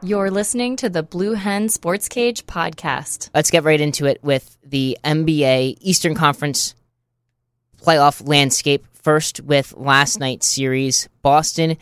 You're 0.00 0.30
listening 0.30 0.76
to 0.76 0.88
the 0.88 1.02
Blue 1.02 1.32
Hen 1.32 1.68
Sports 1.68 2.08
Cage 2.08 2.46
podcast. 2.46 3.30
Let's 3.34 3.50
get 3.50 3.64
right 3.64 3.80
into 3.80 4.06
it 4.06 4.22
with 4.22 4.56
the 4.64 4.96
NBA 5.02 5.78
Eastern 5.80 6.14
Conference 6.14 6.76
playoff 7.82 8.26
landscape. 8.26 8.86
First, 8.92 9.40
with 9.40 9.74
last 9.76 10.20
night's 10.20 10.46
series, 10.46 11.08
Boston 11.22 11.78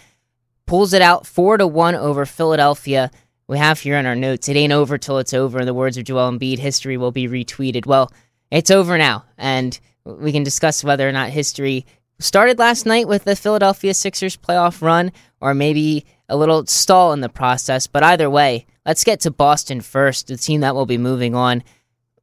pulls 0.65 0.95
it 0.95 1.03
out 1.03 1.27
four 1.27 1.59
to 1.59 1.67
one 1.67 1.95
over 1.95 2.25
Philadelphia. 2.25 3.11
We 3.49 3.59
have 3.59 3.81
here 3.81 3.99
in 3.99 4.07
our 4.07 4.17
notes, 4.17 4.49
it 4.49 4.57
ain't 4.57 4.73
over 4.73 4.97
till 4.97 5.19
it's 5.19 5.35
over. 5.35 5.61
In 5.61 5.67
the 5.67 5.75
words 5.75 5.99
of 5.99 6.05
Joel 6.05 6.33
Embiid, 6.33 6.59
history 6.59 6.97
will 6.97 7.13
be 7.13 7.29
retweeted. 7.29 7.85
Well, 7.85 8.11
it's 8.51 8.71
over 8.71 8.97
now, 8.97 9.27
and 9.37 9.79
we 10.07 10.33
can 10.33 10.43
discuss 10.43 10.83
whether 10.83 11.07
or 11.07 11.13
not 11.13 11.29
history 11.29 11.85
started 12.19 12.59
last 12.59 12.87
night 12.87 13.09
with 13.09 13.25
the 13.25 13.37
Philadelphia 13.37 13.93
Sixers 13.93 14.39
playoff 14.39 14.81
run, 14.81 15.13
or 15.41 15.55
maybe 15.55 16.05
a 16.29 16.37
little 16.37 16.67
stall 16.67 17.13
in 17.13 17.21
the 17.21 17.29
process. 17.29 17.87
But 17.87 18.03
either 18.03 18.29
way, 18.29 18.67
let's 18.85 19.05
get 19.05 19.21
to 19.21 19.31
Boston 19.31 19.81
first, 19.81 20.29
the 20.29 20.37
team 20.37 20.61
that 20.61 20.75
will 20.75 20.87
be 20.87 20.99
moving 20.99 21.35
on. 21.35 21.63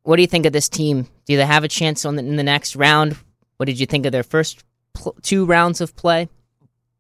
What 0.03 0.17
do 0.17 0.21
you 0.21 0.27
think 0.27 0.45
of 0.45 0.53
this 0.53 0.69
team? 0.69 1.07
Do 1.25 1.37
they 1.37 1.45
have 1.45 1.63
a 1.63 1.69
chance 1.69 2.05
on 2.05 2.15
the, 2.15 2.23
in 2.23 2.35
the 2.35 2.43
next 2.43 2.75
round? 2.75 3.17
What 3.57 3.67
did 3.67 3.79
you 3.79 3.85
think 3.85 4.05
of 4.05 4.11
their 4.11 4.23
first 4.23 4.63
pl- 4.93 5.15
two 5.21 5.45
rounds 5.45 5.79
of 5.79 5.95
play? 5.95 6.27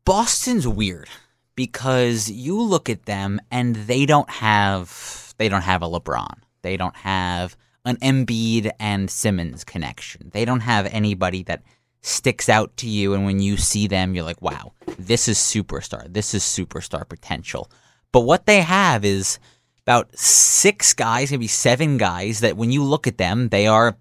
Boston's 0.05 0.67
weird 0.67 1.09
because 1.55 2.29
you 2.29 2.59
look 2.61 2.89
at 2.89 3.05
them 3.05 3.39
and 3.51 3.75
they 3.75 4.05
don't 4.05 4.29
have 4.29 5.33
they 5.37 5.49
don't 5.49 5.61
have 5.61 5.81
a 5.81 5.87
LeBron. 5.87 6.35
They 6.61 6.77
don't 6.77 6.95
have 6.95 7.57
an 7.85 7.97
Embiid 7.97 8.71
and 8.79 9.09
Simmons 9.09 9.63
connection. 9.63 10.29
They 10.33 10.45
don't 10.45 10.61
have 10.61 10.85
anybody 10.87 11.43
that 11.43 11.63
sticks 12.05 12.49
out 12.49 12.75
to 12.77 12.87
you 12.87 13.13
and 13.13 13.25
when 13.25 13.39
you 13.39 13.57
see 13.57 13.87
them 13.87 14.13
you're 14.13 14.25
like 14.25 14.41
wow 14.41 14.71
this 14.97 15.27
is 15.27 15.37
superstar. 15.37 16.11
This 16.11 16.33
is 16.33 16.43
superstar 16.43 17.07
potential. 17.07 17.69
But 18.11 18.21
what 18.21 18.45
they 18.45 18.61
have 18.61 19.03
is 19.05 19.39
about 19.85 20.17
six 20.17 20.93
guys 20.93 21.31
maybe 21.31 21.47
seven 21.47 21.97
guys 21.97 22.39
that 22.41 22.57
when 22.57 22.71
you 22.71 22.83
look 22.83 23.07
at 23.07 23.17
them 23.17 23.49
they 23.49 23.67
are 23.67 23.97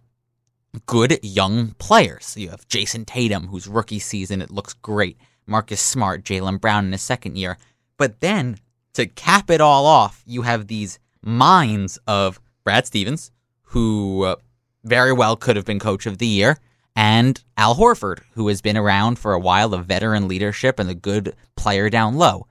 good 0.87 1.19
young 1.23 1.73
players. 1.79 2.37
You 2.37 2.51
have 2.51 2.69
Jayson 2.69 3.05
Tatum 3.05 3.49
whose 3.49 3.69
rookie 3.69 3.99
season 3.99 4.43
it 4.43 4.51
looks 4.51 4.75
great. 4.75 5.19
Marcus 5.47 5.81
Smart 5.81 6.25
Jaylen 6.25 6.61
Brown 6.61 6.87
in 6.87 6.93
his 6.93 7.03
second 7.03 7.37
year. 7.37 7.59
But 7.97 8.21
then 8.21 8.59
to 8.95 9.07
cap 9.07 9.51
it 9.51 9.61
all 9.61 9.87
off 9.87 10.23
you 10.27 10.43
have 10.43 10.67
these 10.67 10.98
minds 11.23 11.98
of 12.07 12.41
Brad 12.65 12.87
Stevens 12.87 13.31
who 13.63 14.25
uh, 14.25 14.37
very 14.85 15.13
well 15.13 15.37
could 15.37 15.57
have 15.57 15.65
been 15.65 15.79
coach 15.79 16.07
of 16.07 16.19
the 16.19 16.27
year 16.27 16.59
and 16.95 17.43
Al 17.57 17.77
Horford, 17.77 18.21
who 18.33 18.48
has 18.48 18.61
been 18.61 18.77
around 18.77 19.19
for 19.19 19.33
a 19.33 19.41
while, 19.41 19.73
a 19.75 19.83
veteran 19.83 20.29
leadership 20.29 20.79
and 20.79 20.91
a 20.91 20.95
good 20.95 21.35
player 21.57 21.89
down 21.89 22.17
low. 22.17 22.47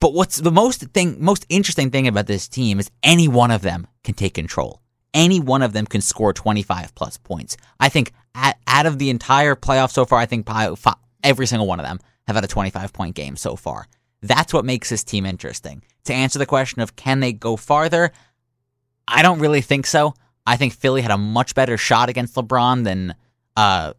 But 0.00 0.12
what's 0.12 0.38
the 0.38 0.50
most 0.50 0.82
thing, 0.82 1.22
most 1.22 1.46
interesting 1.48 1.90
thing 1.90 2.08
about 2.08 2.26
this 2.26 2.48
team 2.48 2.78
is 2.78 2.90
any 3.02 3.28
one 3.28 3.50
of 3.50 3.62
them 3.62 3.86
can 4.04 4.14
take 4.14 4.34
control. 4.34 4.80
Any 5.14 5.40
one 5.40 5.62
of 5.62 5.72
them 5.72 5.86
can 5.86 6.00
score 6.00 6.32
25 6.32 6.94
plus 6.94 7.16
points. 7.16 7.56
I 7.80 7.88
think 7.88 8.12
at, 8.34 8.58
out 8.66 8.86
of 8.86 8.98
the 8.98 9.08
entire 9.08 9.54
playoff 9.54 9.90
so 9.90 10.04
far, 10.04 10.18
I 10.18 10.26
think 10.26 10.46
every 11.22 11.46
single 11.46 11.66
one 11.66 11.80
of 11.80 11.86
them 11.86 12.00
have 12.26 12.36
had 12.36 12.44
a 12.44 12.48
25 12.48 12.92
point 12.92 13.14
game 13.14 13.36
so 13.36 13.56
far. 13.56 13.86
That's 14.20 14.52
what 14.52 14.64
makes 14.64 14.90
this 14.90 15.04
team 15.04 15.24
interesting. 15.24 15.82
To 16.04 16.12
answer 16.12 16.38
the 16.38 16.46
question 16.46 16.82
of 16.82 16.96
can 16.96 17.20
they 17.20 17.32
go 17.32 17.56
farther, 17.56 18.12
I 19.08 19.22
don't 19.22 19.38
really 19.38 19.60
think 19.60 19.86
so. 19.86 20.14
I 20.46 20.56
think 20.56 20.74
Philly 20.74 21.02
had 21.02 21.10
a 21.10 21.18
much 21.18 21.54
better 21.54 21.76
shot 21.76 22.08
against 22.08 22.34
LeBron 22.36 22.84
than 22.84 23.14
uh, 23.56 23.94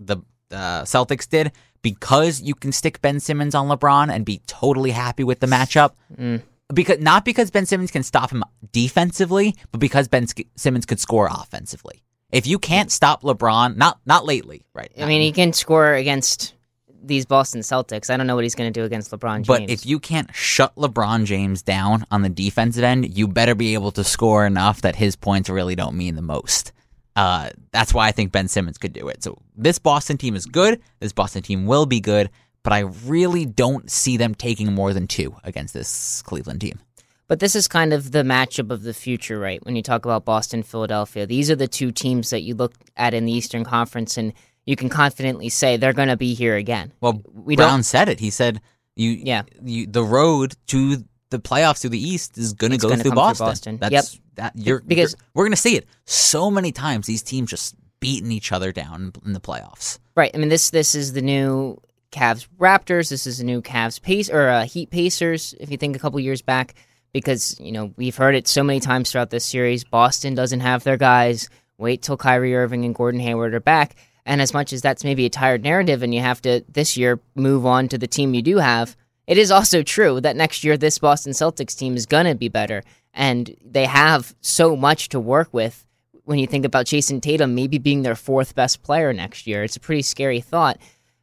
the 0.00 0.18
uh, 0.50 0.82
Celtics 0.82 1.28
did 1.28 1.52
because 1.82 2.40
you 2.40 2.54
can 2.54 2.72
stick 2.72 3.00
Ben 3.02 3.20
Simmons 3.20 3.54
on 3.54 3.68
LeBron 3.68 4.10
and 4.12 4.24
be 4.24 4.40
totally 4.46 4.90
happy 4.90 5.24
with 5.24 5.40
the 5.40 5.46
matchup. 5.46 5.92
Mm. 6.16 6.42
Because 6.72 7.00
not 7.00 7.24
because 7.24 7.50
Ben 7.50 7.66
Simmons 7.66 7.90
can 7.90 8.02
stop 8.02 8.30
him 8.30 8.44
defensively, 8.72 9.54
but 9.72 9.78
because 9.78 10.08
Ben 10.08 10.26
Simmons 10.56 10.86
could 10.86 11.00
score 11.00 11.28
offensively. 11.30 12.02
If 12.30 12.46
you 12.46 12.58
can't 12.58 12.90
stop 12.90 13.22
LeBron, 13.22 13.76
not 13.76 14.00
not 14.06 14.24
lately, 14.24 14.64
right? 14.72 14.90
I 14.98 15.04
mean, 15.04 15.20
he 15.20 15.32
can 15.32 15.52
score 15.52 15.92
against 15.92 16.54
these 17.02 17.26
Boston 17.26 17.60
Celtics. 17.60 18.10
I 18.10 18.16
don't 18.16 18.26
know 18.26 18.34
what 18.34 18.44
he's 18.44 18.54
going 18.54 18.72
to 18.72 18.80
do 18.80 18.84
against 18.84 19.10
LeBron 19.10 19.42
James. 19.42 19.48
But 19.48 19.70
if 19.70 19.84
you 19.84 19.98
can't 19.98 20.34
shut 20.34 20.74
LeBron 20.76 21.24
James 21.24 21.62
down 21.62 22.06
on 22.10 22.22
the 22.22 22.28
defensive 22.28 22.84
end, 22.84 23.16
you 23.16 23.28
better 23.28 23.54
be 23.54 23.74
able 23.74 23.90
to 23.92 24.04
score 24.04 24.46
enough 24.46 24.82
that 24.82 24.96
his 24.96 25.16
points 25.16 25.50
really 25.50 25.74
don't 25.74 25.96
mean 25.96 26.14
the 26.14 26.22
most. 26.22 26.72
Uh, 27.14 27.50
that's 27.72 27.92
why 27.92 28.08
I 28.08 28.12
think 28.12 28.32
Ben 28.32 28.48
Simmons 28.48 28.78
could 28.78 28.92
do 28.92 29.08
it. 29.08 29.22
So 29.22 29.38
this 29.56 29.78
Boston 29.78 30.16
team 30.16 30.34
is 30.34 30.46
good. 30.46 30.80
This 31.00 31.12
Boston 31.12 31.42
team 31.42 31.66
will 31.66 31.84
be 31.84 32.00
good, 32.00 32.30
but 32.62 32.72
I 32.72 32.80
really 32.80 33.44
don't 33.44 33.90
see 33.90 34.16
them 34.16 34.34
taking 34.34 34.72
more 34.72 34.92
than 34.94 35.06
two 35.06 35.36
against 35.44 35.74
this 35.74 36.22
Cleveland 36.22 36.60
team. 36.60 36.80
But 37.28 37.40
this 37.40 37.54
is 37.54 37.68
kind 37.68 37.92
of 37.92 38.12
the 38.12 38.22
matchup 38.22 38.70
of 38.70 38.82
the 38.82 38.92
future, 38.92 39.38
right? 39.38 39.64
When 39.64 39.76
you 39.76 39.82
talk 39.82 40.04
about 40.04 40.24
Boston, 40.24 40.62
Philadelphia, 40.62 41.26
these 41.26 41.50
are 41.50 41.56
the 41.56 41.68
two 41.68 41.90
teams 41.90 42.30
that 42.30 42.42
you 42.42 42.54
look 42.54 42.74
at 42.96 43.14
in 43.14 43.24
the 43.24 43.32
Eastern 43.32 43.64
Conference 43.64 44.16
and– 44.16 44.32
you 44.66 44.76
can 44.76 44.88
confidently 44.88 45.48
say 45.48 45.76
they're 45.76 45.92
going 45.92 46.08
to 46.08 46.16
be 46.16 46.34
here 46.34 46.56
again. 46.56 46.92
Well, 47.00 47.22
we 47.32 47.56
Brown 47.56 47.78
don't, 47.78 47.82
said 47.82 48.08
it. 48.08 48.20
He 48.20 48.30
said, 48.30 48.60
"You, 48.96 49.10
yeah, 49.10 49.42
you, 49.62 49.86
the 49.86 50.04
road 50.04 50.54
to 50.68 51.04
the 51.30 51.38
playoffs 51.38 51.80
to 51.80 51.88
the 51.88 51.98
East 51.98 52.38
is 52.38 52.52
going 52.52 52.70
to 52.70 52.78
go 52.78 52.94
through 52.94 53.12
Boston. 53.12 53.46
Boston. 53.46 53.76
That's 53.78 53.92
yep. 53.92 54.04
that 54.36 54.52
you're 54.54 54.80
because 54.80 55.16
you're, 55.18 55.28
we're 55.34 55.44
going 55.44 55.52
to 55.52 55.56
see 55.56 55.76
it 55.76 55.86
so 56.04 56.50
many 56.50 56.70
times. 56.70 57.06
These 57.06 57.22
teams 57.22 57.50
just 57.50 57.74
beating 57.98 58.30
each 58.30 58.52
other 58.52 58.70
down 58.70 59.12
in 59.24 59.32
the 59.32 59.40
playoffs. 59.40 59.98
Right. 60.14 60.30
I 60.32 60.38
mean 60.38 60.48
this 60.48 60.70
this 60.70 60.94
is 60.94 61.12
the 61.12 61.22
new 61.22 61.80
Cavs 62.12 62.46
Raptors. 62.58 63.08
This 63.10 63.26
is 63.26 63.38
the 63.38 63.44
new 63.44 63.62
Cavs 63.62 64.00
Pace 64.00 64.30
or 64.30 64.48
uh, 64.48 64.64
Heat 64.64 64.90
Pacers. 64.90 65.54
If 65.58 65.70
you 65.70 65.76
think 65.76 65.96
a 65.96 65.98
couple 65.98 66.20
years 66.20 66.42
back, 66.42 66.74
because 67.12 67.58
you 67.58 67.72
know 67.72 67.92
we've 67.96 68.16
heard 68.16 68.36
it 68.36 68.46
so 68.46 68.62
many 68.62 68.78
times 68.78 69.10
throughout 69.10 69.30
this 69.30 69.44
series. 69.44 69.82
Boston 69.82 70.34
doesn't 70.34 70.60
have 70.60 70.84
their 70.84 70.96
guys. 70.96 71.48
Wait 71.78 72.02
till 72.02 72.16
Kyrie 72.16 72.54
Irving 72.54 72.84
and 72.84 72.94
Gordon 72.94 73.20
Hayward 73.20 73.54
are 73.54 73.60
back 73.60 73.96
and 74.24 74.40
as 74.40 74.54
much 74.54 74.72
as 74.72 74.82
that's 74.82 75.04
maybe 75.04 75.26
a 75.26 75.30
tired 75.30 75.62
narrative 75.62 76.02
and 76.02 76.14
you 76.14 76.20
have 76.20 76.40
to 76.42 76.64
this 76.68 76.96
year 76.96 77.20
move 77.34 77.66
on 77.66 77.88
to 77.88 77.98
the 77.98 78.06
team 78.06 78.34
you 78.34 78.42
do 78.42 78.58
have, 78.58 78.96
it 79.26 79.38
is 79.38 79.50
also 79.50 79.82
true 79.82 80.20
that 80.20 80.36
next 80.36 80.64
year 80.64 80.76
this 80.76 80.98
Boston 80.98 81.32
Celtics 81.32 81.76
team 81.76 81.96
is 81.96 82.06
going 82.06 82.26
to 82.26 82.34
be 82.34 82.48
better. 82.48 82.82
And 83.14 83.56
they 83.64 83.86
have 83.86 84.34
so 84.40 84.76
much 84.76 85.08
to 85.10 85.20
work 85.20 85.48
with 85.52 85.86
when 86.24 86.38
you 86.38 86.46
think 86.46 86.64
about 86.64 86.86
Jayson 86.86 87.20
Tatum 87.20 87.54
maybe 87.54 87.78
being 87.78 88.02
their 88.02 88.14
fourth 88.14 88.54
best 88.54 88.82
player 88.82 89.12
next 89.12 89.46
year. 89.46 89.64
It's 89.64 89.76
a 89.76 89.80
pretty 89.80 90.02
scary 90.02 90.40
thought. 90.40 90.78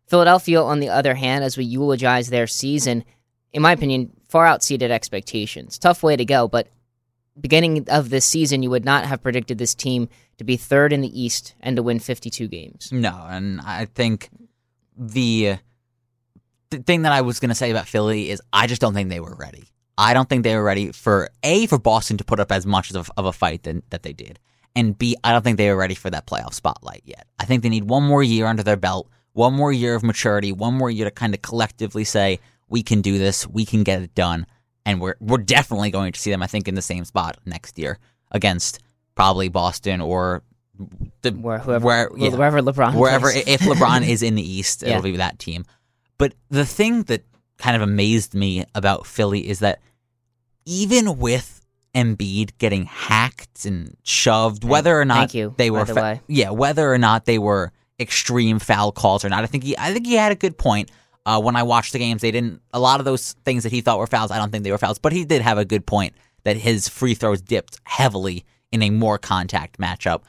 Philadelphia, 0.07 0.61
on 0.61 0.79
the 0.79 0.89
other 0.89 1.15
hand, 1.15 1.43
as 1.43 1.57
we 1.57 1.65
eulogize 1.65 2.29
their 2.29 2.47
season, 2.47 3.03
in 3.53 3.61
my 3.61 3.71
opinion, 3.71 4.11
far 4.27 4.45
outseeded 4.45 4.89
expectations. 4.89 5.77
Tough 5.77 6.03
way 6.03 6.15
to 6.15 6.25
go, 6.25 6.47
but 6.47 6.67
beginning 7.39 7.87
of 7.89 8.09
this 8.09 8.25
season, 8.25 8.63
you 8.63 8.69
would 8.69 8.85
not 8.85 9.05
have 9.05 9.23
predicted 9.23 9.57
this 9.57 9.75
team 9.75 10.09
to 10.39 10.43
be 10.43 10.57
third 10.57 10.91
in 10.91 11.01
the 11.01 11.21
East 11.21 11.53
and 11.61 11.75
to 11.75 11.83
win 11.83 11.99
52 11.99 12.47
games. 12.47 12.91
No, 12.91 13.25
and 13.29 13.61
I 13.61 13.85
think 13.85 14.29
the, 14.97 15.57
the 16.69 16.79
thing 16.79 17.03
that 17.03 17.11
I 17.11 17.21
was 17.21 17.39
going 17.39 17.49
to 17.49 17.55
say 17.55 17.71
about 17.71 17.87
Philly 17.87 18.29
is 18.29 18.41
I 18.51 18.67
just 18.67 18.81
don't 18.81 18.93
think 18.93 19.09
they 19.09 19.19
were 19.19 19.35
ready. 19.35 19.69
I 19.97 20.13
don't 20.13 20.27
think 20.27 20.43
they 20.43 20.55
were 20.55 20.63
ready 20.63 20.91
for 20.91 21.29
A, 21.43 21.67
for 21.67 21.77
Boston 21.77 22.17
to 22.17 22.23
put 22.23 22.39
up 22.39 22.51
as 22.51 22.65
much 22.65 22.93
of, 22.93 23.11
of 23.17 23.25
a 23.25 23.33
fight 23.33 23.63
than, 23.63 23.83
that 23.89 24.03
they 24.03 24.13
did. 24.13 24.39
And 24.75 24.97
B, 24.97 25.15
I 25.23 25.31
don't 25.31 25.43
think 25.43 25.57
they 25.57 25.69
were 25.69 25.77
ready 25.77 25.95
for 25.95 26.09
that 26.09 26.25
playoff 26.25 26.53
spotlight 26.53 27.03
yet. 27.05 27.27
I 27.37 27.45
think 27.45 27.63
they 27.63 27.69
need 27.69 27.89
one 27.89 28.03
more 28.03 28.23
year 28.23 28.45
under 28.45 28.63
their 28.63 28.77
belt, 28.77 29.09
one 29.33 29.53
more 29.53 29.73
year 29.73 29.95
of 29.95 30.03
maturity, 30.03 30.51
one 30.51 30.73
more 30.73 30.89
year 30.89 31.05
to 31.05 31.11
kind 31.11 31.33
of 31.33 31.41
collectively 31.41 32.03
say, 32.03 32.39
we 32.69 32.81
can 32.81 33.01
do 33.01 33.17
this, 33.17 33.47
we 33.47 33.65
can 33.65 33.83
get 33.83 34.01
it 34.01 34.15
done 34.15 34.45
and 34.85 34.99
we're 34.99 35.15
we're 35.19 35.37
definitely 35.37 35.91
going 35.91 36.11
to 36.11 36.19
see 36.19 36.31
them. 36.31 36.41
I 36.41 36.47
think 36.47 36.67
in 36.67 36.75
the 36.75 36.81
same 36.81 37.05
spot 37.05 37.37
next 37.45 37.77
year 37.77 37.99
against 38.31 38.79
probably 39.19 39.49
Boston 39.49 39.99
or 39.99 40.43
the 41.23 41.31
where, 41.31 41.59
whoever 41.59 41.85
where, 41.85 42.09
yeah, 42.15 42.29
wherever 42.29 42.61
LeBron 42.61 42.95
wherever 42.95 43.29
plays. 43.29 43.43
if 43.47 43.59
LeBron 43.59 44.07
is 44.07 44.23
in 44.23 44.35
the 44.35 44.41
East, 44.41 44.81
yeah. 44.81 44.91
it'll 44.91 45.01
be 45.01 45.17
that 45.17 45.39
team. 45.39 45.65
But 46.17 46.35
the 46.49 46.65
thing 46.65 47.03
that 47.03 47.25
kind 47.57 47.75
of 47.75 47.81
amazed 47.81 48.33
me 48.33 48.63
about 48.73 49.05
Philly 49.05 49.49
is 49.49 49.59
that 49.59 49.81
even 50.63 51.17
with 51.17 51.65
Embiid 51.93 52.51
getting 52.59 52.85
hacked 52.85 53.65
and 53.65 53.97
shoved, 54.03 54.63
whether 54.63 54.97
or 54.97 55.03
not 55.03 55.33
you, 55.33 55.53
they 55.57 55.69
were, 55.69 55.85
fa- 55.85 56.21
yeah, 56.27 56.51
whether 56.51 56.89
or 56.89 56.97
not 56.97 57.25
they 57.25 57.39
were 57.39 57.73
extreme 57.99 58.57
foul 58.57 58.93
calls 58.93 59.25
or 59.25 59.29
not, 59.29 59.43
I 59.43 59.47
think 59.47 59.65
he, 59.65 59.77
I 59.77 59.91
think 59.91 60.05
he 60.05 60.13
had 60.13 60.31
a 60.31 60.35
good 60.35 60.57
point. 60.57 60.91
Uh, 61.25 61.41
when 61.41 61.57
I 61.57 61.63
watched 61.63 61.91
the 61.91 61.99
games, 61.99 62.21
they 62.21 62.31
didn't. 62.31 62.61
A 62.71 62.79
lot 62.79 63.01
of 63.01 63.05
those 63.05 63.33
things 63.43 63.63
that 63.63 63.73
he 63.73 63.81
thought 63.81 63.99
were 63.99 64.07
fouls, 64.07 64.31
I 64.31 64.37
don't 64.37 64.49
think 64.49 64.63
they 64.63 64.71
were 64.71 64.77
fouls. 64.77 64.97
But 64.97 65.11
he 65.11 65.25
did 65.25 65.41
have 65.41 65.57
a 65.57 65.65
good 65.65 65.85
point 65.85 66.13
that 66.43 66.55
his 66.55 66.87
free 66.87 67.15
throws 67.15 67.41
dipped 67.41 67.79
heavily 67.83 68.45
in 68.71 68.81
a 68.81 68.89
more 68.89 69.17
contact 69.17 69.79
matchup. 69.79 70.21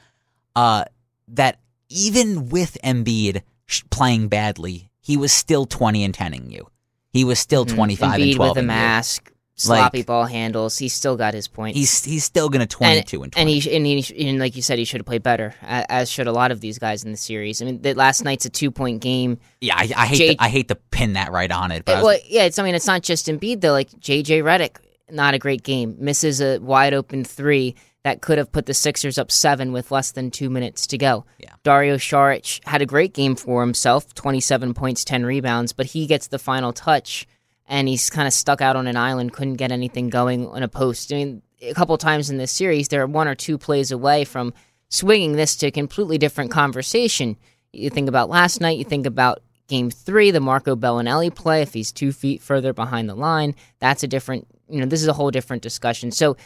Uh, 0.57 0.85
that 1.29 1.59
even 1.89 2.49
with 2.49 2.77
Embiid 2.83 3.43
playing 3.91 4.29
badly, 4.29 4.91
he 5.01 5.17
was 5.17 5.33
still 5.33 5.67
twenty 5.67 6.05
and 6.05 6.15
tening 6.15 6.51
you. 6.51 6.69
He 7.13 7.25
was 7.25 7.39
still 7.39 7.65
mm-hmm. 7.65 7.77
twenty 7.77 7.97
five 7.97 8.21
and 8.21 8.35
twelve 8.35 8.57
with 8.57 8.65
a 8.65 8.67
mask 8.67 9.33
sloppy 9.61 9.99
like, 9.99 10.07
ball 10.07 10.25
handles. 10.25 10.79
He's 10.79 10.93
still 10.93 11.17
got 11.17 11.35
his 11.35 11.49
points. 11.49 11.79
He's 11.79 12.05
he's 12.05 12.25
still 12.25 12.49
going 12.49 12.61
to 12.61 12.67
22 12.67 13.23
and, 13.23 13.35
and, 13.37 13.41
and 13.41 13.49
he 13.49 13.77
and, 13.77 13.87
he 13.87 14.29
and 14.29 14.39
like 14.39 14.57
you 14.57 14.63
said, 14.63 14.79
he 14.79 14.85
should 14.85 15.01
have 15.01 15.07
played 15.07 15.23
better, 15.23 15.55
as 15.63 16.11
should 16.11 16.27
a 16.27 16.33
lot 16.33 16.51
of 16.51 16.61
these 16.61 16.79
guys 16.79 17.05
in 17.05 17.11
the 17.11 17.17
series. 17.17 17.61
I 17.61 17.67
mean, 17.67 17.83
the, 17.83 17.95
last 17.95 18.25
night's 18.25 18.45
a 18.45 18.51
two 18.51 18.71
point 18.71 19.01
game. 19.01 19.39
Yeah, 19.61 19.77
I, 19.77 19.91
I 19.97 20.07
hate 20.07 20.17
J- 20.17 20.35
to, 20.35 20.43
I 20.43 20.49
hate 20.49 20.69
to 20.69 20.75
pin 20.75 21.15
that 21.15 21.31
right 21.31 21.51
on 21.51 21.71
it. 21.73 21.85
But 21.85 21.99
it, 21.99 22.05
well, 22.05 22.19
yeah, 22.27 22.45
it's 22.45 22.59
I 22.59 22.63
mean, 22.63 22.75
it's 22.75 22.87
not 22.87 23.03
just 23.03 23.27
Embiid 23.27 23.61
though. 23.61 23.73
Like 23.73 23.91
JJ 23.91 24.43
Redick, 24.43 24.77
not 25.11 25.35
a 25.35 25.39
great 25.39 25.63
game. 25.63 25.97
Misses 25.99 26.41
a 26.41 26.59
wide 26.59 26.95
open 26.95 27.25
three 27.25 27.77
that 28.03 28.23
could 28.23 28.39
have 28.39 28.51
put 28.51 28.67
the 28.67 28.75
Sixers 28.75 29.19
up 29.19 29.31
seven 29.31 29.73
with 29.73 29.91
less 29.91 30.13
than 30.13 30.31
two 30.31 30.49
minutes 30.49 30.87
to 30.89 30.99
go. 30.99 31.27
Yeah. 31.39 31.53
Dario 31.63 31.97
Saric 31.97 32.67
had 32.67 32.83
a 32.83 32.87
great 32.87 33.13
game 33.13 33.37
for 33.37 33.61
himself 33.61 34.15
27 34.15 34.75
points, 34.75 35.05
10 35.05 35.27
rebounds, 35.27 35.73
but 35.73 35.87
he 35.87 36.07
gets 36.07 36.29
the 36.29 36.39
final 36.39 36.73
touch 36.73 37.27
and 37.67 37.89
he's 37.89 38.11
kind 38.11 38.27
of 38.27 38.33
stuck 38.33 38.61
out 38.61 38.77
on 38.77 38.87
an 38.87 38.97
island, 38.97 39.33
couldn't 39.33 39.55
get 39.55 39.71
anything 39.71 40.09
going 40.09 40.47
on 40.49 40.63
a 40.63 40.69
post. 40.69 41.13
I 41.13 41.17
mean, 41.17 41.43
a 41.63 41.75
couple 41.75 41.97
times 41.99 42.31
in 42.31 42.39
this 42.39 42.51
series, 42.51 42.89
they're 42.89 43.07
one 43.07 43.29
or 43.29 43.35
two 43.35 43.59
plays 43.59 43.93
away 43.93 44.25
from 44.25 44.55
swinging 44.89 45.33
this 45.33 45.57
to 45.57 45.67
a 45.67 45.71
completely 45.71 46.19
different 46.19 46.51
conversation. 46.51 47.37
You 47.73 47.91
think 47.91 48.09
about 48.09 48.29
last 48.29 48.61
night, 48.61 48.79
you 48.79 48.85
think 48.85 49.07
about 49.07 49.41
game 49.69 49.91
three, 49.91 50.31
the 50.33 50.41
Marco 50.41 50.75
Belinelli 50.75 51.33
play. 51.33 51.63
If 51.63 51.73
he's 51.73 51.93
two 51.93 52.13
feet 52.13 52.43
further 52.43 52.73
behind 52.73 53.09
the 53.09 53.15
line, 53.15 53.55
that's 53.79 54.03
a 54.03 54.09
different, 54.09 54.49
you 54.69 54.81
know, 54.81 54.87
this 54.87 55.03
is 55.03 55.09
a 55.09 55.13
whole 55.13 55.31
different 55.31 55.63
discussion. 55.63 56.11
So 56.11 56.37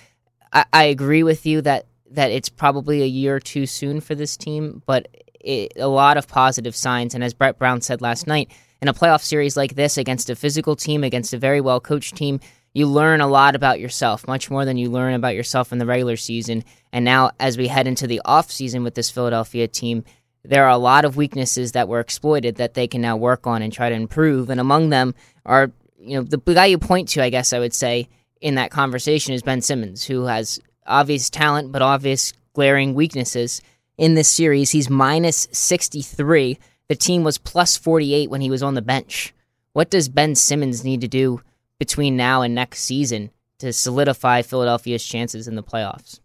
I, 0.55 0.65
I 0.73 0.85
agree 0.85 1.23
with 1.23 1.45
you 1.45 1.61
that, 1.63 1.87
that 2.13 2.31
it's 2.31 2.49
probably 2.49 3.03
a 3.03 3.07
year 3.07 3.41
too 3.41 3.67
soon 3.67 4.01
for 4.01 4.15
this 4.15 4.37
team, 4.37 4.83
but 4.87 5.09
it, 5.41 5.73
a 5.77 5.89
lot 5.89 6.17
of 6.17 6.29
positive 6.29 6.75
signs. 6.75 7.15
And 7.15 7.23
as 7.23 7.35
Brett 7.35 7.59
Brown 7.59 7.81
said 7.81 8.01
last 8.01 8.27
night, 8.27 8.51
in 8.81 8.89
a 8.89 8.95
playoff 8.95 9.23
series 9.23 9.57
like 9.57 9.75
this 9.75 9.97
against 9.97 10.31
a 10.31 10.37
physical 10.37 10.77
team, 10.77 11.05
against 11.05 11.35
a 11.35 11.39
very 11.39 11.61
well 11.61 11.81
coached 11.81 12.17
team, 12.17 12.41
you 12.75 12.87
learn 12.87 13.21
a 13.21 13.27
lot 13.27 13.55
about 13.55 13.81
yourself, 13.81 14.27
much 14.27 14.51
more 14.51 14.65
than 14.65 14.77
you 14.77 14.91
learn 14.91 15.15
about 15.15 15.35
yourself 15.35 15.73
in 15.73 15.79
the 15.79 15.87
regular 15.87 16.17
season. 16.17 16.65
And 16.93 17.05
now, 17.05 17.31
as 17.39 17.57
we 17.57 17.69
head 17.69 17.87
into 17.87 18.07
the 18.07 18.21
off 18.25 18.51
season 18.51 18.83
with 18.83 18.95
this 18.95 19.11
Philadelphia 19.11 19.69
team, 19.69 20.05
there 20.45 20.65
are 20.65 20.71
a 20.71 20.79
lot 20.79 21.05
of 21.05 21.17
weaknesses 21.17 21.73
that 21.73 21.89
were 21.89 22.01
exploited 22.01 22.57
that 22.57 22.75
they 22.75 22.87
can 22.87 23.01
now 23.01 23.17
work 23.17 23.47
on 23.47 23.63
and 23.63 23.73
try 23.73 23.89
to 23.89 23.95
improve. 23.95 24.51
And 24.51 24.61
among 24.61 24.91
them 24.91 25.15
are, 25.47 25.71
you 25.99 26.17
know, 26.19 26.23
the 26.23 26.37
guy 26.37 26.67
you 26.67 26.79
point 26.79 27.09
to, 27.11 27.23
I 27.23 27.31
guess 27.31 27.53
I 27.53 27.61
would 27.61 27.73
say, 27.73 28.09
in 28.45 28.57
that 28.57 28.71
conversation 28.71 29.33
is 29.33 29.43
Ben 29.43 29.63
Simmons, 29.63 30.05
who 30.05 30.27
has 30.27 30.61
obvious 30.87 31.31
talent 31.31 31.73
but 31.73 31.81
obvious 31.81 32.35
glaring 32.53 32.93
weaknesses. 32.93 33.63
In 33.97 34.15
this 34.15 34.29
series, 34.29 34.71
he's 34.71 34.91
minus 34.91 35.49
63. 35.51 36.59
The 36.89 36.95
team 36.95 37.25
was 37.25 37.39
plus 37.39 37.79
48 37.79 38.29
when 38.29 38.43
he 38.43 38.51
was 38.51 38.63
on 38.63 38.75
the 38.75 38.83
bench. 38.83 39.33
What 39.73 39.89
does 39.89 40.11
Ben 40.11 40.35
Simmons 40.35 40.85
need 40.85 41.01
to 41.01 41.09
do 41.09 41.41
between 41.79 42.19
now 42.19 42.43
and 42.43 42.55
next 42.55 42.81
season 42.83 43.31
to 43.61 43.73
solidify 43.73 44.43
Philadelphia's 44.43 45.05
chances 45.05 45.49
in 45.49 45.55
the 45.55 45.63
playoffs? 45.63 46.21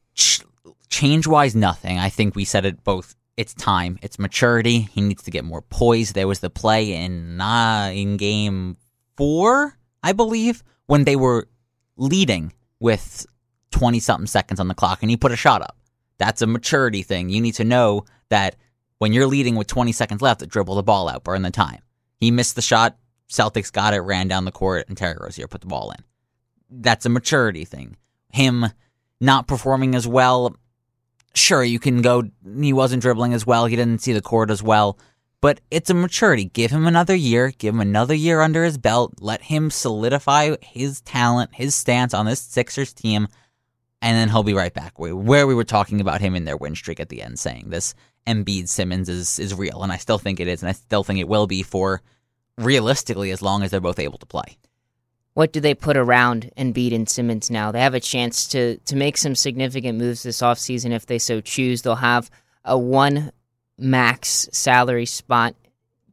Change 0.89 1.25
wise, 1.25 1.56
nothing. 1.56 2.00
I 2.00 2.10
think 2.10 2.36
we 2.36 2.44
said 2.44 2.65
it 2.65 2.83
both. 2.83 3.15
It's 3.38 3.54
time. 3.54 3.98
It's 4.01 4.19
maturity. 4.19 4.81
He 4.81 5.00
needs 5.00 5.24
to 5.24 5.31
get 5.31 5.45
more 5.45 5.62
poise. 5.62 6.12
There 6.12 6.27
was 6.27 6.42
the 6.42 6.50
play 6.50 6.92
in 6.94 7.39
uh, 7.39 7.92
in 7.94 8.18
game 8.18 8.75
four, 9.15 9.77
I 10.04 10.12
believe, 10.12 10.63
when 10.88 11.06
they 11.06 11.15
were 11.15 11.48
leading 12.00 12.54
with 12.80 13.25
twenty 13.72 14.00
something 14.00 14.28
seconds 14.28 14.60
on 14.60 14.68
the 14.68 14.74
clock, 14.74 15.04
and 15.04 15.10
he 15.10 15.18
put 15.18 15.31
a 15.31 15.36
shot 15.36 15.62
up. 15.62 15.78
That's 16.18 16.42
a 16.42 16.48
maturity 16.48 17.01
thing. 17.01 17.30
You 17.30 17.42
need 17.42 17.56
to 17.56 17.63
know 17.63 18.06
that 18.30 18.56
when 19.00 19.13
you're 19.13 19.25
leading 19.25 19.56
with 19.56 19.68
20 19.68 19.92
seconds 19.94 20.22
left, 20.22 20.48
dribble 20.48 20.75
the 20.75 20.84
ball 20.84 21.10
out, 21.10 21.24
burn 21.24 21.42
the 21.42 21.50
time. 21.50 21.81
He 22.18 22.30
missed 22.30 22.56
the 22.56 22.62
shot. 22.62 22.98
Celtics 23.30 23.72
got 23.72 23.94
it, 23.94 24.01
ran 24.01 24.28
down 24.28 24.46
the 24.46 24.51
court, 24.51 24.86
and 24.90 24.98
Terry 24.98 25.16
Rozier 25.19 25.48
put 25.48 25.62
the 25.62 25.68
ball 25.68 25.92
in. 25.92 26.04
That's 26.69 27.06
a 27.06 27.10
maturity 27.10 27.63
thing. 27.63 27.96
Him 28.31 28.66
not 29.22 29.48
performing 29.48 29.96
as 29.96 30.07
well, 30.07 30.56
sure, 31.34 31.63
you 31.63 31.80
can 31.80 32.01
go, 32.01 32.24
he 32.60 32.74
wasn't 32.74 33.01
dribbling 33.01 33.34
as 33.34 33.46
well, 33.46 33.66
he 33.66 33.75
didn't 33.75 34.01
see 34.01 34.13
the 34.13 34.22
court 34.22 34.50
as 34.50 34.63
well, 34.63 34.98
but 35.41 35.62
it's 35.71 35.89
a 35.89 35.94
maturity. 35.94 36.45
Give 36.45 36.71
him 36.71 36.86
another 36.86 37.15
year, 37.15 37.51
give 37.57 37.74
him 37.74 37.81
another 37.81 38.13
year 38.13 38.41
under 38.41 38.63
his 38.63 38.77
belt, 38.77 39.13
let 39.19 39.41
him 39.41 39.71
solidify 39.71 40.56
his 40.62 41.01
talent, 41.01 41.53
his 41.53 41.75
stance 41.75 42.13
on 42.13 42.25
this 42.25 42.41
Sixers 42.41 42.94
team, 42.94 43.27
and 44.01 44.18
then 44.18 44.30
he'll 44.30 44.44
be 44.44 44.53
right 44.53 44.74
back 44.74 44.94
where 44.97 45.47
we 45.47 45.56
were 45.56 45.63
talking 45.63 46.01
about 46.01 46.21
him 46.21 46.36
in 46.36 46.45
their 46.45 46.57
win 46.57 46.75
streak 46.75 47.00
at 47.00 47.09
the 47.09 47.21
end, 47.21 47.39
saying 47.39 47.69
this 47.69 47.95
Embiid 48.27 48.68
Simmons 48.68 49.09
is, 49.09 49.39
is 49.39 49.53
real, 49.53 49.83
and 49.83 49.91
I 49.91 49.97
still 49.97 50.18
think 50.18 50.39
it 50.39 50.47
is, 50.47 50.62
and 50.62 50.69
I 50.69 50.74
still 50.74 51.03
think 51.03 51.19
it 51.19 51.27
will 51.27 51.47
be 51.47 51.63
for 51.63 52.01
realistically 52.57 53.31
as 53.31 53.41
long 53.41 53.63
as 53.63 53.71
they're 53.71 53.80
both 53.80 54.00
able 54.00 54.18
to 54.19 54.25
play. 54.25 54.57
What 55.33 55.53
do 55.53 55.62
they 55.62 55.74
put 55.74 55.95
around 55.95 56.51
Embiid 56.57 56.94
and 56.94 57.07
Simmons 57.07 57.50
now? 57.50 57.71
They 57.71 57.80
have 57.80 57.94
a 57.94 58.00
chance 58.00 58.45
to 58.50 58.77
to 58.77 58.95
make 58.95 59.15
some 59.15 59.36
significant 59.36 59.97
moves 59.97 60.24
this 60.24 60.41
offseason 60.41 60.91
if 60.91 61.06
they 61.06 61.18
so 61.18 61.39
choose. 61.39 61.81
They'll 61.81 61.95
have 61.95 62.30
a 62.65 62.77
one 62.77 63.31
max 63.80 64.50
salary 64.52 65.06
spot. 65.06 65.56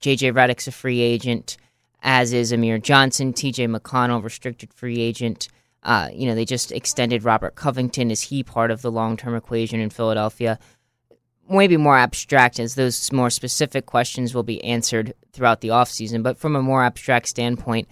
JJ 0.01 0.33
Redick's 0.33 0.69
a 0.69 0.73
free 0.73 1.01
agent, 1.01 1.57
as 2.03 2.33
is 2.33 2.53
Amir 2.53 2.79
Johnson, 2.79 3.33
TJ 3.33 3.75
McConnell, 3.75 4.23
restricted 4.23 4.73
free 4.73 5.01
agent. 5.01 5.49
Uh, 5.83 6.09
you 6.13 6.27
know, 6.27 6.35
they 6.35 6.45
just 6.45 6.73
extended 6.73 7.25
Robert 7.25 7.55
Covington. 7.55 8.11
Is 8.11 8.23
he 8.23 8.43
part 8.43 8.71
of 8.71 8.83
the 8.83 8.91
long 8.91 9.17
term 9.17 9.35
equation 9.35 9.81
in 9.81 9.91
Philadelphia? 9.91 10.59
maybe 11.49 11.77
more 11.77 11.97
abstract 11.97 12.59
as 12.59 12.75
those 12.75 13.13
more 13.13 13.31
specific 13.31 13.87
questions 13.87 14.35
will 14.35 14.43
be 14.43 14.63
answered 14.65 15.15
throughout 15.33 15.61
the 15.61 15.69
offseason. 15.69 16.23
But 16.23 16.39
from 16.39 16.57
a 16.57 16.63
more 16.63 16.83
abstract 16.83 17.29
standpoint, 17.29 17.89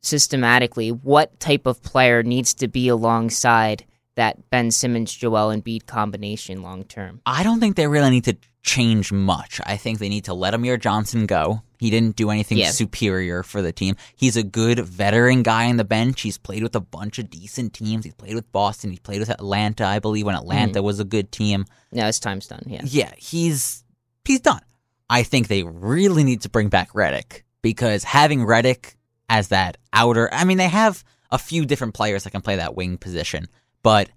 systematically, 0.00 0.90
what 0.90 1.38
type 1.40 1.66
of 1.66 1.82
player 1.82 2.22
needs 2.22 2.54
to 2.54 2.68
be 2.68 2.88
alongside 2.88 3.84
that 4.16 4.50
Ben 4.50 4.70
Simmons 4.70 5.14
Joel 5.14 5.50
and 5.50 5.64
Embiid 5.64 5.86
combination 5.86 6.62
long 6.62 6.84
term? 6.84 7.20
I 7.26 7.42
don't 7.42 7.60
think 7.60 7.76
they 7.76 7.86
really 7.86 8.10
need 8.10 8.24
to 8.24 8.36
change 8.62 9.10
much. 9.10 9.60
I 9.64 9.76
think 9.76 9.98
they 9.98 10.08
need 10.08 10.24
to 10.24 10.34
let 10.34 10.54
Amir 10.54 10.76
Johnson 10.76 11.26
go. 11.26 11.62
He 11.78 11.88
didn't 11.88 12.16
do 12.16 12.30
anything 12.30 12.58
Yeah. 12.58 12.70
superior 12.70 13.42
for 13.42 13.62
the 13.62 13.72
team. 13.72 13.96
He's 14.14 14.36
a 14.36 14.42
good 14.42 14.80
veteran 14.80 15.42
guy 15.42 15.68
on 15.70 15.76
the 15.76 15.84
bench. 15.84 16.20
He's 16.20 16.36
played 16.36 16.62
with 16.62 16.76
a 16.76 16.80
bunch 16.80 17.18
of 17.18 17.30
decent 17.30 17.72
teams. 17.72 18.04
He's 18.04 18.14
played 18.14 18.34
with 18.34 18.50
Boston. 18.52 18.90
He's 18.90 19.00
played 19.00 19.20
with 19.20 19.30
Atlanta, 19.30 19.86
I 19.86 19.98
believe, 19.98 20.26
when 20.26 20.34
Atlanta 20.34 20.80
mm-hmm. 20.80 20.86
was 20.86 21.00
a 21.00 21.04
good 21.04 21.32
team. 21.32 21.64
No, 21.90 22.04
his 22.04 22.20
time's 22.20 22.46
done. 22.46 22.62
Yeah. 22.66 22.82
Yeah, 22.84 23.12
he's 23.16 23.82
he's 24.26 24.40
done. 24.40 24.60
I 25.08 25.22
think 25.22 25.48
they 25.48 25.62
really 25.62 26.22
need 26.22 26.42
to 26.42 26.50
bring 26.50 26.68
back 26.68 26.92
Redick 26.92 27.42
because 27.62 28.04
having 28.04 28.40
Redick 28.40 28.94
as 29.30 29.48
that 29.48 29.78
outer, 29.92 30.28
I 30.32 30.44
mean, 30.44 30.58
they 30.58 30.68
have 30.68 31.02
a 31.30 31.38
few 31.38 31.64
different 31.64 31.94
players 31.94 32.24
that 32.24 32.30
can 32.30 32.42
play 32.42 32.56
that 32.56 32.76
wing 32.76 32.98
position, 32.98 33.48
but 33.82 34.10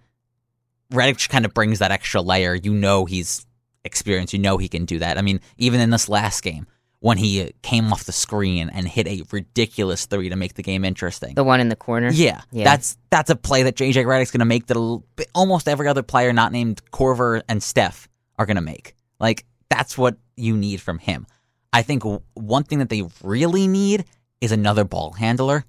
Redick 0.91 1.17
just 1.17 1.29
kind 1.29 1.45
of 1.45 1.53
brings 1.53 1.79
that 1.79 1.91
extra 1.91 2.21
layer. 2.21 2.53
You 2.53 2.73
know, 2.73 3.05
he's 3.05 3.45
experienced. 3.85 4.33
You 4.33 4.39
know, 4.39 4.57
he 4.57 4.67
can 4.67 4.85
do 4.85 4.99
that. 4.99 5.17
I 5.17 5.21
mean, 5.21 5.39
even 5.57 5.79
in 5.79 5.89
this 5.89 6.07
last 6.09 6.41
game 6.43 6.67
when 6.99 7.17
he 7.17 7.41
uh, 7.41 7.49
came 7.61 7.91
off 7.91 8.05
the 8.05 8.13
screen 8.13 8.69
and 8.69 8.87
hit 8.87 9.07
a 9.09 9.23
ridiculous 9.29 10.05
three 10.05 10.29
to 10.29 10.37
make 10.37 10.53
the 10.53 10.63
game 10.63 10.85
interesting. 10.85 11.35
The 11.35 11.43
one 11.43 11.59
in 11.59 11.67
the 11.67 11.75
corner. 11.75 12.09
Yeah, 12.09 12.41
Yeah. 12.51 12.63
that's 12.63 12.97
that's 13.09 13.29
a 13.29 13.35
play 13.35 13.63
that 13.63 13.75
JJ 13.75 14.05
Redick's 14.05 14.31
going 14.31 14.39
to 14.39 14.45
make 14.45 14.67
that 14.67 15.01
almost 15.35 15.67
every 15.67 15.89
other 15.89 16.01
player 16.01 16.31
not 16.31 16.53
named 16.53 16.81
Korver 16.91 17.41
and 17.49 17.61
Steph 17.61 18.07
are 18.39 18.45
going 18.45 18.55
to 18.55 18.61
make. 18.61 18.95
Like 19.19 19.43
that's 19.69 19.97
what 19.97 20.15
you 20.37 20.55
need 20.55 20.79
from 20.79 20.97
him. 20.97 21.27
I 21.73 21.81
think 21.81 22.03
w- 22.03 22.21
one 22.35 22.63
thing 22.63 22.79
that 22.79 22.87
they 22.89 23.03
really 23.21 23.67
need 23.67 24.05
is 24.39 24.53
another 24.53 24.85
ball 24.85 25.11
handler 25.11 25.65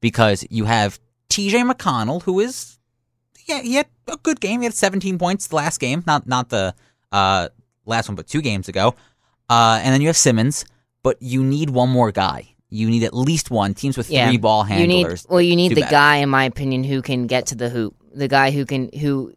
because 0.00 0.46
you 0.50 0.66
have 0.66 1.00
TJ 1.30 1.68
McConnell 1.68 2.22
who 2.22 2.38
is 2.38 2.78
yeah, 3.46 3.60
he 3.60 3.74
had 3.74 3.86
a 4.06 4.16
good 4.18 4.40
game. 4.40 4.60
He 4.60 4.64
had 4.66 4.74
17 4.74 5.18
points 5.18 5.48
the 5.48 5.56
last 5.56 5.78
game, 5.78 6.04
not 6.06 6.28
not 6.28 6.50
the 6.50 6.76
uh, 7.12 7.48
last 7.84 8.08
one 8.08 8.16
but 8.16 8.26
2 8.26 8.40
games 8.42 8.68
ago. 8.68 8.94
Uh, 9.48 9.80
and 9.82 9.92
then 9.94 10.00
you 10.00 10.08
have 10.08 10.16
Simmons, 10.16 10.64
but 11.02 11.16
you 11.20 11.42
need 11.44 11.70
one 11.70 11.88
more 11.88 12.10
guy. 12.12 12.52
You 12.68 12.90
need 12.90 13.04
at 13.04 13.14
least 13.14 13.50
one. 13.50 13.74
Teams 13.74 13.96
with 13.96 14.10
Yeah. 14.10 14.28
three 14.28 14.38
ball 14.38 14.62
You 14.64 14.74
handlers. 14.74 15.24
need 15.24 15.30
well, 15.32 15.40
you 15.40 15.54
need 15.54 15.70
the 15.70 15.82
better. 15.82 15.90
guy, 15.90 16.16
in 16.16 16.28
my 16.28 16.44
opinion, 16.44 16.82
who 16.84 17.00
can 17.00 17.26
get 17.28 17.46
to 17.46 17.54
the 17.54 17.68
hoop. 17.68 17.94
The 18.14 18.26
guy 18.28 18.50
who 18.50 18.64
can 18.66 18.90
who 18.98 19.32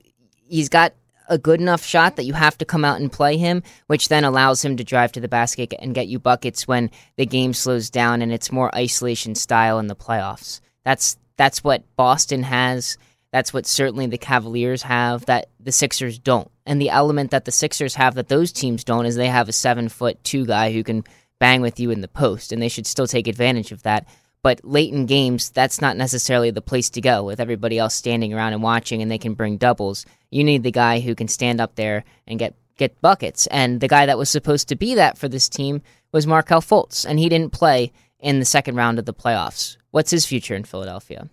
he's 0.47 0.67
got 0.69 0.93
a 1.27 1.37
good 1.37 1.61
enough 1.61 1.85
shot 1.85 2.15
that 2.15 2.23
you 2.23 2.33
have 2.33 2.57
to 2.57 2.65
come 2.65 2.83
out 2.83 2.99
and 2.99 3.11
play 3.11 3.37
him, 3.37 3.61
which 3.85 4.07
then 4.09 4.23
allows 4.23 4.65
him 4.65 4.75
to 4.77 4.83
drive 4.83 5.11
to 5.11 5.19
the 5.19 5.27
basket 5.27 5.71
and 5.79 5.93
get 5.93 6.07
you 6.07 6.17
buckets 6.17 6.67
when 6.67 6.89
the 7.17 7.25
game 7.27 7.53
slows 7.53 7.91
down 7.91 8.23
and 8.23 8.33
it's 8.33 8.51
more 8.51 8.73
isolation 8.75 9.35
style 9.35 9.77
in 9.77 9.85
the 9.85 9.95
playoffs. 9.95 10.59
That's 10.83 11.17
that's 11.37 11.63
what 11.63 11.83
Boston 11.95 12.41
has. 12.43 12.97
That's 13.31 13.53
what 13.53 13.65
certainly 13.65 14.07
the 14.07 14.17
Cavaliers 14.17 14.81
have 14.83 15.25
that 15.27 15.49
the 15.59 15.71
Sixers 15.71 16.17
don't. 16.17 16.49
And 16.65 16.81
the 16.81 16.89
element 16.89 17.31
that 17.31 17.45
the 17.45 17.51
Sixers 17.51 17.95
have 17.95 18.15
that 18.15 18.27
those 18.27 18.51
teams 18.51 18.83
don't 18.83 19.05
is 19.05 19.15
they 19.15 19.27
have 19.27 19.49
a 19.49 19.53
seven 19.53 19.89
foot 19.89 20.23
two 20.23 20.45
guy 20.45 20.71
who 20.71 20.83
can 20.83 21.03
bang 21.39 21.61
with 21.61 21.79
you 21.79 21.91
in 21.91 22.01
the 22.01 22.07
post, 22.07 22.51
and 22.51 22.61
they 22.61 22.67
should 22.67 22.87
still 22.87 23.07
take 23.07 23.27
advantage 23.27 23.71
of 23.71 23.83
that. 23.83 24.07
But 24.41 24.63
late 24.63 24.93
in 24.93 25.05
games, 25.05 25.49
that's 25.49 25.81
not 25.81 25.97
necessarily 25.97 26.51
the 26.51 26.61
place 26.61 26.89
to 26.91 27.01
go 27.01 27.23
with 27.23 27.39
everybody 27.39 27.77
else 27.77 27.93
standing 27.93 28.33
around 28.33 28.53
and 28.53 28.63
watching 28.63 29.01
and 29.01 29.11
they 29.11 29.17
can 29.17 29.33
bring 29.33 29.57
doubles. 29.57 30.05
You 30.31 30.43
need 30.43 30.63
the 30.63 30.71
guy 30.71 31.01
who 31.01 31.13
can 31.13 31.27
stand 31.27 31.59
up 31.59 31.75
there 31.75 32.05
and 32.25 32.39
get 32.39 32.55
get 32.77 33.01
buckets. 33.01 33.47
And 33.47 33.81
the 33.81 33.89
guy 33.89 34.05
that 34.05 34.17
was 34.17 34.29
supposed 34.29 34.69
to 34.69 34.75
be 34.75 34.95
that 34.95 35.17
for 35.17 35.27
this 35.27 35.49
team 35.49 35.81
was 36.13 36.25
Markelle 36.25 36.61
Fultz, 36.61 37.05
and 37.05 37.19
he 37.19 37.29
didn't 37.29 37.51
play 37.51 37.91
in 38.19 38.39
the 38.39 38.45
second 38.45 38.75
round 38.75 38.97
of 38.97 39.05
the 39.05 39.13
playoffs. 39.13 39.77
What's 39.91 40.11
his 40.11 40.25
future 40.25 40.55
in 40.55 40.63
Philadelphia? 40.63 41.29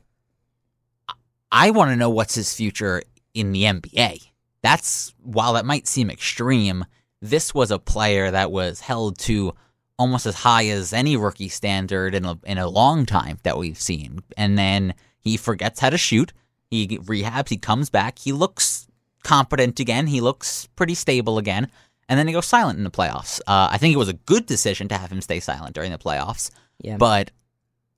I 1.56 1.70
want 1.70 1.90
to 1.90 1.96
know 1.96 2.10
what's 2.10 2.34
his 2.34 2.52
future 2.52 3.02
in 3.32 3.52
the 3.52 3.62
NBA. 3.62 4.30
That's 4.62 5.14
while 5.22 5.54
that 5.54 5.64
might 5.64 5.86
seem 5.86 6.10
extreme, 6.10 6.84
this 7.22 7.54
was 7.54 7.70
a 7.70 7.78
player 7.78 8.30
that 8.30 8.52
was 8.52 8.80
held 8.80 9.18
to 9.20 9.54
almost 9.98 10.26
as 10.26 10.34
high 10.34 10.66
as 10.66 10.92
any 10.92 11.16
rookie 11.16 11.48
standard 11.48 12.14
in 12.14 12.26
a 12.26 12.38
in 12.44 12.58
a 12.58 12.68
long 12.68 13.06
time 13.06 13.38
that 13.42 13.56
we've 13.56 13.80
seen. 13.80 14.18
And 14.36 14.58
then 14.58 14.92
he 15.18 15.38
forgets 15.38 15.80
how 15.80 15.88
to 15.88 15.96
shoot. 15.96 16.34
He 16.70 16.98
rehabs. 16.98 17.48
He 17.48 17.56
comes 17.56 17.88
back. 17.88 18.18
He 18.18 18.32
looks 18.32 18.86
competent 19.24 19.80
again. 19.80 20.08
He 20.08 20.20
looks 20.20 20.68
pretty 20.76 20.94
stable 20.94 21.38
again. 21.38 21.70
And 22.06 22.18
then 22.18 22.26
he 22.26 22.34
goes 22.34 22.44
silent 22.44 22.76
in 22.76 22.84
the 22.84 22.90
playoffs. 22.90 23.40
Uh, 23.46 23.68
I 23.72 23.78
think 23.78 23.94
it 23.94 23.98
was 23.98 24.10
a 24.10 24.12
good 24.12 24.44
decision 24.44 24.88
to 24.88 24.98
have 24.98 25.10
him 25.10 25.22
stay 25.22 25.40
silent 25.40 25.74
during 25.74 25.90
the 25.90 25.96
playoffs. 25.96 26.50
Yeah. 26.82 26.98
But 26.98 27.30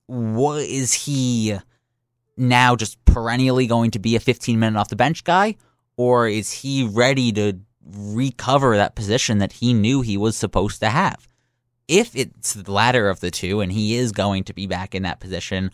what 0.05 0.61
is 0.61 0.93
he 0.93 1.59
now 2.39 2.75
just 2.75 3.03
perennially 3.05 3.67
going 3.67 3.91
to 3.91 3.99
be 3.99 4.15
a 4.15 4.19
15 4.19 4.59
minute 4.59 4.79
off 4.79 4.89
the 4.89 4.95
bench 4.95 5.23
guy? 5.23 5.55
Or 5.97 6.27
is 6.27 6.51
he 6.51 6.83
ready 6.85 7.31
to 7.33 7.59
recover 7.85 8.77
that 8.77 8.95
position 8.95 9.39
that 9.39 9.53
he 9.53 9.73
knew 9.73 10.01
he 10.01 10.17
was 10.17 10.35
supposed 10.37 10.79
to 10.81 10.89
have? 10.89 11.27
If 11.87 12.15
it's 12.15 12.53
the 12.53 12.71
latter 12.71 13.09
of 13.09 13.19
the 13.19 13.31
two 13.31 13.61
and 13.61 13.71
he 13.71 13.95
is 13.95 14.11
going 14.11 14.43
to 14.45 14.53
be 14.53 14.67
back 14.67 14.93
in 14.93 15.03
that 15.03 15.19
position, 15.19 15.71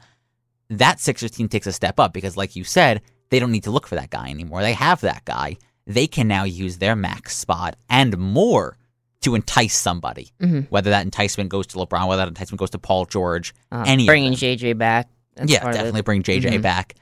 that 0.69 1.00
Sixers 1.00 1.31
team 1.31 1.50
takes 1.50 1.67
a 1.67 1.74
step 1.74 2.00
up 2.00 2.13
because, 2.13 2.38
like 2.38 2.55
you 2.55 2.63
said, 2.63 3.01
they 3.29 3.39
don't 3.39 3.51
need 3.51 3.63
to 3.65 3.72
look 3.72 3.86
for 3.86 3.95
that 3.95 4.10
guy 4.10 4.29
anymore. 4.29 4.62
They 4.62 4.74
have 4.74 5.01
that 5.01 5.25
guy. 5.25 5.57
They 5.86 6.07
can 6.07 6.27
now 6.27 6.45
use 6.45 6.77
their 6.77 6.95
max 6.95 7.36
spot 7.38 7.75
and 7.89 8.17
more 8.17 8.77
to 9.22 9.36
entice 9.36 9.75
somebody. 9.75 10.31
Mhm. 10.41 10.67
Whether 10.69 10.91
that 10.91 11.03
enticement 11.03 11.50
goes 11.50 11.67
to 11.67 11.77
LeBron, 11.77 12.07
whether 12.07 12.22
that 12.22 12.27
enticement 12.27 12.60
goes 12.60 12.69
to 12.72 12.79
Paul 12.79 13.05
George, 13.05 13.53
Uh, 13.72 13.84
any 13.86 14.05
bringing. 14.05 14.34
JJ 14.34 14.74
back. 14.74 15.10
That's 15.35 15.51
yeah, 15.51 15.59
part 15.61 15.71
of 15.71 15.75
it. 15.75 15.83
definitely 15.83 16.01
bring 16.01 16.23
JJ 16.23 16.57
Mhm. 16.57 16.61
back. 16.61 16.95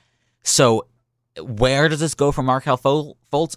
So, 0.43 0.87
where 1.41 1.87
does 1.89 1.99
this 1.99 2.13
go 2.15 2.31
for 2.31 2.43
Markelle 2.43 2.77
Fol- 2.77 3.17
Fultz? 3.31 3.55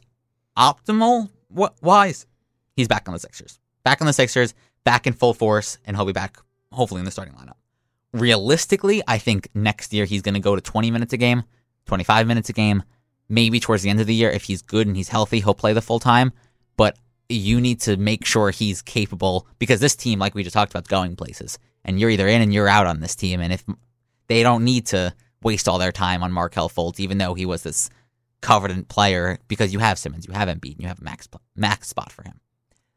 Optimal 0.57 1.31
what 1.49 1.75
wise? 1.83 2.27
He's 2.75 2.89
back 2.89 3.09
on 3.09 3.15
the 3.15 3.21
Sixers. 3.21 3.59
Back 3.85 4.01
on 4.01 4.07
the 4.07 4.13
Sixers, 4.13 4.55
back 4.85 5.07
in 5.07 5.13
full 5.13 5.35
force, 5.35 5.79
and 5.85 5.97
he'll 5.97 6.07
be 6.07 6.13
back 6.13 6.39
hopefully 6.73 6.99
in 7.01 7.05
the 7.05 7.11
starting 7.11 7.35
lineup. 7.35 7.55
Realistically, 8.13 9.03
I 9.07 9.19
think 9.19 9.49
next 9.55 9.93
year 9.93 10.05
he's 10.05 10.23
going 10.23 10.35
to 10.35 10.41
go 10.41 10.55
to 10.57 10.61
20 10.63 10.91
minutes 10.91 11.13
a 11.13 11.17
game, 11.17 11.43
25 11.87 12.27
minutes 12.27 12.49
a 12.49 12.53
game. 12.53 12.83
Maybe 13.29 13.59
towards 13.61 13.83
the 13.83 13.91
end 13.91 14.01
of 14.01 14.07
the 14.07 14.15
year, 14.15 14.31
if 14.31 14.45
he's 14.45 14.63
good 14.63 14.87
and 14.87 14.97
he's 14.97 15.09
healthy, 15.09 15.41
he'll 15.41 15.55
play 15.55 15.73
the 15.73 15.83
full 15.83 15.99
time. 15.99 16.33
But 16.77 16.97
you 17.29 17.61
need 17.61 17.81
to 17.83 17.97
make 17.97 18.25
sure 18.25 18.51
he's 18.51 18.83
capable 18.83 19.47
because 19.59 19.81
this 19.81 19.97
team, 19.97 20.19
like 20.19 20.35
we 20.35 20.45
just 20.45 20.55
talked 20.55 20.73
about, 20.73 20.85
is 20.85 20.89
going 20.89 21.17
places. 21.17 21.59
And 21.85 21.99
you're 22.01 22.11
either 22.11 22.29
in 22.29 22.41
and 22.41 22.55
you're 22.55 22.69
out 22.69 22.87
on 22.87 23.01
this 23.01 23.17
team. 23.17 23.41
And 23.41 23.53
if 23.53 23.65
they 24.29 24.43
don't 24.43 24.65
need 24.65 24.87
to 24.87 25.15
waste 25.43 25.69
all 25.69 25.79
their 25.79 25.93
time 25.93 26.23
on 26.23 26.33
Markelle 26.33 26.69
Fultz, 26.69 27.01
even 27.01 27.19
though 27.19 27.35
he 27.35 27.47
was 27.47 27.63
this 27.63 27.91
coveted 28.41 28.89
player, 28.89 29.39
because 29.49 29.73
you 29.73 29.79
have 29.79 29.99
Simmons, 29.99 30.27
you 30.27 30.35
have 30.35 30.49
Embiid, 30.49 30.73
and 30.73 30.83
you 30.83 30.89
have 30.89 31.01
a 31.01 31.05
max 31.05 31.29
max 31.55 31.89
spot 31.89 32.13
for 32.13 32.23
him. 32.23 32.41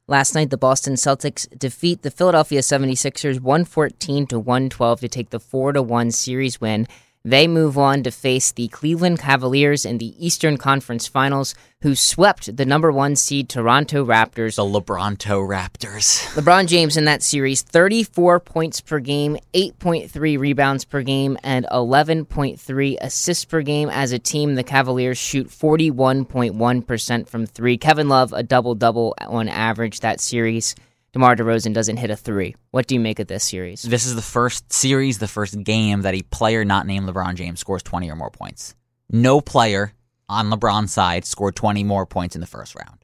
Last 0.07 0.33
night, 0.33 0.49
the 0.49 0.57
Boston 0.57 0.95
Celtics 0.95 1.47
defeat 1.57 2.01
the 2.01 2.09
Philadelphia 2.09 2.61
76ers 2.61 3.39
114 3.39 4.25
to 4.27 4.39
112 4.39 4.99
to 5.01 5.07
take 5.07 5.29
the 5.29 5.39
4 5.39 5.73
to 5.73 5.83
1 5.83 6.11
series 6.11 6.59
win. 6.59 6.87
They 7.25 7.49
move 7.49 7.77
on 7.77 8.03
to 8.03 8.11
face 8.11 8.53
the 8.53 8.69
Cleveland 8.69 9.19
Cavaliers 9.19 9.83
in 9.83 9.97
the 9.97 10.15
Eastern 10.25 10.55
Conference 10.55 11.05
Finals, 11.05 11.53
who 11.81 11.93
swept 11.93 12.55
the 12.55 12.65
number 12.65 12.93
one 12.93 13.17
seed 13.17 13.49
Toronto 13.49 14.05
Raptors. 14.05 14.55
The 14.55 14.63
LeBronto 14.63 15.45
Raptors. 15.45 16.25
LeBron 16.35 16.67
James 16.67 16.95
in 16.95 17.03
that 17.05 17.21
series, 17.21 17.61
34 17.61 18.39
points 18.39 18.79
per 18.79 18.99
game, 18.99 19.37
8.3 19.53 20.39
rebounds 20.39 20.85
per 20.85 21.01
game, 21.01 21.37
and 21.43 21.65
11.3 21.73 22.97
assists 23.01 23.43
per 23.43 23.63
game. 23.63 23.89
As 23.89 24.13
a 24.13 24.19
team, 24.19 24.55
the 24.55 24.63
Cavaliers 24.63 25.17
shoot 25.17 25.49
41.1% 25.49 27.27
from 27.27 27.45
three. 27.45 27.77
Kevin 27.77 28.07
Love, 28.07 28.31
a 28.31 28.43
double 28.43 28.75
double 28.75 29.13
on 29.19 29.49
average 29.49 29.99
that 29.99 30.21
series. 30.21 30.73
DeMar 31.11 31.35
DeRozan 31.35 31.73
doesn't 31.73 31.97
hit 31.97 32.11
a 32.11 32.15
three. 32.15 32.55
What 32.69 32.85
do 32.85 32.93
you 32.93 33.01
make 33.01 33.19
of 33.19 33.27
this 33.27 33.43
series? 33.43 33.81
This 33.81 34.05
is 34.05 34.15
the 34.15 34.21
first 34.21 34.71
series, 34.71 35.17
the 35.17 35.27
first 35.27 35.63
game 35.63 36.01
that 36.01 36.13
a 36.13 36.21
player 36.21 36.63
not 36.63 36.85
named 36.85 37.09
LeBron 37.09 37.33
James 37.33 37.59
scores 37.59 37.81
20 37.81 38.11
or 38.11 38.15
more 38.15 38.29
points. 38.29 38.75
No 39.09 39.41
player 39.41 39.93
on 40.27 40.51
LeBron's 40.51 40.93
side 40.93 41.25
scored 41.25 41.55
20 41.55 41.83
more 41.83 42.05
points 42.05 42.35
in 42.35 42.41
the 42.41 42.47
first 42.47 42.75
round. 42.75 43.03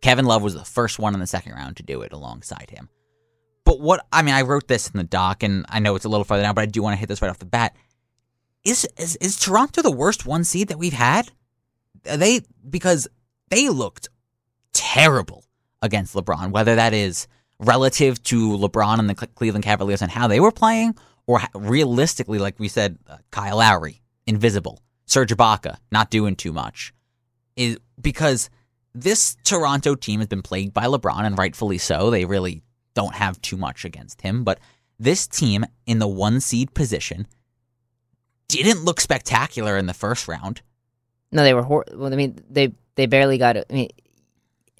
Kevin 0.00 0.24
Love 0.24 0.42
was 0.42 0.54
the 0.54 0.64
first 0.64 0.98
one 0.98 1.14
in 1.14 1.20
the 1.20 1.28
second 1.28 1.52
round 1.52 1.76
to 1.76 1.84
do 1.84 2.02
it 2.02 2.12
alongside 2.12 2.70
him. 2.70 2.88
But 3.64 3.80
what 3.80 4.04
I 4.12 4.22
mean, 4.22 4.34
I 4.34 4.42
wrote 4.42 4.66
this 4.66 4.90
in 4.90 4.98
the 4.98 5.04
doc, 5.04 5.44
and 5.44 5.64
I 5.68 5.78
know 5.78 5.94
it's 5.94 6.04
a 6.04 6.08
little 6.08 6.24
further 6.24 6.42
down, 6.42 6.56
but 6.56 6.62
I 6.62 6.66
do 6.66 6.82
want 6.82 6.94
to 6.94 6.98
hit 6.98 7.08
this 7.08 7.22
right 7.22 7.30
off 7.30 7.38
the 7.38 7.46
bat. 7.46 7.74
Is 8.64 8.86
is, 8.98 9.16
is 9.16 9.38
Toronto 9.38 9.80
the 9.80 9.90
worst 9.92 10.26
one 10.26 10.42
seed 10.42 10.68
that 10.68 10.78
we've 10.78 10.92
had? 10.92 11.30
Are 12.10 12.16
they 12.16 12.42
because 12.68 13.08
they 13.48 13.68
looked 13.68 14.08
terrible 14.72 15.44
against 15.80 16.14
LeBron, 16.14 16.50
whether 16.50 16.74
that 16.74 16.92
is 16.92 17.28
relative 17.58 18.22
to 18.24 18.56
LeBron 18.56 18.98
and 18.98 19.08
the 19.08 19.14
Cleveland 19.14 19.64
Cavaliers 19.64 20.02
and 20.02 20.10
how 20.10 20.26
they 20.26 20.40
were 20.40 20.52
playing, 20.52 20.96
or 21.26 21.40
realistically, 21.54 22.38
like 22.38 22.58
we 22.58 22.68
said, 22.68 22.98
uh, 23.08 23.18
Kyle 23.30 23.58
Lowry, 23.58 24.02
invisible, 24.26 24.80
Serge 25.06 25.34
Ibaka, 25.34 25.76
not 25.90 26.10
doing 26.10 26.36
too 26.36 26.52
much, 26.52 26.92
is 27.56 27.78
because 28.00 28.50
this 28.94 29.36
Toronto 29.44 29.94
team 29.94 30.20
has 30.20 30.28
been 30.28 30.42
plagued 30.42 30.72
by 30.72 30.84
LeBron, 30.84 31.24
and 31.24 31.38
rightfully 31.38 31.78
so. 31.78 32.10
They 32.10 32.24
really 32.24 32.62
don't 32.94 33.14
have 33.14 33.40
too 33.42 33.56
much 33.56 33.84
against 33.84 34.22
him, 34.22 34.44
but 34.44 34.60
this 34.98 35.26
team 35.26 35.64
in 35.86 35.98
the 35.98 36.08
one 36.08 36.40
seed 36.40 36.74
position 36.74 37.26
didn't 38.48 38.84
look 38.84 39.00
spectacular 39.00 39.76
in 39.76 39.86
the 39.86 39.94
first 39.94 40.28
round. 40.28 40.62
No, 41.32 41.42
they 41.42 41.54
were. 41.54 41.62
Hor- 41.62 41.86
well, 41.92 42.12
I 42.12 42.16
mean, 42.16 42.38
they 42.48 42.72
they 42.94 43.06
barely 43.06 43.38
got. 43.38 43.56
I 43.56 43.64
mean, 43.70 43.88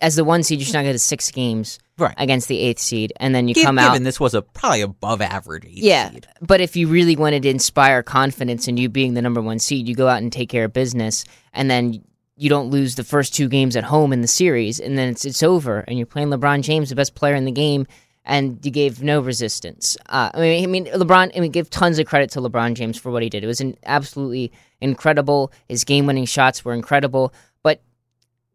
as 0.01 0.15
the 0.15 0.25
one 0.25 0.43
seed, 0.43 0.61
you're 0.61 0.73
not 0.73 0.83
going 0.83 0.95
to 0.95 0.99
six 0.99 1.31
games 1.31 1.79
Right. 1.97 2.15
against 2.19 2.49
the 2.49 2.59
eighth 2.59 2.81
seed, 2.81 3.13
and 3.21 3.35
then 3.35 3.47
you 3.47 3.55
come 3.55 3.79
out. 3.79 3.93
Given 3.93 4.03
this 4.03 4.19
was 4.19 4.35
a 4.35 4.43
probably 4.43 4.81
above 4.81 5.21
average 5.21 5.65
eighth 5.65 5.75
Yeah, 5.77 6.11
seed. 6.11 6.27
but 6.41 6.61
if 6.61 6.75
you 6.75 6.89
really 6.89 7.15
wanted 7.15 7.45
to 7.45 7.49
inspire 7.49 8.03
confidence 8.03 8.67
in 8.67 8.77
you 8.77 8.89
being 8.89 9.15
the 9.15 9.23
number 9.23 9.41
one 9.41 9.61
seed, 9.61 9.87
you 9.89 9.95
go 9.95 10.09
out 10.09 10.21
and 10.23 10.33
take 10.33 10.49
care 10.49 10.65
of 10.65 10.73
business, 10.73 11.25
and 11.53 11.71
then 11.71 12.03
you 12.37 12.49
don't 12.49 12.71
lose 12.71 12.97
the 12.97 13.05
first 13.05 13.33
two 13.33 13.49
games 13.49 13.77
at 13.77 13.85
home 13.85 14.13
in 14.13 14.23
the 14.23 14.27
series, 14.27 14.81
and 14.81 14.99
then 14.99 15.09
it's 15.09 15.25
it's 15.25 15.43
over, 15.45 15.85
and 15.87 15.97
you're 15.97 16.07
playing 16.07 16.31
LeBron 16.31 16.63
James, 16.63 16.89
the 16.89 16.97
best 16.97 17.15
player 17.15 17.37
in 17.37 17.45
the 17.45 17.53
game, 17.53 17.87
and 18.25 18.59
you 18.65 18.73
gave 18.73 19.01
no 19.03 19.21
resistance. 19.21 19.97
Uh, 20.09 20.31
I 20.35 20.41
mean, 20.41 20.65
I 20.65 20.67
mean, 20.67 20.87
LeBron. 20.87 21.31
I 21.37 21.39
mean, 21.39 21.53
give 21.53 21.71
tons 21.71 22.01
of 22.01 22.07
credit 22.07 22.31
to 22.33 22.41
LeBron 22.41 22.75
James 22.75 22.99
for 22.99 23.13
what 23.13 23.23
he 23.23 23.29
did. 23.29 23.45
It 23.45 23.47
was 23.47 23.61
an 23.61 23.77
absolutely 23.87 24.51
incredible. 24.81 25.53
His 25.69 25.85
game-winning 25.85 26.25
shots 26.27 26.65
were 26.65 26.75
incredible, 26.75 27.33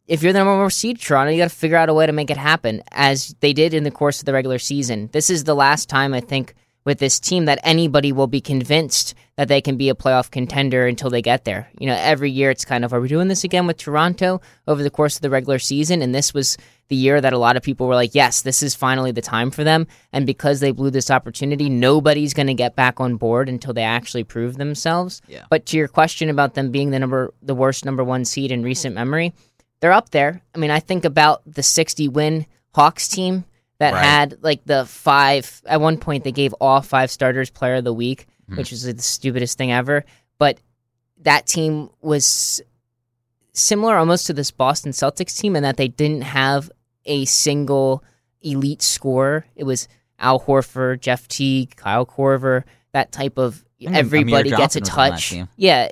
if 0.09 0.23
you're 0.23 0.33
the 0.33 0.39
number 0.39 0.57
one 0.57 0.69
seed, 0.71 0.99
Toronto, 0.99 1.31
you 1.31 1.37
got 1.37 1.49
to 1.49 1.55
figure 1.55 1.77
out 1.77 1.87
a 1.87 1.93
way 1.93 2.07
to 2.07 2.11
make 2.11 2.31
it 2.31 2.37
happen, 2.37 2.81
as 2.91 3.35
they 3.39 3.53
did 3.53 3.73
in 3.73 3.83
the 3.83 3.91
course 3.91 4.19
of 4.19 4.25
the 4.25 4.33
regular 4.33 4.57
season. 4.57 5.09
This 5.13 5.29
is 5.29 5.43
the 5.43 5.55
last 5.55 5.87
time 5.87 6.13
I 6.13 6.19
think 6.19 6.55
with 6.83 6.97
this 6.97 7.19
team 7.19 7.45
that 7.45 7.59
anybody 7.63 8.11
will 8.11 8.25
be 8.25 8.41
convinced 8.41 9.13
that 9.35 9.47
they 9.47 9.61
can 9.61 9.77
be 9.77 9.89
a 9.89 9.95
playoff 9.95 10.31
contender 10.31 10.87
until 10.87 11.09
they 11.09 11.21
get 11.21 11.45
there. 11.45 11.69
You 11.79 11.87
know, 11.87 11.95
every 11.97 12.31
year 12.31 12.49
it's 12.49 12.65
kind 12.65 12.83
of, 12.83 12.93
are 12.93 12.99
we 12.99 13.07
doing 13.07 13.27
this 13.27 13.43
again 13.43 13.67
with 13.67 13.77
Toronto 13.77 14.41
over 14.67 14.81
the 14.81 14.89
course 14.89 15.15
of 15.15 15.21
the 15.21 15.29
regular 15.29 15.59
season? 15.59 16.01
And 16.01 16.15
this 16.15 16.33
was 16.33 16.57
the 16.87 16.95
year 16.95 17.21
that 17.21 17.33
a 17.33 17.37
lot 17.37 17.55
of 17.55 17.61
people 17.63 17.87
were 17.87 17.95
like, 17.95 18.15
yes, 18.15 18.41
this 18.41 18.63
is 18.63 18.75
finally 18.75 19.11
the 19.11 19.21
time 19.21 19.51
for 19.51 19.63
them. 19.63 19.87
And 20.11 20.25
because 20.25 20.59
they 20.59 20.71
blew 20.71 20.89
this 20.89 21.11
opportunity, 21.11 21.69
nobody's 21.69 22.33
going 22.33 22.47
to 22.47 22.53
get 22.53 22.75
back 22.75 22.99
on 22.99 23.17
board 23.17 23.47
until 23.47 23.73
they 23.73 23.83
actually 23.83 24.23
prove 24.23 24.57
themselves. 24.57 25.21
Yeah. 25.27 25.45
But 25.49 25.67
to 25.67 25.77
your 25.77 25.87
question 25.87 26.29
about 26.29 26.55
them 26.55 26.71
being 26.71 26.89
the 26.89 26.99
number, 26.99 27.33
the 27.41 27.55
worst 27.55 27.85
number 27.85 28.03
one 28.03 28.25
seed 28.25 28.51
in 28.51 28.63
recent 28.63 28.95
memory, 28.95 29.33
they're 29.81 29.91
up 29.91 30.09
there. 30.11 30.41
I 30.53 30.57
mean, 30.57 30.71
I 30.71 30.79
think 30.79 31.05
about 31.05 31.41
the 31.45 31.63
60 31.63 32.07
win 32.07 32.45
Hawks 32.75 33.07
team 33.07 33.45
that 33.79 33.93
Right. 33.93 34.03
had 34.03 34.37
like 34.41 34.63
the 34.65 34.85
five, 34.85 35.61
at 35.65 35.79
one 35.81 35.97
point, 35.97 36.23
they 36.23 36.31
gave 36.31 36.53
all 36.53 36.81
five 36.81 37.09
starters 37.11 37.49
player 37.49 37.75
of 37.75 37.83
the 37.85 37.93
week, 37.93 38.27
Mhm. 38.49 38.57
which 38.57 38.73
is 38.73 38.83
the 38.83 39.01
stupidest 39.01 39.57
thing 39.57 39.71
ever. 39.71 40.03
But 40.37 40.59
that 41.21 41.45
team 41.47 41.89
was 42.01 42.61
similar 43.53 43.97
almost 43.97 44.27
to 44.27 44.33
this 44.33 44.51
Boston 44.51 44.91
Celtics 44.91 45.37
team 45.37 45.55
in 45.55 45.63
that 45.63 45.77
they 45.77 45.87
didn't 45.87 46.21
have 46.21 46.69
a 47.05 47.25
single 47.25 48.03
elite 48.41 48.81
scorer. 48.81 49.45
It 49.55 49.63
was 49.63 49.87
Al 50.19 50.39
Horford, 50.41 51.01
Jeff 51.01 51.27
Teague, 51.27 51.75
Kyle 51.75 52.05
Korver, 52.05 52.63
that 52.91 53.11
type 53.11 53.37
of 53.37 53.63
Mm, 53.81 53.95
everybody 53.95 54.49
gets 54.49 54.75
a 54.75 54.81
Johnson 54.81 54.81
was 54.81 54.89
on 54.89 54.95
that 54.97 55.09
touch. 55.11 55.35
Yeah, 55.55 55.87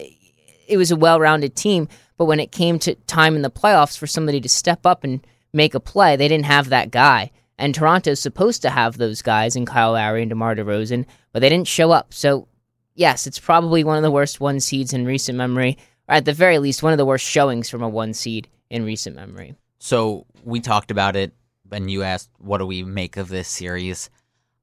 it 0.67 0.75
was 0.75 0.91
a 0.91 0.98
well-rounded 0.98 1.56
team, 1.56 1.88
but 2.17 2.25
when 2.25 2.39
it 2.39 2.51
came 2.51 2.79
to 2.79 2.95
time 3.05 3.36
in 3.36 3.41
the 3.41 3.51
playoffs 3.51 3.97
for 3.97 4.07
somebody 4.07 4.41
to 4.41 4.50
step 4.50 4.86
up 4.86 5.03
and 5.03 5.25
make 5.53 5.74
a 5.74 5.79
play, 5.79 6.15
they 6.15 6.27
didn't 6.27 6.45
have 6.45 6.69
that 6.69 6.91
guy. 6.91 7.31
And 7.57 7.74
Toronto's 7.74 8.19
supposed 8.19 8.62
to 8.63 8.69
have 8.69 8.97
those 8.97 9.21
guys 9.21 9.55
in 9.55 9.65
Kyle 9.65 9.93
Lowry 9.93 10.21
and 10.21 10.29
DeMar 10.29 10.55
DeRozan, 10.55 11.05
but 11.31 11.39
they 11.39 11.50
didn't 11.50 11.67
show 11.67 11.91
up. 11.91 12.13
So, 12.13 12.47
yes, 12.93 13.25
it's 13.25 13.39
probably 13.39 13.83
one 13.83 13.97
of 13.97 14.03
the 14.03 14.12
worst 14.12 14.39
one 14.39 14.59
seeds 14.59 14.93
in 14.93 15.05
recent 15.05 15.38
memory, 15.38 15.77
or 16.07 16.15
at 16.15 16.25
the 16.25 16.33
very 16.33 16.59
least, 16.59 16.83
one 16.83 16.93
of 16.93 16.97
the 16.97 17.05
worst 17.05 17.25
showings 17.25 17.69
from 17.69 17.81
a 17.81 17.89
one 17.89 18.13
seed 18.13 18.47
in 18.69 18.86
recent 18.86 19.15
memory. 19.15 19.55
So 19.79 20.25
we 20.43 20.59
talked 20.59 20.91
about 20.91 21.15
it, 21.15 21.33
and 21.71 21.89
you 21.89 22.03
asked, 22.03 22.29
"What 22.38 22.59
do 22.59 22.65
we 22.65 22.83
make 22.83 23.17
of 23.17 23.29
this 23.29 23.47
series?" 23.47 24.09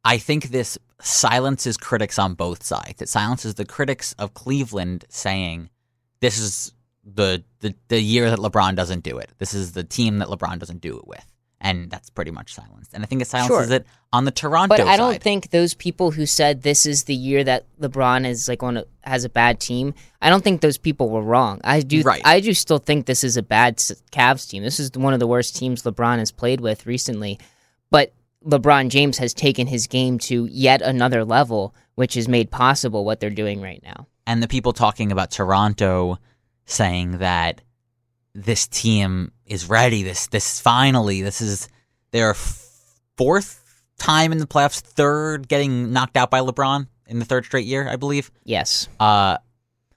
I 0.05 0.19
think 0.19 0.51
this 0.51 0.79
silences 1.01 1.77
critics 1.77 2.19
on 2.19 2.35
both 2.35 2.63
sides. 2.63 3.03
It 3.03 3.09
silences 3.09 3.55
the 3.55 3.65
critics 3.65 4.15
of 4.19 4.35
Cleveland 4.35 5.05
saying, 5.09 5.71
"This 6.21 6.39
is 6.39 6.73
the 7.05 7.43
the 7.61 7.75
the 7.89 8.01
year 8.01 8.31
that 8.31 8.39
LeBron 8.39 8.75
doesn't 8.77 9.03
do 9.05 9.19
it. 9.19 9.31
This 9.39 9.55
is 9.55 9.73
the 9.73 9.85
team 9.85 10.19
that 10.19 10.29
LeBron 10.29 10.59
doesn't 10.59 10.81
do 10.81 10.97
it 10.99 11.07
with." 11.07 11.25
and 11.61 11.89
that's 11.91 12.11
pretty 12.11 12.31
much 12.31 12.53
silenced. 12.53 12.93
And 12.93 13.03
I 13.03 13.07
think 13.07 13.23
it 13.23 13.27
silences 13.29 13.69
Sure. 13.69 13.77
it 13.77 13.87
on 14.13 14.27
the 14.27 14.31
Toronto 14.31 14.77
But 14.77 14.87
I 14.87 14.99
don't 14.99 15.15
side. 15.15 15.23
think 15.23 15.49
those 15.49 15.73
people 15.73 16.11
who 16.11 16.27
said 16.27 16.61
this 16.63 16.85
is 16.85 17.05
the 17.05 17.15
year 17.15 17.43
that 17.43 17.65
LeBron 17.81 18.27
is 18.27 18.49
like 18.49 18.63
on 18.63 18.77
a, 18.77 18.85
has 19.01 19.25
a 19.25 19.31
bad 19.31 19.61
team. 19.61 19.95
I 20.21 20.29
don't 20.29 20.45
think 20.45 20.61
those 20.61 20.77
people 20.77 21.09
were 21.09 21.23
wrong. 21.23 21.63
I 21.65 21.81
do. 21.81 22.03
Right. 22.03 22.21
I 22.23 22.41
do 22.41 22.53
still 22.53 22.77
think 22.77 23.07
this 23.07 23.25
is 23.25 23.39
a 23.39 23.43
bad 23.43 23.79
Cavs 23.79 24.47
team. 24.47 24.63
This 24.63 24.79
is 24.79 24.91
one 24.95 25.15
of 25.15 25.21
the 25.21 25.27
worst 25.27 25.57
teams 25.57 25.85
LeBron 25.85 26.19
has 26.19 26.31
played 26.33 26.61
with 26.61 26.85
recently. 26.85 27.39
But 27.91 28.13
LeBron 28.45 28.91
James 28.91 29.17
has 29.17 29.33
taken 29.33 29.67
his 29.67 29.87
game 29.87 30.19
to 30.19 30.45
yet 30.45 30.83
another 30.83 31.25
level, 31.25 31.75
which 31.95 32.13
has 32.15 32.29
made 32.29 32.51
possible 32.51 33.07
what 33.07 33.21
they're 33.21 33.31
doing 33.31 33.63
right 33.63 33.81
now. 33.83 34.07
and 34.27 34.43
the 34.43 34.49
people 34.49 34.75
talking 34.75 35.13
about 35.13 35.31
Toronto 35.31 36.19
saying 36.67 37.19
that 37.19 37.61
this 38.35 38.67
team 38.67 39.33
is 39.47 39.69
ready. 39.69 40.03
This 40.03 40.27
this 40.29 40.61
finally 40.61 41.23
this 41.23 41.41
is 41.41 41.69
their 42.11 42.35
fourth 43.17 43.61
time 43.99 44.33
in 44.33 44.39
the 44.39 44.47
playoffs, 44.47 44.81
third 44.81 45.49
getting 45.49 45.93
knocked 45.93 46.17
out 46.17 46.31
by 46.31 46.41
LeBron 46.41 46.87
in 47.07 47.19
the 47.19 47.25
third 47.25 47.45
straight 47.45 47.67
year, 47.67 47.89
I 47.89 47.97
believe. 47.97 48.31
Yes. 48.45 48.89
Uh, 48.99 49.39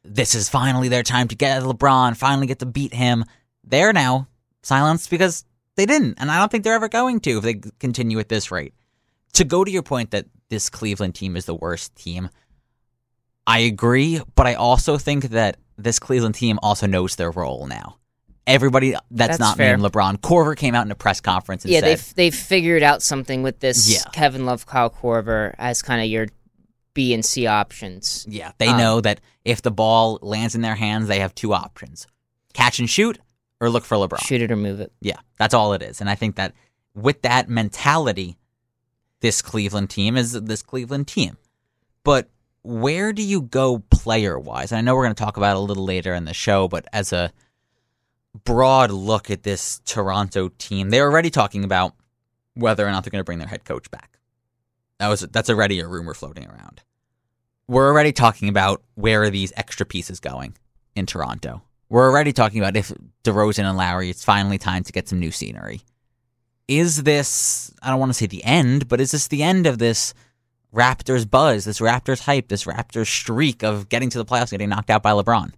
this 0.03 0.35
is 0.35 0.49
finally 0.49 0.87
their 0.87 1.03
time 1.03 1.27
to 1.29 1.35
get 1.35 1.63
LeBron, 1.63 2.15
finally 2.15 2.47
get 2.47 2.59
to 2.59 2.65
beat 2.65 2.93
him. 2.93 3.25
They're 3.63 3.93
now 3.93 4.27
silenced 4.63 5.09
because 5.09 5.45
they 5.75 5.85
didn't, 5.85 6.15
and 6.19 6.31
I 6.31 6.39
don't 6.39 6.51
think 6.51 6.63
they're 6.63 6.73
ever 6.73 6.89
going 6.89 7.19
to 7.21 7.37
if 7.37 7.43
they 7.43 7.61
continue 7.79 8.19
at 8.19 8.29
this 8.29 8.51
rate. 8.51 8.73
To 9.33 9.43
go 9.43 9.63
to 9.63 9.69
your 9.69 9.83
point 9.83 10.11
that 10.11 10.25
this 10.49 10.69
Cleveland 10.69 11.15
team 11.15 11.35
is 11.35 11.45
the 11.45 11.53
worst 11.53 11.95
team, 11.95 12.29
I 13.45 13.59
agree, 13.59 14.21
but 14.35 14.47
I 14.47 14.55
also 14.55 14.97
think 14.97 15.25
that 15.25 15.57
this 15.77 15.99
Cleveland 15.99 16.35
team 16.35 16.59
also 16.61 16.87
knows 16.87 17.15
their 17.15 17.31
role 17.31 17.67
now. 17.67 17.97
Everybody 18.45 18.91
that's, 18.91 19.03
That's 19.11 19.39
not 19.39 19.57
fair. 19.57 19.75
named 19.77 19.91
LeBron, 19.91 20.19
Korver 20.19 20.55
came 20.55 20.73
out 20.73 20.85
in 20.85 20.91
a 20.91 20.95
press 20.95 21.19
conference 21.19 21.65
and 21.65 21.73
Yeah, 21.73 21.81
said, 21.81 21.87
they've 21.89 22.15
they've 22.15 22.35
figured 22.35 22.81
out 22.81 23.01
something 23.01 23.43
with 23.43 23.59
this 23.59 23.89
Yeah. 23.91 24.09
Kevin 24.13 24.45
Love, 24.45 24.65
Kyle 24.65 24.89
Korver 24.89 25.53
as 25.57 25.81
kind 25.81 26.01
of 26.01 26.07
your 26.07 26.27
B 26.93 27.13
and 27.13 27.25
C 27.25 27.45
options. 27.45 28.25
Yeah, 28.29 28.53
they 28.57 28.69
Um, 28.69 28.77
know 28.77 29.01
that 29.01 29.19
if 29.43 29.61
the 29.61 29.69
ball 29.71 30.17
lands 30.21 30.55
in 30.55 30.61
their 30.61 30.75
hands, 30.75 31.07
they 31.09 31.19
have 31.19 31.35
two 31.35 31.53
options: 31.53 32.07
catch 32.53 32.79
and 32.79 32.89
shoot, 32.89 33.19
or 33.59 33.69
look 33.69 33.83
for 33.83 33.97
LeBron. 33.97 34.25
Shoot 34.25 34.41
it 34.41 34.51
or 34.51 34.55
move 34.55 34.79
it. 34.79 34.93
Yeah, 35.01 35.17
that's 35.37 35.53
all 35.53 35.73
it 35.73 35.81
is. 35.81 35.99
And 35.99 36.09
I 36.09 36.15
think 36.15 36.37
that 36.37 36.53
with 36.95 37.23
that 37.23 37.49
mentality, 37.49 38.37
this 39.19 39.41
Cleveland 39.41 39.89
team 39.89 40.15
is 40.15 40.31
this 40.31 40.61
Cleveland 40.63 41.07
team. 41.09 41.37
But 42.05 42.29
where 42.63 43.13
do 43.13 43.23
you 43.23 43.41
go 43.41 43.79
player 43.89 44.37
wise? 44.37 44.71
I 44.71 44.81
know 44.81 44.95
we're 44.95 45.05
going 45.05 45.15
to 45.15 45.23
talk 45.23 45.37
about 45.37 45.55
it 45.55 45.59
a 45.59 45.61
little 45.61 45.85
later 45.85 46.13
in 46.13 46.25
the 46.25 46.33
show, 46.33 46.67
but 46.67 46.85
as 46.91 47.13
a 47.13 47.31
broad 48.43 48.91
look 48.91 49.31
at 49.31 49.43
this 49.43 49.79
Toronto 49.85 50.49
team, 50.57 50.89
they're 50.89 51.09
already 51.09 51.29
talking 51.29 51.63
about 51.63 51.93
whether 52.55 52.85
or 52.85 52.91
not 52.91 53.03
they're 53.03 53.11
going 53.11 53.21
to 53.21 53.25
bring 53.25 53.39
their 53.39 53.47
head 53.47 53.65
coach 53.65 53.89
back. 53.91 54.19
That 54.99 55.07
was 55.09 55.21
that's 55.21 55.49
already 55.49 55.79
a 55.79 55.87
rumor 55.87 56.13
floating 56.13 56.47
around. 56.47 56.81
We're 57.67 57.87
already 57.87 58.13
talking 58.13 58.49
about 58.49 58.81
where 58.95 59.23
are 59.23 59.29
these 59.29 59.53
extra 59.55 59.85
pieces 59.85 60.19
going 60.19 60.55
in 60.95 61.05
Toronto. 61.05 61.61
We're 61.89 62.09
already 62.09 62.33
talking 62.33 62.59
about 62.59 62.75
if 62.75 62.91
DeRozan 63.23 63.65
and 63.65 63.77
Lowry, 63.77 64.09
it's 64.09 64.23
finally 64.23 64.57
time 64.57 64.83
to 64.83 64.91
get 64.91 65.07
some 65.07 65.19
new 65.19 65.31
scenery. 65.31 65.81
Is 66.67 67.03
this, 67.03 67.73
I 67.81 67.89
don't 67.89 67.99
want 67.99 68.09
to 68.09 68.13
say 68.13 68.25
the 68.25 68.43
end, 68.43 68.89
but 68.89 68.99
is 68.99 69.11
this 69.11 69.27
the 69.27 69.43
end 69.43 69.67
of 69.67 69.77
this 69.77 70.13
Raptors 70.73 71.29
buzz, 71.29 71.65
this 71.65 71.79
Raptors 71.79 72.21
hype, 72.21 72.49
this 72.49 72.65
Raptors 72.65 73.07
streak 73.07 73.63
of 73.63 73.89
getting 73.89 74.09
to 74.09 74.17
the 74.17 74.25
playoffs, 74.25 74.51
getting 74.51 74.69
knocked 74.69 74.89
out 74.89 75.03
by 75.03 75.11
LeBron? 75.11 75.53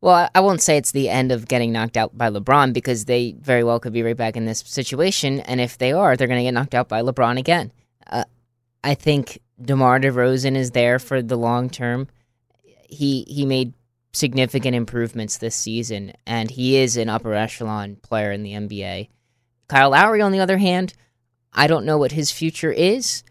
Well, 0.00 0.30
I- 0.32 0.40
won't 0.40 0.62
say 0.62 0.76
it's 0.76 0.92
the 0.92 1.08
end 1.08 1.32
of 1.32 1.48
getting 1.48 1.72
knocked 1.72 1.96
out 1.96 2.16
by 2.16 2.30
LeBron 2.30 2.72
because 2.72 3.06
they 3.06 3.34
very 3.40 3.64
well 3.64 3.80
could 3.80 3.92
be 3.92 4.02
right 4.02 4.16
back 4.16 4.36
in 4.36 4.44
this 4.44 4.62
situation, 4.64 5.40
and 5.40 5.60
if 5.60 5.76
they 5.76 5.92
are, 5.92 6.16
they're 6.16 6.28
going 6.28 6.38
to 6.38 6.44
get 6.44 6.54
knocked 6.54 6.74
out 6.74 6.88
by 6.88 7.02
LeBron 7.02 7.36
again. 7.38 7.72
Uh, 8.06 8.24
I 8.84 8.94
think 8.94 9.40
DeMar 9.60 9.98
DeRozan 9.98 10.56
is 10.56 10.70
there 10.70 11.00
for 11.00 11.20
the 11.20 11.36
long 11.36 11.68
term. 11.68 12.06
He 12.88 13.24
he 13.28 13.44
made 13.44 13.74
significant 14.12 14.74
improvements 14.76 15.36
this 15.38 15.56
season, 15.56 16.12
and 16.26 16.50
he 16.50 16.76
is 16.76 16.96
an 16.96 17.08
upper 17.08 17.34
echelon 17.34 17.96
player 17.96 18.30
in 18.30 18.44
the 18.44 18.52
NBA. 18.52 19.08
Kyle 19.68 19.90
Lowry, 19.90 20.22
on 20.22 20.32
the 20.32 20.40
other 20.40 20.58
hand, 20.58 20.94
I 21.52 21.66
don't 21.66 21.84
know 21.84 21.98
what 21.98 22.12
his 22.12 22.30
future 22.30 22.72
is. 22.72 23.22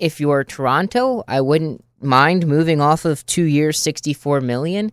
If 0.00 0.18
you're 0.18 0.44
Toronto, 0.44 1.22
I 1.28 1.40
wouldn't 1.40 1.84
mind 2.00 2.46
moving 2.46 2.80
off 2.80 3.04
of 3.04 3.24
two 3.26 3.44
years, 3.44 3.78
sixty-four 3.78 4.40
million 4.40 4.90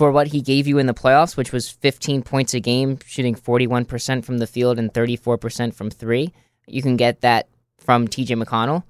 for 0.00 0.10
what 0.10 0.28
he 0.28 0.40
gave 0.40 0.66
you 0.66 0.78
in 0.78 0.86
the 0.86 0.94
playoffs, 0.94 1.36
which 1.36 1.52
was 1.52 1.68
15 1.68 2.22
points 2.22 2.54
a 2.54 2.60
game, 2.60 2.98
shooting 3.04 3.34
41% 3.34 4.24
from 4.24 4.38
the 4.38 4.46
field 4.46 4.78
and 4.78 4.90
34% 4.94 5.74
from 5.74 5.90
three. 5.90 6.32
You 6.66 6.80
can 6.80 6.96
get 6.96 7.20
that 7.20 7.48
from 7.76 8.08
TJ 8.08 8.42
McConnell. 8.42 8.84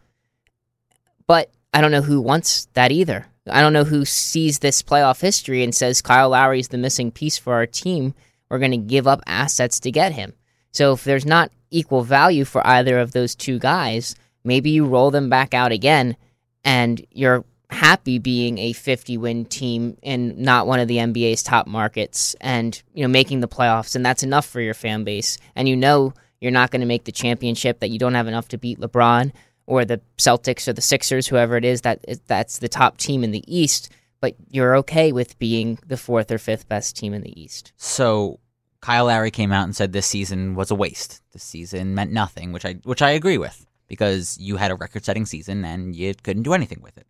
But 1.27 1.51
I 1.75 1.81
don't 1.81 1.91
know 1.91 2.03
who 2.03 2.21
wants 2.21 2.69
that 2.75 2.93
either. 2.93 3.27
I 3.51 3.61
don't 3.61 3.73
know 3.73 3.83
who 3.83 4.05
sees 4.05 4.61
this 4.61 4.83
playoff 4.83 5.21
history 5.21 5.65
and 5.65 5.75
says 5.75 6.01
Kyle 6.01 6.31
Lowry's 6.31 6.69
the 6.69 6.79
missing 6.79 7.11
piece 7.11 7.39
for 7.39 7.55
our 7.55 7.67
team. 7.67 8.15
We're 8.49 8.61
going 8.61 8.71
to 8.71 8.77
give 8.77 9.09
up 9.09 9.21
assets 9.27 9.81
to 9.81 9.91
get 9.91 10.13
him. 10.13 10.35
So 10.71 10.93
if 10.93 11.03
there's 11.03 11.27
not 11.27 11.51
equal 11.73 12.05
value 12.05 12.45
for 12.45 12.65
either 12.65 13.01
of 13.01 13.11
those 13.11 13.35
two 13.35 13.59
guys, 13.59 14.15
maybe 14.45 14.71
you 14.71 14.87
roll 14.87 15.11
them 15.11 15.29
back 15.29 15.55
out 15.55 15.73
again 15.73 16.17
and 16.65 17.05
you're 17.11 17.45
happy 17.71 18.19
being 18.19 18.59
a 18.59 18.73
50 18.73 19.17
win 19.17 19.45
team 19.45 19.97
in 20.03 20.43
not 20.43 20.67
one 20.67 20.81
of 20.81 20.89
the 20.89 20.97
NBA's 20.97 21.43
top 21.43 21.67
markets 21.67 22.35
and 22.41 22.83
you 22.95 23.03
know 23.03 23.09
making 23.09 23.41
the 23.41 23.49
playoffs 23.49 23.95
and 23.95 24.05
that's 24.05 24.23
enough 24.23 24.47
for 24.47 24.61
your 24.61 24.75
fan 24.75 25.05
base 25.05 25.39
and 25.55 25.69
you 25.69 25.77
know 25.77 26.13
you're 26.41 26.51
not 26.51 26.71
going 26.71 26.81
to 26.81 26.87
make 26.87 27.05
the 27.05 27.13
championship 27.13 27.81
that 27.81 27.91
you 27.91 27.99
don't 27.99 28.15
have 28.15 28.27
enough 28.27 28.49
to 28.49 28.59
beat 28.59 28.81
LeBron 28.81 29.31
or 29.67 29.85
the 29.85 30.01
Celtics 30.19 30.67
or 30.67 30.73
the 30.73 30.81
Sixers 30.81 31.29
whoever 31.29 31.57
it 31.57 31.65
is 31.65 31.83
that 31.83 32.05
that's 32.27 32.59
the 32.59 32.69
top 32.69 32.97
team 32.97 33.23
in 33.23 33.31
the 33.31 33.45
East 33.47 33.89
but 34.21 34.35
you're 34.51 34.77
okay 34.77 35.13
with 35.13 35.39
being 35.39 35.79
the 35.87 35.97
fourth 35.97 36.31
or 36.31 36.39
fifth 36.39 36.69
best 36.69 36.97
team 36.97 37.15
in 37.15 37.23
the 37.23 37.41
East. 37.41 37.73
So 37.77 38.39
Kyle 38.81 39.07
Lowry 39.07 39.31
came 39.31 39.53
out 39.53 39.65
and 39.65 39.75
said 39.75 39.93
this 39.93 40.07
season 40.07 40.55
was 40.55 40.71
a 40.71 40.75
waste. 40.75 41.23
This 41.33 41.43
season 41.43 41.95
meant 41.95 42.13
nothing, 42.13 42.53
which 42.53 42.65
I 42.65 42.75
which 42.85 43.03
I 43.03 43.11
agree 43.11 43.39
with 43.39 43.67
because 43.91 44.39
you 44.41 44.57
had 44.57 44.71
a 44.71 44.77
record-setting 44.77 45.27
season 45.27 45.65
and 45.65 45.95
you 45.95 46.15
couldn't 46.15 46.45
do 46.45 46.55
anything 46.55 46.81
with 46.81 46.97
it. 46.97 47.07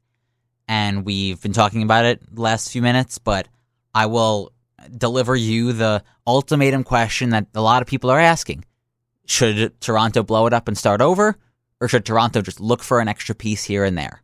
And 0.67 1.05
we've 1.05 1.41
been 1.41 1.53
talking 1.53 1.83
about 1.83 2.07
it 2.07 2.35
the 2.35 2.41
last 2.41 2.73
few 2.73 2.81
minutes, 2.81 3.19
but 3.19 3.47
I 3.95 4.07
will 4.07 4.53
deliver 4.97 5.37
you 5.37 5.75
the 5.75 6.03
ultimatum 6.27 6.83
question 6.83 7.31
that 7.31 7.47
a 7.55 7.61
lot 7.61 7.83
of 7.83 7.89
people 7.89 8.11
are 8.11 8.19
asking. 8.19 8.65
Should 9.27 9.79
Toronto 9.81 10.23
blow 10.23 10.47
it 10.47 10.55
up 10.55 10.67
and 10.67 10.77
start 10.77 11.03
over 11.03 11.37
or 11.81 11.89
should 11.89 12.07
Toronto 12.07 12.41
just 12.41 12.61
look 12.61 12.83
for 12.83 13.01
an 13.01 13.09
extra 13.09 13.35
piece 13.35 13.63
here 13.63 13.85
and 13.85 13.97
there? 13.97 14.23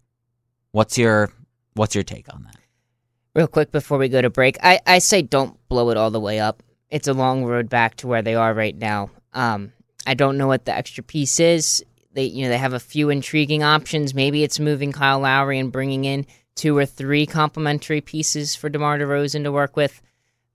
What's 0.73 0.97
your 0.97 1.31
what's 1.75 1.95
your 1.95 2.05
take 2.05 2.33
on 2.33 2.45
that? 2.45 2.57
Real 3.35 3.47
quick 3.47 3.71
before 3.71 3.99
we 3.99 4.09
go 4.09 4.23
to 4.23 4.31
break, 4.31 4.57
I, 4.63 4.81
I 4.87 4.99
say 4.99 5.21
don't 5.21 5.59
blow 5.69 5.91
it 5.91 5.99
all 5.99 6.11
the 6.11 6.21
way 6.21 6.41
up. 6.41 6.63
It's 6.89 7.07
a 7.07 7.13
long 7.13 7.45
road 7.45 7.69
back 7.69 7.97
to 7.97 8.07
where 8.07 8.23
they 8.23 8.35
are 8.35 8.55
right 8.55 8.77
now. 8.77 9.11
Um, 9.35 9.73
I 10.07 10.15
don't 10.15 10.39
know 10.39 10.47
what 10.47 10.65
the 10.65 10.75
extra 10.75 11.03
piece 11.03 11.39
is. 11.41 11.85
They 12.17 12.25
you 12.25 12.45
know 12.45 12.49
they 12.49 12.59
have 12.59 12.73
a 12.73 12.81
few 12.81 13.11
intriguing 13.11 13.63
options. 13.63 14.15
Maybe 14.15 14.43
it's 14.43 14.59
moving 14.59 14.91
Kyle 14.91 15.21
Lowry 15.21 15.59
and 15.59 15.71
bringing 15.71 16.05
in 16.05 16.27
two 16.57 16.77
or 16.77 16.87
three 16.87 17.27
complementary 17.27 18.01
pieces 18.01 18.57
for 18.57 18.69
DeMar 18.69 18.99
DeRozan 18.99 19.45
to 19.45 19.53
work 19.53 19.77
with. 19.77 20.01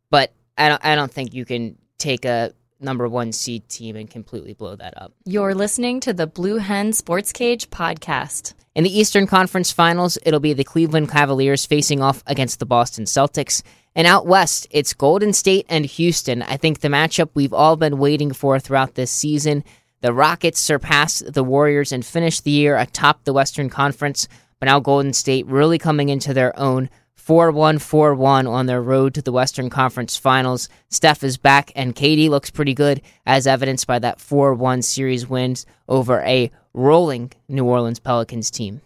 But 0.09 0.33
I 0.57 0.67
don't 0.67 0.83
I 0.83 0.95
don't 0.95 1.11
think 1.11 1.33
you 1.33 1.45
can 1.45 1.77
take 1.97 2.25
a 2.25 2.51
number 2.79 3.07
one 3.07 3.31
seed 3.31 3.69
team 3.69 3.95
and 3.95 4.09
completely 4.09 4.53
blow 4.53 4.75
that 4.75 4.99
up. 4.99 5.13
You're 5.23 5.53
listening 5.53 5.99
to 6.01 6.13
the 6.13 6.27
Blue 6.27 6.57
Hen 6.57 6.93
Sports 6.93 7.31
Cage 7.31 7.69
podcast. 7.69 8.55
In 8.73 8.83
the 8.83 8.99
Eastern 8.99 9.27
Conference 9.27 9.71
Finals, 9.71 10.17
it'll 10.25 10.39
be 10.39 10.53
the 10.53 10.63
Cleveland 10.63 11.11
Cavaliers 11.11 11.65
facing 11.65 12.01
off 12.01 12.23
against 12.25 12.59
the 12.59 12.65
Boston 12.65 13.05
Celtics. 13.05 13.61
And 13.93 14.07
out 14.07 14.25
west, 14.25 14.67
it's 14.71 14.93
Golden 14.93 15.33
State 15.33 15.65
and 15.67 15.85
Houston. 15.85 16.41
I 16.41 16.55
think 16.57 16.79
the 16.79 16.87
matchup 16.87 17.29
we've 17.33 17.53
all 17.53 17.75
been 17.75 17.97
waiting 17.97 18.31
for 18.31 18.57
throughout 18.59 18.95
this 18.95 19.11
season. 19.11 19.65
The 20.01 20.13
Rockets 20.13 20.59
surpassed 20.59 21.31
the 21.31 21.43
Warriors 21.43 21.91
and 21.91 22.03
finished 22.03 22.43
the 22.43 22.49
year 22.49 22.75
atop 22.75 23.23
the 23.23 23.33
Western 23.33 23.69
Conference, 23.69 24.27
but 24.59 24.65
now 24.65 24.79
Golden 24.79 25.13
State 25.13 25.45
really 25.45 25.77
coming 25.77 26.09
into 26.09 26.33
their 26.33 26.57
own 26.59 26.89
4 27.13 27.51
1 27.51 27.77
4 27.77 28.15
1 28.15 28.47
on 28.47 28.65
their 28.65 28.81
road 28.81 29.13
to 29.13 29.21
the 29.21 29.31
Western 29.31 29.69
Conference 29.69 30.17
Finals. 30.17 30.69
Steph 30.89 31.23
is 31.23 31.37
back, 31.37 31.71
and 31.75 31.95
KD 31.95 32.29
looks 32.29 32.49
pretty 32.49 32.73
good, 32.73 32.99
as 33.27 33.45
evidenced 33.45 33.85
by 33.85 33.99
that 33.99 34.19
4 34.19 34.55
1 34.55 34.81
series 34.81 35.29
wins 35.29 35.67
over 35.87 36.21
a 36.21 36.49
rolling 36.73 37.31
New 37.47 37.65
Orleans 37.65 37.99
Pelicans 37.99 38.49
team. 38.49 38.81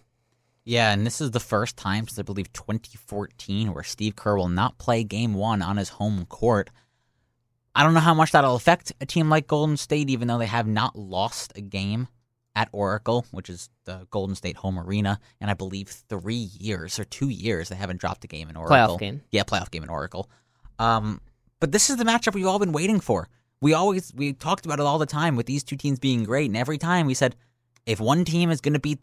Yeah, 0.65 0.91
and 0.91 1.05
this 1.05 1.21
is 1.21 1.31
the 1.31 1.39
first 1.39 1.77
time 1.77 2.09
since 2.09 2.19
I 2.19 2.23
believe 2.23 2.51
2014 2.51 3.73
where 3.73 3.83
Steve 3.83 4.17
Kerr 4.17 4.35
will 4.35 4.49
not 4.49 4.77
play 4.79 5.05
game 5.05 5.33
one 5.33 5.61
on 5.61 5.77
his 5.77 5.89
home 5.89 6.25
court. 6.25 6.71
I 7.75 7.83
don't 7.83 7.93
know 7.93 7.99
how 7.99 8.13
much 8.13 8.31
that'll 8.31 8.55
affect 8.55 8.93
a 9.01 9.05
team 9.05 9.29
like 9.29 9.47
Golden 9.47 9.77
State, 9.77 10.09
even 10.09 10.27
though 10.27 10.37
they 10.37 10.45
have 10.45 10.65
not 10.67 10.95
lost 10.95 11.53
a 11.55 11.61
game 11.61 12.07
at 12.55 12.69
Oracle, 12.71 13.25
which 13.31 13.49
is 13.49 13.69
the 13.83 14.07
Golden 14.11 14.33
State 14.35 14.55
home 14.55 14.79
arena, 14.79 15.19
and 15.41 15.51
I 15.51 15.55
believe 15.55 15.89
three 15.89 16.49
years 16.57 16.97
or 16.99 17.03
two 17.03 17.27
years 17.27 17.67
they 17.67 17.75
haven't 17.75 17.99
dropped 17.99 18.23
a 18.23 18.27
game 18.27 18.49
in 18.49 18.55
Oracle. 18.55 18.95
Playoff 18.95 18.99
game. 18.99 19.21
Yeah, 19.31 19.43
playoff 19.43 19.69
game 19.71 19.83
in 19.83 19.89
Oracle. 19.89 20.29
Um, 20.79 21.19
but 21.59 21.73
this 21.73 21.89
is 21.89 21.97
the 21.97 22.05
matchup 22.05 22.33
we've 22.33 22.47
all 22.47 22.59
been 22.59 22.71
waiting 22.71 22.99
for. 23.01 23.27
we 23.61 23.73
always 23.73 24.13
we 24.15 24.31
talked 24.31 24.65
about 24.65 24.79
it 24.79 24.85
all 24.85 24.97
the 24.97 25.05
time 25.05 25.35
with 25.35 25.45
these 25.45 25.63
two 25.63 25.75
teams 25.75 25.99
being 25.99 26.23
great, 26.23 26.47
and 26.49 26.55
every 26.55 26.77
time 26.77 27.07
we 27.07 27.13
said 27.13 27.35
if 27.85 27.99
one 27.99 28.23
team 28.23 28.51
is 28.51 28.61
going 28.61 28.73
to 28.73 28.79
beat 28.79 28.99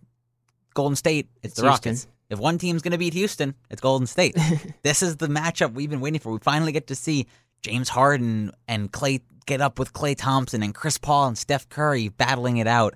Golden 0.75 0.97
State, 0.97 1.29
it's, 1.43 1.53
It's 1.53 1.61
the 1.61 1.67
Rockets. 1.67 2.07
If 2.31 2.39
one 2.39 2.57
team's 2.57 2.81
going 2.81 2.93
to 2.93 2.99
beat 2.99 3.13
Houston, 3.13 3.55
it's 3.69 3.83
Golden 3.83 4.07
State. 4.07 4.35
this 4.83 5.03
is 5.03 5.19
the 5.19 5.29
matchup 5.29 5.75
we've 5.75 5.91
been 5.91 6.01
waiting 6.01 6.21
for. 6.21 6.33
We 6.33 6.39
finally 6.39 6.73
get 6.73 6.87
to 6.87 6.95
see 6.95 7.27
James 7.62 7.88
Harden 7.88 8.53
and 8.66 8.92
Klay 8.92 9.20
get 9.46 9.61
up 9.61 9.79
with 9.79 9.92
Klay 9.92 10.16
Thompson 10.16 10.62
and 10.62 10.75
Chris 10.75 10.98
Paul 10.98 11.29
and 11.29 11.38
Steph 11.38 11.68
Curry 11.68 12.09
battling 12.09 12.59
it 12.59 12.66
out. 12.66 12.94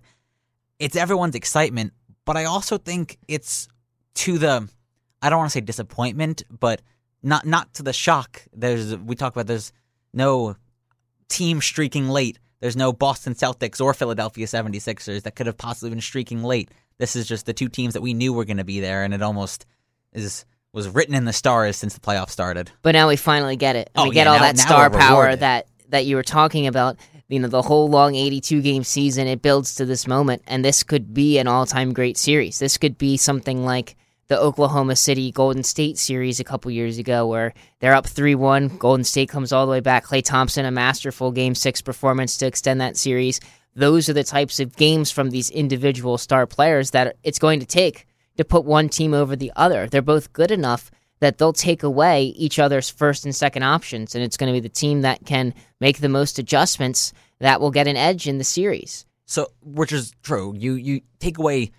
It's 0.78 0.96
everyone's 0.96 1.34
excitement, 1.34 1.92
but 2.24 2.36
I 2.36 2.44
also 2.44 2.78
think 2.78 3.18
it's 3.28 3.68
to 4.16 4.38
the 4.38 4.68
I 5.22 5.30
don't 5.30 5.38
want 5.38 5.50
to 5.50 5.54
say 5.54 5.60
disappointment, 5.60 6.42
but 6.60 6.82
not 7.22 7.46
not 7.46 7.74
to 7.74 7.82
the 7.82 7.92
shock. 7.92 8.42
There's 8.52 8.96
we 8.96 9.14
talk 9.14 9.32
about 9.32 9.46
there's 9.46 9.72
no 10.12 10.56
team 11.28 11.60
streaking 11.60 12.08
late. 12.08 12.38
There's 12.60 12.76
no 12.76 12.92
Boston 12.92 13.34
Celtics 13.34 13.80
or 13.80 13.92
Philadelphia 13.94 14.46
76ers 14.46 15.22
that 15.22 15.36
could 15.36 15.46
have 15.46 15.58
possibly 15.58 15.90
been 15.90 16.00
streaking 16.00 16.42
late. 16.42 16.70
This 16.98 17.14
is 17.14 17.28
just 17.28 17.44
the 17.44 17.52
two 17.52 17.68
teams 17.68 17.94
that 17.94 18.00
we 18.00 18.14
knew 18.14 18.32
were 18.32 18.46
going 18.46 18.56
to 18.56 18.64
be 18.64 18.80
there 18.80 19.04
and 19.04 19.12
it 19.12 19.22
almost 19.22 19.66
is 20.12 20.46
was 20.76 20.88
written 20.88 21.14
in 21.14 21.24
the 21.24 21.32
stars 21.32 21.76
since 21.76 21.94
the 21.94 22.00
playoffs 22.00 22.30
started. 22.30 22.70
But 22.82 22.92
now 22.92 23.08
we 23.08 23.16
finally 23.16 23.56
get 23.56 23.74
it. 23.76 23.90
And 23.94 24.04
Oh, 24.04 24.08
we 24.08 24.14
get 24.14 24.26
yeah, 24.26 24.32
all 24.32 24.36
now- 24.38 24.42
that 24.44 24.58
star 24.58 24.90
power 24.90 25.20
rewarded. 25.22 25.40
that 25.40 25.66
that 25.88 26.04
you 26.04 26.16
were 26.16 26.22
talking 26.22 26.66
about. 26.66 26.96
You 27.28 27.40
know, 27.40 27.48
the 27.48 27.62
whole 27.62 27.88
long 27.88 28.14
82 28.14 28.60
game 28.62 28.84
season, 28.84 29.26
it 29.26 29.42
builds 29.42 29.74
to 29.76 29.84
this 29.84 30.06
moment, 30.06 30.42
and 30.46 30.64
this 30.64 30.84
could 30.84 31.12
be 31.12 31.38
an 31.38 31.48
all 31.48 31.66
time 31.66 31.92
great 31.92 32.16
series. 32.16 32.58
This 32.60 32.76
could 32.76 32.96
be 32.98 33.16
something 33.16 33.64
like 33.64 33.96
the 34.28 34.38
Oklahoma 34.38 34.94
City 34.96 35.32
Golden 35.32 35.62
State 35.64 35.98
series 35.98 36.38
a 36.40 36.44
couple 36.44 36.70
years 36.70 36.98
ago, 36.98 37.26
where 37.26 37.52
they're 37.80 37.94
up 37.94 38.06
3 38.06 38.34
1. 38.34 38.76
Golden 38.78 39.02
State 39.04 39.28
comes 39.28 39.52
all 39.52 39.64
the 39.66 39.72
way 39.72 39.80
back. 39.80 40.04
Klay 40.06 40.22
Thompson, 40.22 40.64
a 40.66 40.70
masterful 40.70 41.32
game 41.32 41.54
six 41.54 41.80
performance 41.80 42.36
to 42.38 42.46
extend 42.46 42.80
that 42.80 42.96
series. 42.96 43.40
Those 43.74 44.08
are 44.08 44.12
the 44.14 44.24
types 44.24 44.60
of 44.60 44.76
games 44.76 45.10
from 45.10 45.30
these 45.30 45.50
individual 45.50 46.18
star 46.18 46.46
players 46.46 46.90
that 46.92 47.16
it's 47.22 47.38
going 47.38 47.60
to 47.60 47.66
take 47.66 48.06
to 48.36 48.44
put 48.44 48.64
one 48.64 48.88
team 48.88 49.14
over 49.14 49.36
the 49.36 49.52
other. 49.56 49.86
They're 49.86 50.02
both 50.02 50.32
good 50.32 50.50
enough 50.50 50.90
that 51.20 51.38
they'll 51.38 51.52
take 51.52 51.82
away 51.82 52.24
each 52.24 52.58
other's 52.58 52.90
first 52.90 53.24
and 53.24 53.34
second 53.34 53.62
options, 53.62 54.14
and 54.14 54.22
it's 54.22 54.36
going 54.36 54.52
to 54.52 54.56
be 54.56 54.60
the 54.66 54.68
team 54.72 55.00
that 55.02 55.24
can 55.24 55.54
make 55.80 55.98
the 55.98 56.08
most 56.08 56.38
adjustments 56.38 57.12
that 57.38 57.60
will 57.60 57.70
get 57.70 57.86
an 57.88 57.96
edge 57.96 58.28
in 58.28 58.38
the 58.38 58.44
series. 58.44 59.06
So, 59.24 59.48
which 59.62 59.92
is 59.92 60.12
true. 60.22 60.54
You 60.56 60.74
you 60.74 61.00
take 61.18 61.38
away 61.38 61.72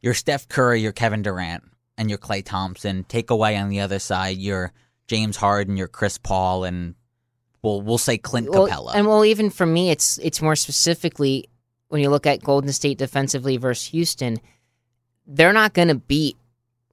your 0.00 0.14
Steph 0.14 0.48
Curry, 0.48 0.80
your 0.80 0.92
Kevin 0.92 1.22
Durant, 1.22 1.64
and 1.98 2.08
your 2.08 2.18
Klay 2.18 2.44
Thompson. 2.44 3.04
Take 3.04 3.30
away 3.30 3.56
on 3.56 3.68
the 3.68 3.80
other 3.80 3.98
side 3.98 4.38
your 4.38 4.72
James 5.06 5.36
Harden, 5.36 5.76
your 5.76 5.88
Chris 5.88 6.16
Paul, 6.16 6.64
and 6.64 6.94
we'll 7.62 7.82
we'll 7.82 7.98
say 7.98 8.16
Clint 8.16 8.48
Well, 8.50 8.68
Capela. 8.68 8.92
and 8.94 9.06
well, 9.06 9.24
even 9.24 9.50
for 9.50 9.66
me, 9.66 9.90
it's 9.90 10.18
it's 10.18 10.40
more 10.40 10.56
specifically 10.56 11.48
when 11.88 12.00
you 12.00 12.10
look 12.10 12.26
at 12.26 12.42
Golden 12.42 12.72
State 12.72 12.96
defensively 12.98 13.56
versus 13.56 13.88
Houston, 13.88 14.40
they're 15.26 15.52
not 15.52 15.74
going 15.74 15.88
to 15.88 15.94
beat 15.94 16.36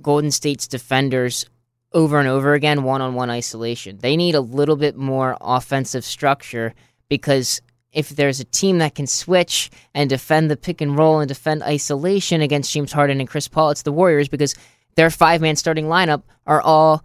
Golden 0.02 0.32
State's 0.32 0.68
defenders 0.68 1.46
over 1.94 2.20
and 2.20 2.28
over 2.28 2.54
again 2.54 2.84
one 2.84 3.02
on 3.02 3.16
one 3.16 3.30
isolation. 3.30 3.98
They 3.98 4.16
need 4.16 4.36
a 4.36 4.42
little 4.42 4.76
bit 4.76 4.96
more 4.96 5.38
offensive 5.42 6.06
structure 6.06 6.74
because 7.10 7.62
if 7.92 8.10
there's 8.10 8.40
a 8.40 8.46
team 8.46 8.78
that 8.78 8.96
can 8.96 9.08
switch 9.08 9.70
and 9.94 10.10
defend 10.10 10.50
the 10.50 10.56
pick 10.56 10.80
and 10.80 10.98
roll 10.98 11.20
and 11.20 11.28
defend 11.28 11.64
isolation 11.64 12.42
against 12.42 12.72
James 12.72 12.94
Harden 12.94 13.20
and 13.20 13.28
Chris 13.30 13.48
Paul, 13.48 13.72
it's 13.72 13.82
the 13.82 13.92
Warriors 13.92 14.30
because 14.30 14.56
their 14.96 15.10
five 15.10 15.42
man 15.42 15.56
starting 15.58 15.86
lineup 15.86 16.24
are 16.48 16.62
all, 16.62 17.04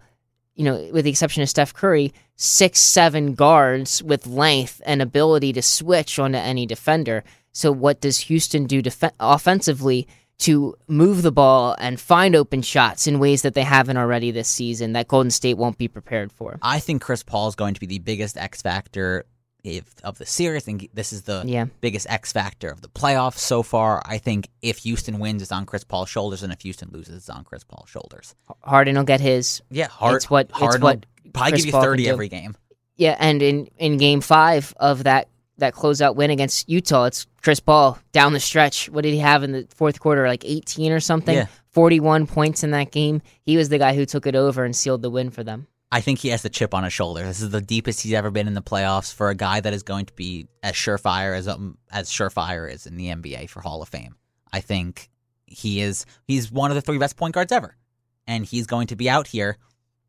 you 0.55 0.63
know, 0.63 0.89
with 0.93 1.03
the 1.03 1.11
exception 1.11 1.43
of 1.43 1.49
Steph 1.49 1.73
Curry, 1.73 2.13
six, 2.35 2.79
seven 2.79 3.33
guards 3.33 4.01
with 4.01 4.27
length 4.27 4.81
and 4.85 5.01
ability 5.01 5.51
to 5.53 5.61
switch 5.61 6.19
onto 6.19 6.37
any 6.37 6.65
defender. 6.65 7.23
So, 7.51 7.71
what 7.71 7.99
does 7.99 8.19
Houston 8.21 8.65
do 8.65 8.81
def- 8.81 9.03
offensively 9.19 10.07
to 10.39 10.75
move 10.87 11.21
the 11.23 11.31
ball 11.31 11.75
and 11.79 11.99
find 11.99 12.35
open 12.35 12.61
shots 12.61 13.07
in 13.07 13.19
ways 13.19 13.41
that 13.41 13.53
they 13.55 13.63
haven't 13.63 13.97
already 13.97 14.31
this 14.31 14.47
season 14.49 14.93
that 14.93 15.07
Golden 15.07 15.31
State 15.31 15.55
won't 15.57 15.77
be 15.77 15.87
prepared 15.87 16.31
for? 16.31 16.59
I 16.61 16.79
think 16.79 17.01
Chris 17.01 17.23
Paul 17.23 17.47
is 17.47 17.55
going 17.55 17.73
to 17.73 17.79
be 17.79 17.87
the 17.87 17.99
biggest 17.99 18.37
X 18.37 18.61
factor 18.61 19.25
if, 19.63 19.83
of 20.03 20.17
the 20.19 20.25
series. 20.25 20.63
I 20.63 20.65
think 20.65 20.89
this 20.93 21.11
is 21.11 21.23
the 21.23 21.43
Yeah. 21.45 21.65
biggest 21.81 22.05
X 22.09 22.31
factor 22.31 22.69
of 22.69 22.81
the 22.81 22.87
playoffs 22.87 23.39
so 23.39 23.63
far. 23.63 24.01
I 24.05 24.19
think 24.19 24.47
if 24.61 24.77
Houston 24.79 25.19
wins, 25.19 25.41
it's 25.41 25.51
on 25.51 25.65
Chris 25.65 25.83
Paul's 25.83 26.09
shoulders, 26.09 26.43
and 26.43 26.53
if 26.53 26.61
Houston 26.61 26.89
loses, 26.91 27.15
it's 27.15 27.29
on 27.29 27.43
Chris 27.43 27.63
Paul's 27.63 27.89
shoulders. 27.89 28.35
Harden 28.61 28.95
will 28.95 29.03
get 29.03 29.19
his. 29.19 29.61
Yeah, 29.71 29.87
hard. 29.87 30.17
It's 30.17 30.29
what- 30.29 30.51
it's 30.61 30.79
what 30.79 31.05
probably 31.33 31.51
Chris 31.51 31.61
give 31.61 31.65
you 31.65 31.71
Paul 31.71 31.81
thirty 31.81 32.07
every 32.07 32.29
game. 32.29 32.55
Yeah, 32.95 33.15
and 33.19 33.41
in, 33.41 33.67
in 33.77 33.97
game 33.97 34.21
five 34.21 34.73
of 34.79 35.03
that 35.03 35.27
that 35.57 35.73
closeout 35.73 36.15
win 36.15 36.29
against 36.29 36.69
Utah, 36.69 37.05
it's 37.05 37.25
Chris 37.41 37.59
Paul 37.59 37.97
down 38.11 38.33
the 38.33 38.39
stretch. 38.39 38.89
What 38.89 39.03
did 39.03 39.13
he 39.13 39.19
have 39.19 39.43
in 39.43 39.51
the 39.51 39.67
fourth 39.75 39.99
quarter? 39.99 40.27
Like 40.27 40.45
18 40.45 40.91
or 40.91 40.99
something? 40.99 41.35
Yeah. 41.35 41.47
41 41.71 42.27
points 42.27 42.63
in 42.63 42.71
that 42.71 42.91
game. 42.91 43.21
He 43.43 43.57
was 43.57 43.69
the 43.69 43.77
guy 43.77 43.93
who 43.95 44.05
took 44.05 44.25
it 44.25 44.35
over 44.35 44.65
and 44.65 44.75
sealed 44.75 45.01
the 45.01 45.09
win 45.09 45.29
for 45.29 45.43
them. 45.43 45.67
I 45.91 46.01
think 46.01 46.19
he 46.19 46.29
has 46.29 46.41
the 46.41 46.49
chip 46.49 46.73
on 46.73 46.83
his 46.83 46.91
shoulder. 46.91 47.23
This 47.23 47.41
is 47.41 47.49
the 47.49 47.61
deepest 47.61 48.01
he's 48.01 48.13
ever 48.13 48.29
been 48.29 48.47
in 48.47 48.55
the 48.55 48.61
playoffs 48.61 49.13
for 49.13 49.29
a 49.29 49.35
guy 49.35 49.61
that 49.61 49.73
is 49.73 49.83
going 49.83 50.05
to 50.07 50.13
be 50.13 50.47
as 50.61 50.73
surefire 50.73 51.37
as 51.37 51.47
um, 51.47 51.77
as 51.91 52.09
surefire 52.09 52.71
is 52.71 52.87
in 52.87 52.97
the 52.97 53.07
NBA 53.07 53.49
for 53.49 53.61
Hall 53.61 53.81
of 53.81 53.87
Fame. 53.89 54.15
I 54.51 54.59
think 54.59 55.09
he 55.45 55.81
is 55.81 56.05
he's 56.25 56.51
one 56.51 56.71
of 56.71 56.75
the 56.75 56.81
three 56.81 56.97
best 56.97 57.15
point 57.15 57.35
guards 57.35 57.53
ever, 57.53 57.77
and 58.25 58.43
he's 58.43 58.67
going 58.67 58.87
to 58.87 58.97
be 58.97 59.09
out 59.09 59.27
here 59.27 59.57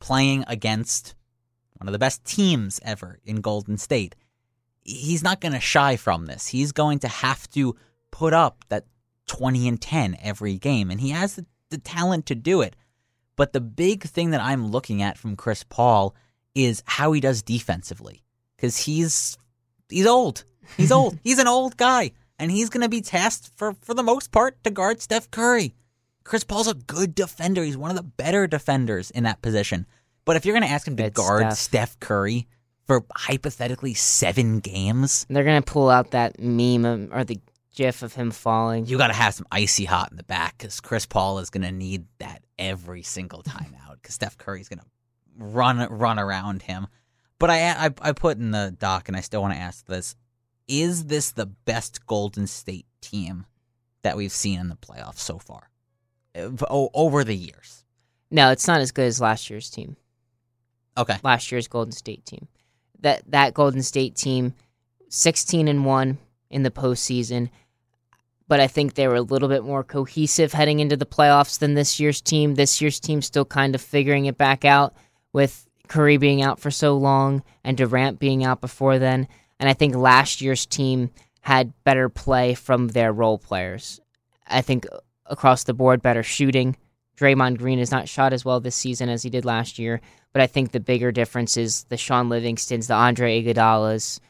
playing 0.01 0.45
against 0.49 1.15
one 1.77 1.87
of 1.87 1.93
the 1.93 1.99
best 1.99 2.25
teams 2.25 2.81
ever 2.83 3.21
in 3.25 3.41
Golden 3.41 3.79
State. 3.79 4.17
He's 4.83 5.23
not 5.23 5.41
going 5.41 5.53
to 5.53 5.61
shy 5.61 5.97
from 5.97 6.27
this. 6.27 6.47
He's 6.47 6.73
going 6.73 7.01
to 7.01 7.09
have 7.09 7.49
to 7.51 7.77
put 8.11 8.33
up 8.33 8.65
that 8.69 8.85
20 9.27 9.69
and 9.69 9.81
10 9.81 10.17
every 10.23 10.59
game, 10.59 10.91
and 10.91 11.01
he 11.01 11.11
has 11.11 11.37
the, 11.37 11.47
the 11.71 11.79
talent 11.79 12.27
to 12.27 12.35
do 12.35 12.63
it. 12.63 12.75
But 13.37 13.53
the 13.53 13.61
big 13.61 14.03
thing 14.03 14.31
that 14.31 14.41
I'm 14.41 14.67
looking 14.67 15.01
at 15.01 15.17
from 15.17 15.37
Chris 15.37 15.63
Paul 15.63 16.15
is 16.55 16.83
how 16.87 17.13
he 17.13 17.21
does 17.21 17.43
defensively. 17.43 18.25
Because 18.57 18.77
he's 18.79 19.39
he's 19.89 20.07
old. 20.07 20.45
He's 20.77 20.91
old. 20.91 21.19
he's 21.23 21.39
an 21.39 21.47
old 21.47 21.77
guy. 21.77 22.11
And 22.41 22.51
he's 22.51 22.69
gonna 22.69 22.89
be 22.89 23.01
tasked 23.01 23.51
for, 23.57 23.75
for 23.81 23.95
the 23.95 24.03
most 24.03 24.33
part 24.33 24.63
to 24.65 24.71
guard 24.71 25.01
Steph 25.01 25.31
Curry. 25.31 25.75
Chris 26.25 26.43
Paul's 26.43 26.67
a 26.67 26.75
good 26.75 27.15
defender. 27.15 27.63
He's 27.63 27.77
one 27.77 27.91
of 27.91 27.97
the 27.97 28.03
better 28.03 28.49
defenders 28.49 29.11
in 29.13 29.23
that 29.23 29.41
position. 29.41 29.87
But 30.25 30.35
if 30.37 30.45
you're 30.45 30.55
gonna 30.55 30.67
ask 30.67 30.89
him 30.89 30.97
to 30.97 31.05
It's 31.05 31.17
guard 31.17 31.53
Steph. 31.53 31.59
Steph 31.59 32.01
Curry 32.01 32.49
for 32.89 33.05
hypothetically 33.15 33.95
seven 33.95 34.59
games, 34.59 35.25
they're 35.31 35.45
going 35.45 35.63
to 35.63 35.73
pull 35.73 35.89
out 35.91 36.11
that 36.11 36.41
meme 36.41 36.85
of- 36.85 37.13
or 37.13 37.23
the 37.23 37.39
gif 37.77 38.03
of 38.03 38.15
him 38.15 38.33
falling. 38.33 38.87
you 38.87 38.99
got 38.99 39.07
to 39.09 39.13
have 39.15 39.35
some 39.35 39.47
icy 39.53 39.85
hot 39.85 40.11
in 40.11 40.17
the 40.17 40.25
back 40.25 40.59
because 40.59 40.81
Chris 40.81 41.07
Paul 41.07 41.39
is 41.39 41.51
going 41.51 41.63
to 41.63 41.71
need 41.71 42.07
that 42.19 42.43
every 42.59 43.03
single 43.03 43.43
time 43.43 43.77
out 43.87 43.99
because 44.03 44.17
Steph 44.17 44.37
Curry's 44.37 44.69
going 44.69 44.81
to 44.81 44.87
run 45.37 45.79
run 45.91 46.19
around 46.19 46.63
him. 46.63 46.89
But 47.39 47.51
I, 47.51 47.87
I 47.87 47.91
I 48.01 48.13
put 48.13 48.39
in 48.39 48.51
the 48.51 48.75
doc 48.77 49.07
and 49.07 49.17
I 49.17 49.21
still 49.21 49.43
want 49.43 49.55
to 49.55 49.61
ask 49.61 49.87
this: 49.87 50.17
Is 50.67 51.05
this 51.05 51.31
the 51.31 51.47
best 51.47 52.05
Golden 52.07 52.49
State 52.49 52.87
team 53.01 53.47
that 54.03 54.17
we've 54.17 54.33
seen 54.33 54.59
in 54.59 54.69
the 54.69 54.77
playoffs 54.77 55.19
so 55.19 55.39
far 55.39 55.71
Uh, 56.35 56.49
o- 56.69 56.91
over 56.95 57.23
the 57.23 57.37
years? 57.37 57.85
No, 58.31 58.51
it's 58.51 58.67
not 58.67 58.81
as 58.81 58.91
good 58.91 59.07
as 59.07 59.21
last 59.21 59.51
year's 59.51 59.71
team. 59.71 59.97
Okay, 60.97 61.19
last 61.23 61.53
year's 61.53 61.69
Golden 61.69 61.93
State 61.93 62.27
team. 62.27 62.49
That 63.01 63.23
that 63.31 63.55
Golden 63.55 63.83
State 63.83 64.17
team, 64.17 64.55
sixteen 65.09 65.69
and 65.69 65.85
one 65.85 66.19
in 66.51 66.63
the 66.63 66.71
postseason, 66.71 67.51
but 68.49 68.61
I 68.61 68.67
think 68.67 68.95
they 68.95 69.07
were 69.07 69.17
a 69.17 69.23
little 69.23 69.49
bit 69.49 69.63
more 69.63 69.85
cohesive 69.85 70.53
heading 70.53 70.81
into 70.81 70.97
the 70.97 71.07
playoffs 71.07 71.59
than 71.59 71.75
this 71.75 72.01
year's 72.01 72.21
team. 72.21 72.55
This 72.55 72.81
year's 72.81 72.99
team 72.99 73.23
still 73.23 73.45
kind 73.45 73.75
of 73.75 73.81
figuring 73.81 74.25
it 74.25 74.39
back 74.39 74.65
out 74.65 74.95
with 75.33 75.67
Curry 75.87 76.17
being 76.17 76.43
out 76.43 76.59
for 76.59 76.71
so 76.71 76.97
long 76.97 77.43
and 77.63 77.77
Durant 77.77 78.19
being 78.19 78.45
out 78.45 78.61
before 78.61 78.99
then. 78.99 79.29
And 79.61 79.69
I 79.69 79.75
think 79.75 79.95
last 79.95 80.41
year's 80.41 80.67
team 80.67 81.11
had 81.41 81.73
better 81.85 82.09
play 82.09 82.55
from 82.55 82.89
their 82.89 83.13
role 83.13 83.39
players. 83.39 84.01
I 84.47 84.63
think 84.63 84.87
across 85.27 85.65
the 85.65 85.75
board, 85.75 86.03
better 86.03 86.23
shooting. 86.23 86.77
Draymond 87.19 87.59
Green 87.59 87.79
has 87.79 87.91
not 87.91 88.09
shot 88.09 88.33
as 88.33 88.45
well 88.45 88.61
this 88.61 88.77
season 88.77 89.09
as 89.09 89.23
he 89.23 89.31
did 89.31 89.45
last 89.45 89.79
year, 89.79 90.01
but 90.33 90.41
I 90.41 90.47
think 90.47 90.71
the 90.71 90.81
bigger 90.81 91.11
difference 91.11 91.57
is 91.57 91.85
the 91.85 91.97
Sean 91.97 92.29
Livingstons, 92.29 92.87
the 92.87 92.95
Andre 92.95 93.43
Iguodala's, 93.43 94.21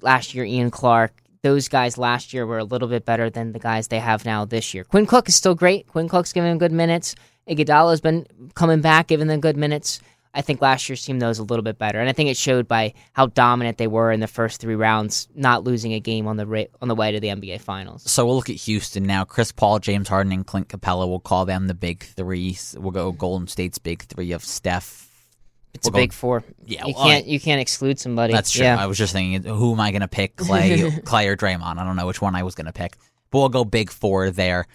last 0.00 0.34
year 0.34 0.44
Ian 0.44 0.70
Clark. 0.70 1.12
Those 1.42 1.68
guys 1.68 1.98
last 1.98 2.32
year 2.32 2.46
were 2.46 2.58
a 2.58 2.64
little 2.64 2.88
bit 2.88 3.04
better 3.04 3.28
than 3.28 3.52
the 3.52 3.58
guys 3.58 3.88
they 3.88 3.98
have 3.98 4.24
now 4.24 4.44
this 4.44 4.74
year. 4.74 4.84
Quinn 4.84 5.06
Cook 5.06 5.28
is 5.28 5.34
still 5.34 5.54
great. 5.54 5.86
Quinn 5.88 6.08
Cook's 6.08 6.32
giving 6.32 6.50
him 6.50 6.58
good 6.58 6.72
minutes. 6.72 7.14
Iguodala's 7.48 8.00
been 8.00 8.26
coming 8.54 8.80
back, 8.80 9.08
giving 9.08 9.26
them 9.26 9.40
good 9.40 9.56
minutes. 9.56 10.00
I 10.34 10.40
think 10.40 10.62
last 10.62 10.88
year's 10.88 11.04
team 11.04 11.18
though 11.18 11.28
is 11.28 11.38
a 11.38 11.42
little 11.42 11.62
bit 11.62 11.78
better, 11.78 12.00
and 12.00 12.08
I 12.08 12.12
think 12.12 12.30
it 12.30 12.36
showed 12.36 12.66
by 12.66 12.94
how 13.12 13.26
dominant 13.26 13.76
they 13.78 13.86
were 13.86 14.10
in 14.10 14.20
the 14.20 14.26
first 14.26 14.60
three 14.60 14.74
rounds, 14.74 15.28
not 15.34 15.62
losing 15.64 15.92
a 15.92 16.00
game 16.00 16.26
on 16.26 16.36
the 16.38 16.46
ra- 16.46 16.64
on 16.80 16.88
the 16.88 16.94
way 16.94 17.12
to 17.12 17.20
the 17.20 17.28
NBA 17.28 17.60
Finals. 17.60 18.10
so 18.10 18.24
we'll 18.24 18.36
look 18.36 18.48
at 18.50 18.56
Houston 18.56 19.02
now. 19.04 19.24
Chris 19.24 19.52
Paul, 19.52 19.78
James 19.78 20.08
Harden, 20.08 20.32
and 20.32 20.46
Clint 20.46 20.68
Capela. 20.68 21.06
We'll 21.08 21.20
call 21.20 21.44
them 21.44 21.66
the 21.66 21.74
big 21.74 22.02
three. 22.02 22.56
We'll 22.76 22.92
go 22.92 23.12
Golden 23.12 23.46
State's 23.46 23.78
big 23.78 24.02
three 24.02 24.32
of 24.32 24.42
Steph, 24.42 25.10
It's 25.74 25.86
We'll 25.86 25.90
a 25.90 25.92
go- 25.92 26.02
big 26.02 26.12
four. 26.14 26.44
Yeah, 26.64 26.86
you 26.86 26.94
well, 26.96 27.04
can't 27.06 27.26
you 27.26 27.38
can't 27.38 27.60
exclude 27.60 27.98
somebody. 27.98 28.32
That's 28.32 28.50
true. 28.50 28.64
Yeah. 28.64 28.82
I 28.82 28.86
was 28.86 28.96
just 28.96 29.12
thinking, 29.12 29.42
who 29.44 29.72
am 29.72 29.80
I 29.80 29.90
going 29.90 30.00
to 30.00 30.08
pick, 30.08 30.36
Klay, 30.36 31.00
Klay 31.04 31.26
or 31.26 31.36
Draymond? 31.36 31.76
I 31.76 31.84
don't 31.84 31.96
know 31.96 32.06
which 32.06 32.22
one 32.22 32.34
I 32.34 32.42
was 32.42 32.54
going 32.54 32.66
to 32.66 32.72
pick, 32.72 32.96
but 33.30 33.38
we'll 33.40 33.48
go 33.50 33.64
big 33.66 33.90
four 33.90 34.30
there. 34.30 34.66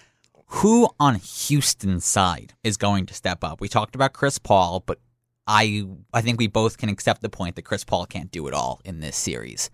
Who 0.52 0.88
on 1.00 1.16
Houston's 1.16 2.06
side 2.06 2.54
is 2.64 2.78
going 2.78 3.06
to 3.08 3.14
step 3.14 3.44
up? 3.44 3.60
We 3.60 3.68
talked 3.68 3.96
about 3.96 4.14
Chris 4.14 4.38
Paul, 4.40 4.82
but 4.86 5.00
I 5.48 5.86
I 6.14 6.22
think 6.22 6.40
we 6.40 6.48
both 6.48 6.78
can 6.78 6.90
accept 6.90 7.22
the 7.22 7.30
point 7.30 7.56
that 7.56 7.64
Chris 7.64 7.84
Paul 7.84 8.06
can't 8.06 8.32
do 8.32 8.48
it 8.48 8.54
all 8.54 8.82
in 8.84 9.00
this 9.00 9.16
series. 9.16 9.70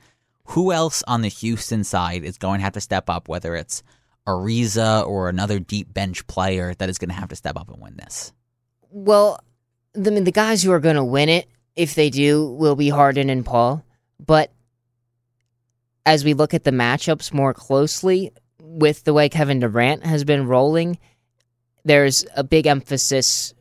Who 0.48 0.72
else 0.72 1.04
on 1.08 1.22
the 1.22 1.30
Houston 1.30 1.84
side 1.84 2.24
is 2.24 2.38
going 2.38 2.60
to 2.60 2.64
have 2.64 2.74
to 2.74 2.82
step 2.82 3.10
up? 3.10 3.28
Whether 3.28 3.56
it's 3.56 3.82
Ariza 4.28 5.06
or 5.06 5.30
another 5.30 5.60
deep 5.60 5.94
bench 5.94 6.26
player 6.28 6.74
that 6.76 6.90
is 6.90 6.98
going 6.98 7.10
to 7.10 7.16
have 7.16 7.30
to 7.30 7.36
step 7.36 7.58
up 7.58 7.70
and 7.70 7.82
win 7.82 7.98
this. 7.98 8.32
Well, 8.90 9.40
the, 9.94 10.12
I 10.12 10.14
mean, 10.14 10.24
the 10.24 10.32
guys 10.32 10.64
who 10.64 10.72
are 10.72 10.80
going 10.80 10.96
to 10.96 11.04
win 11.04 11.30
it, 11.30 11.48
if 11.76 11.96
they 11.96 12.10
do, 12.10 12.46
will 12.46 12.76
be 12.76 12.90
Harden 12.90 13.30
and 13.30 13.46
Paul. 13.46 13.84
But 14.26 14.52
as 16.06 16.24
we 16.24 16.34
look 16.34 16.54
at 16.54 16.64
the 16.64 16.72
matchups 16.72 17.34
more 17.34 17.54
closely, 17.54 18.32
with 18.60 19.04
the 19.04 19.14
way 19.14 19.30
Kevin 19.30 19.60
Durant 19.60 20.06
has 20.06 20.24
been 20.24 20.48
rolling, 20.48 20.98
there's 21.84 22.26
a 22.36 22.44
big 22.44 22.66
emphasis, 22.66 23.54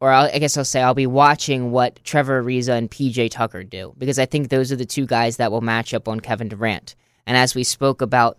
or 0.00 0.10
I'll, 0.10 0.30
I 0.32 0.38
guess 0.38 0.56
I'll 0.56 0.64
say 0.64 0.82
I'll 0.82 0.94
be 0.94 1.06
watching 1.06 1.70
what 1.70 2.02
Trevor 2.04 2.42
Ariza 2.42 2.76
and 2.76 2.90
PJ 2.90 3.30
Tucker 3.30 3.62
do 3.62 3.94
because 3.98 4.18
I 4.18 4.26
think 4.26 4.48
those 4.48 4.72
are 4.72 4.76
the 4.76 4.86
two 4.86 5.06
guys 5.06 5.36
that 5.36 5.52
will 5.52 5.60
match 5.60 5.94
up 5.94 6.08
on 6.08 6.20
Kevin 6.20 6.48
Durant. 6.48 6.94
And 7.26 7.36
as 7.36 7.54
we 7.54 7.64
spoke 7.64 8.00
about 8.00 8.38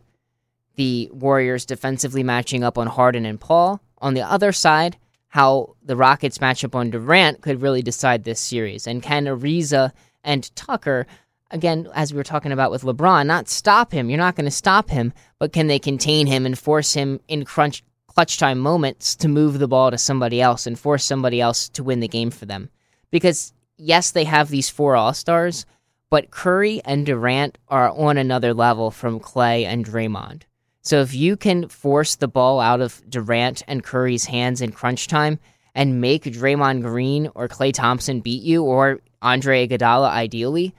the 0.76 1.10
Warriors 1.14 1.66
defensively 1.66 2.24
matching 2.24 2.64
up 2.64 2.78
on 2.78 2.88
Harden 2.88 3.26
and 3.26 3.40
Paul, 3.40 3.80
on 4.00 4.16
the 4.16 4.22
other 4.22 4.52
side, 4.52 4.98
how 5.28 5.76
the 5.84 5.96
Rockets 5.96 6.42
match 6.42 6.64
up 6.64 6.76
on 6.76 6.90
Durant 6.90 7.42
could 7.42 7.62
really 7.62 7.82
decide 7.82 8.24
this 8.24 8.40
series. 8.40 8.88
And 8.88 9.02
can 9.02 9.26
Ariza 9.26 9.92
and 10.24 10.54
Tucker, 10.56 11.06
again, 11.52 11.88
as 11.94 12.12
we 12.12 12.18
were 12.18 12.24
talking 12.24 12.52
about 12.52 12.72
with 12.72 12.82
LeBron, 12.82 13.28
not 13.28 13.48
stop 13.48 13.92
him? 13.92 14.10
You're 14.10 14.18
not 14.18 14.36
going 14.36 14.46
to 14.46 14.52
stop 14.52 14.90
him, 14.90 15.14
but 15.40 15.54
can 15.54 15.68
they 15.68 15.80
contain 15.80 16.28
him 16.28 16.46
and 16.46 16.58
force 16.58 16.94
him 16.94 17.22
in 17.28 17.46
crunch 17.46 17.84
clutch 18.14 18.38
time 18.38 18.60
moments 18.60 19.16
to 19.18 19.28
move 19.28 19.60
the 19.60 19.68
ball 19.68 19.92
to 19.92 19.98
somebody 19.98 20.42
else 20.42 20.68
and 20.68 20.78
force 20.78 21.06
somebody 21.06 21.40
else 21.40 21.70
to 21.70 21.84
win 21.84 22.02
the 22.02 22.08
game 22.08 22.32
for 22.32 22.46
them? 22.46 22.70
Because 23.10 23.54
yes, 23.78 24.12
they 24.12 24.26
have 24.26 24.50
these 24.50 24.70
four 24.70 24.96
All 24.96 25.14
Stars, 25.14 25.66
but 26.10 26.30
Curry 26.30 26.82
and 26.84 27.06
Durant 27.06 27.58
are 27.70 27.90
on 27.90 28.18
another 28.18 28.54
level 28.54 28.92
from 28.92 29.20
Klay 29.20 29.66
and 29.66 29.86
Draymond. 29.86 30.44
So 30.82 31.02
if 31.02 31.14
you 31.14 31.38
can 31.38 31.68
force 31.68 32.16
the 32.16 32.28
ball 32.28 32.60
out 32.60 32.82
of 32.82 33.02
Durant 33.10 33.64
and 33.68 33.84
Curry's 33.84 34.26
hands 34.26 34.62
in 34.62 34.72
crunch 34.72 35.08
time 35.08 35.40
and 35.74 36.02
make 36.02 36.24
Draymond 36.24 36.82
Green 36.82 37.30
or 37.36 37.48
Klay 37.48 37.72
Thompson 37.72 38.20
beat 38.20 38.44
you 38.44 38.64
or 38.64 39.00
Andre 39.22 39.68
Iguodala 39.68 40.10
ideally, 40.10 40.74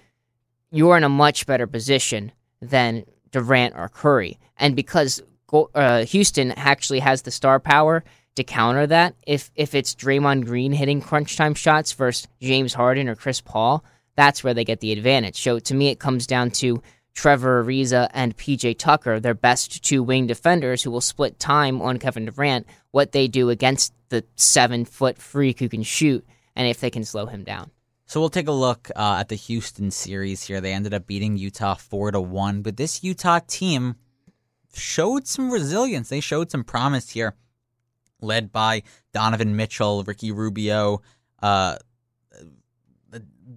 you're 0.71 0.97
in 0.97 1.05
a 1.05 1.09
much 1.09 1.47
better 1.47 1.67
position 1.67 2.33
than 2.61 3.05
Durant 3.31 3.75
or 3.77 3.89
Curry. 3.89 4.39
And 4.59 4.77
because 4.77 5.23
uh, 5.53 6.05
Houston 6.07 6.53
actually 6.53 7.01
has 7.01 7.23
the 7.23 7.31
star 7.31 7.61
power 7.61 8.05
to 8.37 8.45
counter 8.45 8.87
that, 8.87 9.15
if 9.27 9.51
if 9.55 9.75
it's 9.75 9.95
Draymond 9.95 10.47
Green 10.47 10.73
hitting 10.73 11.01
crunch 11.01 11.37
time 11.37 11.55
shots 11.55 11.93
versus 11.93 12.29
James 12.41 12.73
Harden 12.75 13.09
or 13.09 13.15
Chris 13.15 13.41
Paul, 13.41 13.85
that's 14.17 14.43
where 14.43 14.55
they 14.55 14.65
get 14.65 14.81
the 14.81 14.93
advantage. 14.93 15.41
So 15.43 15.59
to 15.59 15.75
me, 15.75 15.89
it 15.89 15.99
comes 15.99 16.27
down 16.27 16.51
to 16.53 16.83
Trevor 17.15 17.63
Ariza 17.63 18.09
and 18.15 18.37
PJ 18.37 18.79
Tucker, 18.79 19.21
their 19.21 19.35
best 19.35 19.85
two 19.85 20.03
wing 20.03 20.27
defenders 20.27 20.83
who 20.83 20.91
will 20.91 21.03
split 21.03 21.39
time 21.39 21.83
on 21.83 21.99
Kevin 21.99 22.25
Durant, 22.25 22.67
what 22.91 23.13
they 23.13 23.29
do 23.29 23.51
against 23.51 23.93
the 24.09 24.25
seven 24.37 24.87
foot 24.87 25.19
freak 25.19 25.59
who 25.59 25.69
can 25.69 25.83
shoot, 25.83 26.27
and 26.57 26.67
if 26.67 26.81
they 26.81 26.91
can 26.91 27.05
slow 27.05 27.27
him 27.27 27.45
down. 27.45 27.71
So 28.07 28.21
we'll 28.21 28.31
take 28.31 28.49
a 28.49 28.53
look 28.53 28.91
uh, 28.97 29.17
at 29.21 29.29
the 29.29 29.37
Houston 29.37 29.91
series 29.91 30.43
here. 30.43 30.61
They 30.61 30.73
ended 30.73 30.93
up 30.93 31.07
beating 31.07 31.37
Utah 31.37 31.75
four 31.75 32.11
to 32.11 32.21
one, 32.21 32.63
but 32.63 32.77
this 32.77 33.05
Utah 33.05 33.41
team 33.47 33.97
showed 34.75 35.27
some 35.27 35.51
resilience. 35.51 36.09
They 36.09 36.21
showed 36.21 36.51
some 36.51 36.65
promise 36.65 37.11
here, 37.11 37.35
led 38.21 38.53
by 38.53 38.83
Donovan 39.13 39.57
Mitchell, 39.57 40.05
Ricky 40.05 40.33
Rubio. 40.33 41.03
Uh, 41.41 41.77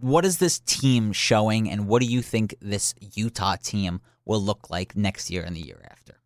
what 0.01 0.25
is 0.25 0.38
this 0.38 0.60
team 0.60 1.13
showing, 1.13 1.69
and 1.69 1.88
what 1.88 2.01
do 2.01 2.08
you 2.08 2.21
think 2.21 2.56
this 2.62 2.93
Utah 2.99 3.56
team 3.56 4.01
will 4.25 4.41
look 4.41 4.69
like 4.69 4.95
next 4.95 5.30
year 5.30 5.43
and 5.43 5.56
the 5.56 5.62
year 5.62 5.82
after? 5.89 6.19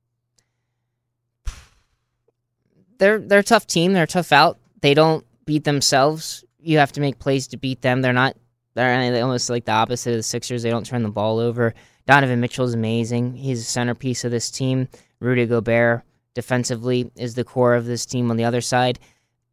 They're 2.97 3.19
they're 3.19 3.39
a 3.39 3.43
tough 3.43 3.67
team. 3.67 3.93
They're 3.93 4.08
tough 4.08 4.32
out. 4.32 4.60
They 4.82 4.93
don't 4.93 5.25
beat 5.45 5.63
themselves. 5.63 6.43
You 6.60 6.80
have 6.80 6.91
to 6.93 7.02
make 7.02 7.19
plays 7.19 7.47
to 7.47 7.58
beat 7.58 7.82
them. 7.82 8.02
They're 8.02 8.13
not. 8.13 8.36
They're 8.73 9.21
almost 9.21 9.49
like 9.49 9.65
the 9.65 9.71
opposite 9.71 10.12
of 10.12 10.17
the 10.17 10.23
Sixers. 10.23 10.63
They 10.63 10.69
don't 10.69 10.86
turn 10.86 11.04
the 11.04 11.10
ball 11.10 11.39
over. 11.39 11.73
Donovan 12.10 12.39
Mitchell 12.39 12.65
is 12.65 12.74
amazing. 12.74 13.36
He's 13.36 13.62
a 13.62 13.63
centerpiece 13.63 14.26
of 14.26 14.32
this 14.32 14.50
team. 14.50 14.88
Rudy 15.19 15.45
Gobert 15.45 16.02
defensively 16.34 17.12
is 17.15 17.36
the 17.36 17.43
core 17.43 17.76
of 17.76 17.86
this 17.86 18.04
team 18.08 18.32
on 18.32 18.38
the 18.38 18.45
other 18.45 18.62
side. 18.62 18.98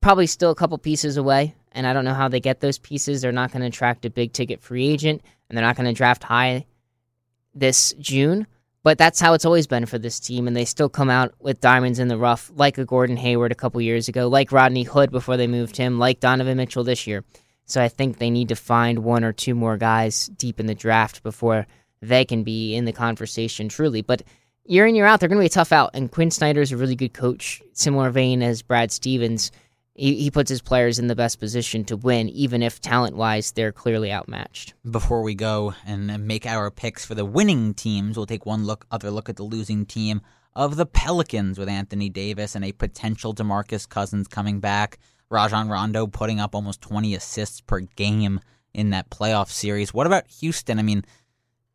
Probably 0.01 0.27
still 0.27 0.53
a 0.53 0.55
couple 0.55 0.79
pieces 0.79 1.19
away, 1.19 1.55
and 1.73 1.87
I 1.87 1.92
don't 1.92 2.07
know 2.07 2.14
how 2.14 2.29
they 2.29 2.40
get 2.40 2.61
those 2.61 2.79
pieces. 2.79 3.21
They're 3.21 3.31
not 3.31 3.53
going 3.53 3.61
to 3.61 3.66
attract 3.66 4.07
a 4.07 4.11
big 4.11 4.33
ticket 4.33 4.62
free 4.62 4.88
agent, 4.88 5.21
and 5.51 5.59
they're 5.59 5.66
not 5.66 5.77
going 5.77 5.85
to 5.85 5.92
draft 5.92 6.25
high 6.25 6.64
this 7.55 7.92
June. 7.99 8.47
But 8.83 8.97
that's 8.97 9.21
how 9.21 9.35
it's 9.35 9.45
always 9.45 9.66
been 9.66 9.85
for 9.85 9.99
this 9.99 10.19
team, 10.19 10.47
and 10.47 10.57
they 10.57 10.64
still 10.64 10.88
come 10.88 11.11
out 11.11 11.35
with 11.38 11.61
diamonds 11.61 11.99
in 11.99 12.09
the 12.09 12.16
rough, 12.16 12.51
like 12.55 12.79
a 12.79 12.87
Gordon 12.87 13.19
Hayward 13.19 13.53
a 13.53 13.55
couple 13.55 13.83
years 13.83 14.09
ago, 14.09 14.29
like 14.29 14.51
Rodney 14.51 14.85
Hood 14.85 15.11
before 15.11 15.37
they 15.37 15.47
moved 15.47 15.77
him, 15.77 15.99
like 15.99 16.21
Donovan 16.21 16.57
Mitchell 16.57 16.85
this 16.85 17.07
year. 17.07 17.23
So 17.66 17.83
I 17.83 17.88
think 17.88 18.16
they 18.16 18.31
need 18.31 18.49
to 18.49 18.57
find 18.57 19.01
one 19.01 19.25
or 19.25 19.35
two 19.35 19.55
more 19.55 19.77
guys 19.77 20.29
deep 20.29 20.59
in 20.59 20.64
the 20.64 20.75
draft 20.75 21.23
before 21.23 21.66
they 22.09 22.25
can 22.25 22.42
be 22.42 22.75
in 22.75 22.85
the 22.85 22.92
conversation 22.92 23.69
truly. 23.69 24.03
But 24.03 24.23
year 24.64 24.87
in, 24.87 24.95
year 24.95 25.07
out, 25.07 25.21
they're 25.21 25.29
going 25.29 25.38
to 25.38 25.42
be 25.42 25.47
a 25.47 25.51
tough 25.51 25.73
out. 25.73 25.90
And 25.95 26.11
Quin 26.11 26.31
Snyder 26.31 26.61
is 26.61 26.73
a 26.73 26.77
really 26.77 26.97
good 26.97 27.14
coach, 27.14 27.62
similar 27.73 28.11
vein 28.11 28.42
as 28.42 28.62
Brad 28.62 28.90
Stevens. 28.90 29.51
He, 29.95 30.14
he 30.16 30.31
puts 30.31 30.51
his 30.51 30.61
players 30.61 30.99
in 30.99 31.07
the 31.07 31.16
best 31.16 31.40
position 31.40 31.85
to 31.87 31.97
win, 31.97 32.29
even 32.29 32.62
if 32.62 32.81
talent 32.81 33.16
wise 33.16 33.53
they're 33.53 33.73
clearly 33.73 34.12
outmatched. 34.12 34.75
Before 34.90 35.23
we 35.23 35.35
go 35.35 35.75
and 35.87 36.27
make 36.27 36.47
our 36.47 36.71
picks 36.71 37.05
for 37.05 37.14
the 37.14 37.25
winning 37.25 37.73
teams, 37.75 38.16
we'll 38.16 38.27
take 38.27 38.45
one 38.45 38.64
look, 38.66 38.87
other 38.90 39.11
look 39.11 39.29
at 39.29 39.37
the 39.37 39.42
losing 39.42 39.87
team 39.87 40.21
of 40.55 40.77
the 40.77 40.87
Pelicans 40.87 41.59
with 41.59 41.69
Anthony 41.69 42.09
Davis 42.09 42.55
and 42.55 42.64
a 42.64 42.73
potential 42.73 43.35
DeMarcus 43.35 43.88
Cousins 43.88 44.29
coming 44.29 44.61
back. 44.61 44.99
Rajon 45.31 45.69
Rondo 45.69 46.07
putting 46.07 46.40
up 46.40 46.55
almost 46.55 46.81
20 46.83 47.14
assists 47.14 47.61
per 47.61 47.81
game 47.81 48.40
in 48.73 48.90
that 48.90 49.11
playoff 49.11 49.49
series. 49.49 49.92
What 49.92 50.07
about 50.07 50.27
Houston? 50.29 50.79
I 50.79 50.83
mean, 50.83 51.05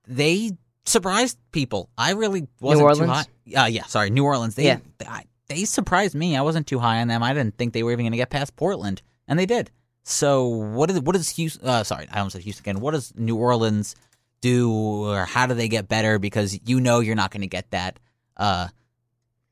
they 0.08 0.52
surprised 0.86 1.38
people. 1.52 1.90
I 1.98 2.12
really 2.14 2.48
wasn't 2.60 2.82
too 2.96 3.02
Orleans? 3.04 3.28
high. 3.54 3.64
Uh, 3.64 3.68
yeah, 3.68 3.86
sorry, 3.86 4.10
New 4.10 4.24
Orleans. 4.26 4.56
They, 4.56 4.66
Yeah. 4.66 4.80
I- 5.08 5.26
they 5.48 5.66
surprised 5.66 6.16
me. 6.16 6.38
I 6.38 6.42
wasn't 6.42 6.66
too 6.68 6.80
high 6.80 7.02
on 7.02 7.10
them. 7.10 7.22
I 7.22 7.34
didn't 7.34 7.58
think 7.58 7.74
they 7.74 7.84
were 7.84 7.92
even 7.92 8.04
going 8.06 8.14
to 8.14 8.18
get 8.18 8.30
past 8.30 8.56
Portland, 8.56 9.02
and 9.28 9.38
they 9.38 9.46
did. 9.46 9.70
So 10.04 10.48
what 10.48 10.90
is 10.90 11.00
what 11.02 11.16
is 11.16 11.30
Houston? 11.32 11.68
Uh, 11.68 11.84
sorry, 11.84 12.08
I 12.12 12.20
almost 12.20 12.34
said 12.34 12.42
Houston 12.44 12.64
again. 12.64 12.80
What 12.80 12.92
does 12.92 13.14
New 13.18 13.36
Orleans 13.36 13.96
do, 14.40 14.72
or 14.72 15.26
how 15.26 15.46
do 15.48 15.54
they 15.54 15.68
get 15.68 15.88
better? 15.90 16.20
Because 16.20 16.58
you 16.66 16.80
know 16.80 17.02
you're 17.02 17.16
not 17.16 17.32
going 17.32 17.42
to 17.42 17.48
get 17.48 17.70
that 17.72 18.00
uh, 18.38 18.70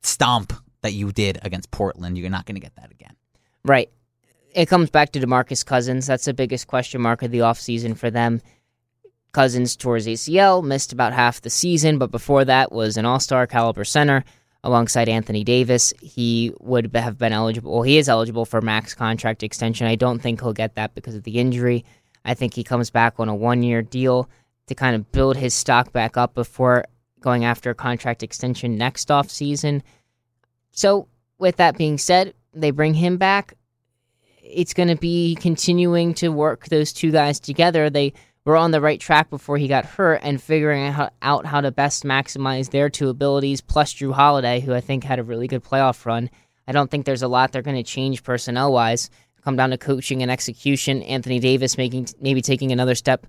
stomp 0.01 0.53
that 0.81 0.93
you 0.93 1.11
did 1.11 1.37
against 1.43 1.69
Portland. 1.71 2.17
You're 2.17 2.29
not 2.29 2.45
going 2.45 2.55
to 2.55 2.61
get 2.61 2.75
that 2.77 2.91
again. 2.91 3.15
Right. 3.65 3.89
It 4.55 4.67
comes 4.67 4.89
back 4.89 5.11
to 5.11 5.19
DeMarcus 5.19 5.65
Cousins. 5.65 6.07
That's 6.07 6.25
the 6.25 6.33
biggest 6.33 6.67
question 6.67 7.01
mark 7.01 7.21
of 7.21 7.31
the 7.31 7.39
offseason 7.39 7.97
for 7.97 8.09
them. 8.09 8.41
Cousins 9.31 9.75
towards 9.75 10.07
ACL, 10.07 10.63
missed 10.63 10.91
about 10.91 11.13
half 11.13 11.41
the 11.41 11.49
season, 11.49 11.97
but 11.97 12.11
before 12.11 12.45
that 12.45 12.71
was 12.71 12.97
an 12.97 13.05
all-star 13.05 13.45
caliber 13.47 13.83
center 13.83 14.23
alongside 14.63 15.07
Anthony 15.07 15.43
Davis. 15.43 15.93
He 16.01 16.53
would 16.59 16.93
have 16.95 17.17
been 17.17 17.33
eligible. 17.33 17.71
Well, 17.71 17.83
he 17.83 17.97
is 17.97 18.09
eligible 18.09 18.45
for 18.45 18.61
max 18.61 18.93
contract 18.93 19.43
extension. 19.43 19.87
I 19.87 19.95
don't 19.95 20.19
think 20.19 20.41
he'll 20.41 20.53
get 20.53 20.75
that 20.75 20.95
because 20.95 21.15
of 21.15 21.23
the 21.23 21.39
injury. 21.39 21.85
I 22.25 22.33
think 22.33 22.53
he 22.53 22.63
comes 22.63 22.89
back 22.89 23.15
on 23.19 23.29
a 23.29 23.35
one-year 23.35 23.83
deal 23.83 24.29
to 24.67 24.75
kind 24.75 24.95
of 24.95 25.11
build 25.11 25.37
his 25.37 25.53
stock 25.53 25.91
back 25.93 26.17
up 26.17 26.33
before 26.33 26.85
going 27.21 27.45
after 27.45 27.69
a 27.69 27.75
contract 27.75 28.23
extension 28.23 28.77
next 28.77 29.09
offseason. 29.09 29.81
So, 30.71 31.07
with 31.37 31.57
that 31.57 31.77
being 31.77 31.97
said, 31.97 32.33
they 32.53 32.71
bring 32.71 32.93
him 32.95 33.17
back 33.17 33.53
it's 34.49 34.73
going 34.73 34.89
to 34.89 34.95
be 34.95 35.35
continuing 35.35 36.13
to 36.15 36.29
work 36.29 36.67
those 36.67 36.91
two 36.91 37.11
guys 37.11 37.39
together. 37.39 37.89
They 37.89 38.13
were 38.45 38.55
on 38.55 38.71
the 38.71 38.81
right 38.81 38.99
track 38.99 39.29
before 39.29 39.57
he 39.57 39.67
got 39.67 39.85
hurt 39.85 40.21
and 40.23 40.41
figuring 40.41 40.93
out 41.21 41.45
how, 41.45 41.61
to 41.61 41.71
best 41.71 42.03
maximize 42.03 42.71
their 42.71 42.89
two 42.89 43.09
abilities, 43.09 43.61
plus 43.61 43.93
Jrue 43.93 44.13
Holiday, 44.13 44.59
who 44.59 44.73
I 44.73 44.81
think 44.81 45.03
had 45.03 45.19
a 45.19 45.23
really 45.23 45.47
good 45.47 45.63
playoff 45.63 46.05
run. 46.05 46.29
I 46.67 46.71
don't 46.71 46.89
think 46.89 47.05
there's 47.05 47.23
a 47.23 47.27
lot 47.27 47.51
they're 47.51 47.61
going 47.61 47.77
to 47.77 47.83
change 47.83 48.23
personnel 48.23 48.71
wise. 48.71 49.09
Come 49.43 49.55
down 49.55 49.71
to 49.71 49.77
coaching 49.77 50.21
and 50.21 50.31
execution. 50.31 51.01
Anthony 51.03 51.39
Davis 51.39 51.77
making 51.77 52.09
maybe 52.19 52.41
taking 52.41 52.71
another 52.71 52.95
step 52.95 53.25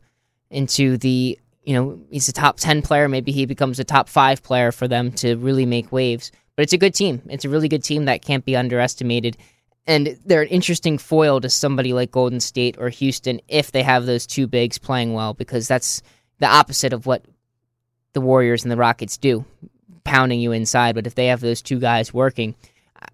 into 0.50 0.96
the 0.96 1.38
you 1.62 1.74
know 1.74 2.00
he's 2.10 2.28
a 2.28 2.32
top 2.32 2.56
ten 2.58 2.82
player. 2.82 3.08
Maybe 3.08 3.32
he 3.32 3.46
becomes 3.46 3.78
a 3.78 3.84
top 3.84 4.08
five 4.08 4.42
player 4.42 4.72
for 4.72 4.88
them 4.88 5.12
to 5.12 5.36
really 5.36 5.66
make 5.66 5.92
waves. 5.92 6.32
But 6.56 6.64
it's 6.64 6.72
a 6.72 6.78
good 6.78 6.94
team. 6.94 7.22
It's 7.30 7.44
a 7.44 7.48
really 7.48 7.68
good 7.68 7.84
team 7.84 8.06
that 8.06 8.22
can't 8.22 8.44
be 8.44 8.56
underestimated 8.56 9.36
And 9.86 10.18
they're 10.24 10.42
an 10.42 10.48
interesting 10.48 10.98
foil 10.98 11.40
to 11.40 11.50
somebody 11.50 11.92
like 11.92 12.10
Golden 12.10 12.40
State 12.40 12.76
or 12.78 12.90
Houston 12.90 13.40
if 13.48 13.72
they 13.72 13.82
have 13.82 14.06
those 14.06 14.26
two 14.26 14.46
bigs 14.46 14.78
playing 14.78 15.14
well, 15.14 15.34
because 15.34 15.66
that's 15.66 16.02
the 16.38 16.46
opposite 16.46 16.92
of 16.92 17.06
what 17.06 17.24
the 18.12 18.20
Warriors 18.20 18.62
and 18.62 18.70
the 18.70 18.76
Rockets 18.76 19.16
do, 19.16 19.44
pounding 20.04 20.40
you 20.40 20.52
inside. 20.52 20.94
But 20.94 21.06
if 21.06 21.14
they 21.14 21.26
have 21.26 21.40
those 21.40 21.62
two 21.62 21.78
guys 21.80 22.14
working, 22.14 22.54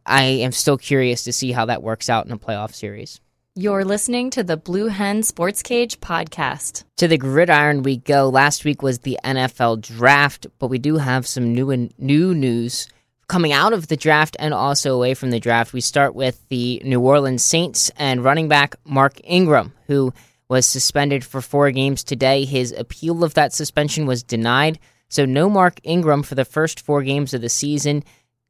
I 0.05 0.25
am 0.25 0.53
still 0.53 0.79
curious 0.79 1.25
to 1.25 1.33
see 1.33 1.53
how 1.53 1.67
that 1.67 1.83
works 1.83 2.11
out 2.11 2.27
in 2.27 2.33
a 2.33 2.39
playoff 2.39 2.75
series. 2.75 3.21
You're 3.59 3.87
listening 3.87 4.29
to 4.31 4.43
the 4.43 4.59
Blue 4.59 4.89
Hen 4.89 5.23
Sports 5.23 5.63
Cage 5.63 5.99
podcast. 6.01 6.85
To 6.97 7.09
the 7.09 7.17
gridiron 7.17 7.83
we 7.83 7.97
go. 7.97 8.29
Last 8.29 8.67
week 8.67 8.83
was 8.83 8.99
the 8.99 9.19
NFL 9.25 9.81
draft, 9.81 10.47
but 10.59 10.69
we 10.69 10.79
do 10.79 10.99
have 10.99 11.27
some 11.27 11.55
new 11.55 11.71
and 11.71 11.91
new 11.99 12.35
news 12.35 12.87
coming 13.29 13.53
out 13.53 13.73
of 13.73 13.89
the 13.89 13.97
draft 13.97 14.37
and 14.39 14.55
also 14.55 14.95
away 14.95 15.15
from 15.15 15.31
the 15.31 15.41
draft. 15.41 15.73
We 15.73 15.81
start 15.81 16.15
with 16.15 16.47
the 16.49 16.81
New 16.85 17.01
Orleans 17.01 17.45
Saints 17.45 17.91
and 17.97 18.25
running 18.25 18.49
back 18.49 18.77
Mark 18.85 19.21
Ingram, 19.25 19.73
who 19.87 20.13
was 20.49 20.67
suspended 20.67 21.25
for 21.25 21.41
four 21.41 21.71
games 21.71 22.05
today. 22.05 22.45
His 22.45 22.73
appeal 22.73 23.25
of 23.25 23.35
that 23.35 23.53
suspension 23.53 24.07
was 24.07 24.23
denied. 24.23 24.79
So, 25.09 25.25
no 25.25 25.49
Mark 25.49 25.81
Ingram 25.85 26.23
for 26.23 26.35
the 26.35 26.45
first 26.45 26.81
four 26.81 27.03
games 27.03 27.33
of 27.33 27.41
the 27.41 27.49
season 27.49 28.03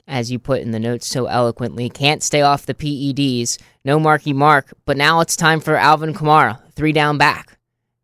as 0.09 0.31
you 0.31 0.39
put 0.39 0.63
in 0.63 0.71
the 0.71 0.79
notes 0.79 1.07
so 1.07 1.27
eloquently, 1.27 1.89
can't 1.89 2.23
stay 2.23 2.43
off 2.43 2.67
the 2.67 2.75
PEDs. 2.75 3.59
No 3.85 3.99
Marky 3.99 4.33
Mark, 4.33 4.73
but 4.85 4.97
now 4.97 5.21
it's 5.21 5.37
time 5.37 5.61
for 5.61 5.77
Alvin 5.77 6.15
Kamara, 6.15 6.61
three 6.75 6.93
down 6.93 7.19
back. 7.19 7.56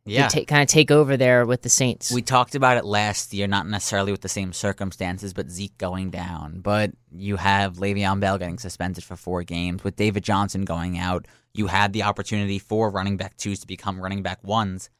Yeah. 0.04 0.28
Kind 0.28 0.62
of 0.62 0.68
take 0.68 0.90
over 0.90 1.16
there 1.16 1.46
with 1.46 1.62
the 1.62 1.68
Saints. 1.68 2.10
We 2.10 2.22
talked 2.22 2.54
about 2.54 2.76
it 2.76 2.84
last 2.84 3.32
year, 3.32 3.46
not 3.46 3.68
necessarily 3.68 4.10
with 4.10 4.22
the 4.22 4.28
same 4.28 4.52
circumstances, 4.52 5.32
but 5.32 5.50
Zeke 5.50 5.76
going 5.78 6.10
down. 6.10 6.60
But 6.60 6.90
you 7.12 7.36
have 7.36 7.76
Le'Veon 7.76 8.18
Bell 8.18 8.36
getting 8.38 8.58
suspended 8.58 9.04
for 9.04 9.16
four 9.16 9.44
games. 9.44 9.84
With 9.84 9.94
David 9.94 10.24
Johnson 10.24 10.64
going 10.64 10.98
out, 10.98 11.26
you 11.54 11.68
had 11.68 11.92
the 11.92 12.02
opportunity 12.02 12.58
for 12.58 12.90
running 12.90 13.16
back 13.16 13.36
twos 13.36 13.60
to 13.60 13.66
become 13.66 14.00
running 14.00 14.22
back 14.22 14.42
ones. 14.42 14.90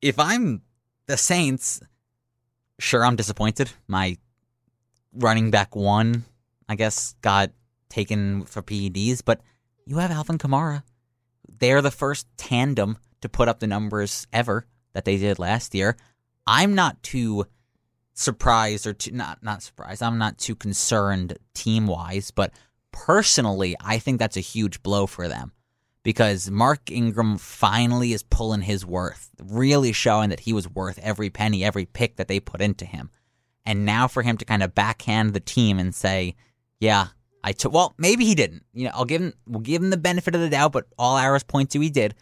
If 0.00 0.18
I'm 0.20 0.62
the 1.06 1.16
Saints, 1.16 1.80
sure, 2.78 3.04
I'm 3.04 3.16
disappointed. 3.16 3.70
My 3.88 4.18
running 5.12 5.50
back 5.50 5.74
one, 5.74 6.24
I 6.68 6.76
guess, 6.76 7.14
got 7.22 7.50
taken 7.88 8.44
for 8.44 8.62
PEDs, 8.62 9.22
but 9.24 9.40
you 9.84 9.98
have 9.98 10.10
Alvin 10.10 10.38
Kamara. 10.38 10.82
They're 11.58 11.82
the 11.82 11.90
first 11.90 12.26
tandem 12.36 12.98
to 13.24 13.28
put 13.30 13.48
up 13.48 13.58
the 13.58 13.66
numbers 13.66 14.26
ever 14.34 14.66
that 14.92 15.06
they 15.06 15.16
did 15.16 15.38
last 15.38 15.74
year. 15.74 15.96
I'm 16.46 16.74
not 16.74 17.02
too 17.02 17.46
surprised 18.12 18.86
or 18.86 18.92
too 18.92 19.12
not 19.12 19.42
not 19.42 19.62
surprised. 19.62 20.02
I'm 20.02 20.18
not 20.18 20.36
too 20.36 20.54
concerned 20.54 21.38
team 21.54 21.86
wise, 21.86 22.30
but 22.30 22.52
personally, 22.92 23.76
I 23.80 23.98
think 23.98 24.18
that's 24.18 24.36
a 24.36 24.40
huge 24.40 24.82
blow 24.82 25.06
for 25.06 25.26
them 25.26 25.52
because 26.02 26.50
Mark 26.50 26.90
Ingram 26.90 27.38
finally 27.38 28.12
is 28.12 28.22
pulling 28.22 28.60
his 28.60 28.84
worth, 28.84 29.30
really 29.42 29.92
showing 29.92 30.28
that 30.28 30.40
he 30.40 30.52
was 30.52 30.68
worth 30.68 30.98
every 31.02 31.30
penny, 31.30 31.64
every 31.64 31.86
pick 31.86 32.16
that 32.16 32.28
they 32.28 32.40
put 32.40 32.60
into 32.60 32.84
him. 32.84 33.10
And 33.64 33.86
now 33.86 34.06
for 34.06 34.22
him 34.22 34.36
to 34.36 34.44
kind 34.44 34.62
of 34.62 34.74
backhand 34.74 35.32
the 35.32 35.40
team 35.40 35.78
and 35.78 35.94
say, 35.94 36.36
"Yeah, 36.78 37.06
I 37.42 37.52
took." 37.52 37.72
Well, 37.72 37.94
maybe 37.96 38.26
he 38.26 38.34
didn't. 38.34 38.66
You 38.74 38.84
know, 38.84 38.92
I'll 38.92 39.06
give 39.06 39.22
him. 39.22 39.32
We'll 39.46 39.60
give 39.60 39.82
him 39.82 39.88
the 39.88 39.96
benefit 39.96 40.34
of 40.34 40.42
the 40.42 40.50
doubt, 40.50 40.72
but 40.72 40.88
all 40.98 41.16
arrows 41.16 41.42
point 41.42 41.70
to 41.70 41.80
he 41.80 41.88
did. 41.88 42.14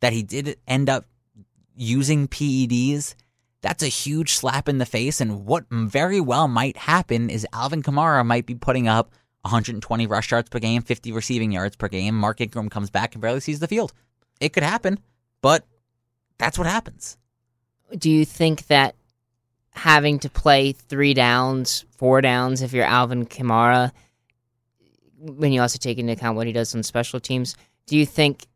That 0.00 0.12
he 0.12 0.22
did 0.22 0.58
end 0.66 0.88
up 0.88 1.06
using 1.74 2.28
PEDs. 2.28 3.14
That's 3.60 3.82
a 3.82 3.88
huge 3.88 4.34
slap 4.34 4.68
in 4.68 4.78
the 4.78 4.86
face. 4.86 5.20
And 5.20 5.44
what 5.44 5.64
very 5.70 6.20
well 6.20 6.48
might 6.48 6.76
happen 6.76 7.30
is 7.30 7.46
Alvin 7.52 7.82
Kamara 7.82 8.24
might 8.24 8.46
be 8.46 8.54
putting 8.54 8.86
up 8.86 9.10
120 9.42 10.06
rush 10.06 10.30
yards 10.30 10.48
per 10.48 10.58
game, 10.58 10.82
50 10.82 11.12
receiving 11.12 11.52
yards 11.52 11.76
per 11.76 11.88
game. 11.88 12.14
Mark 12.14 12.40
Ingram 12.40 12.68
comes 12.68 12.90
back 12.90 13.14
and 13.14 13.22
barely 13.22 13.40
sees 13.40 13.60
the 13.60 13.68
field. 13.68 13.92
It 14.40 14.52
could 14.52 14.62
happen, 14.62 14.98
but 15.40 15.64
that's 16.38 16.58
what 16.58 16.66
happens. 16.66 17.16
Do 17.96 18.10
you 18.10 18.24
think 18.24 18.66
that 18.66 18.94
having 19.70 20.18
to 20.20 20.30
play 20.30 20.72
three 20.72 21.14
downs, 21.14 21.84
four 21.96 22.20
downs 22.20 22.62
if 22.62 22.72
you're 22.72 22.84
Alvin 22.84 23.26
Kamara, 23.26 23.92
when 25.18 25.52
you 25.52 25.60
also 25.60 25.78
take 25.78 25.98
into 25.98 26.12
account 26.12 26.36
what 26.36 26.46
he 26.46 26.52
does 26.52 26.74
on 26.74 26.82
special 26.82 27.18
teams, 27.20 27.56
do 27.86 27.96
you 27.96 28.06
think 28.06 28.46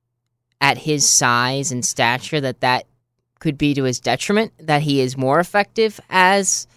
at 0.63 0.79
his 0.79 1.07
size 1.07 1.73
and 1.73 1.85
stature 1.85 2.41
that 2.41 2.61
that 2.61 2.87
could 3.41 3.59
be 3.59 3.75
to 3.75 3.83
his 3.83 3.99
detriment, 3.99 4.53
that 4.61 4.83
he 4.83 5.01
is 5.01 5.17
more 5.17 5.41
effective 5.41 6.01
as 6.09 6.69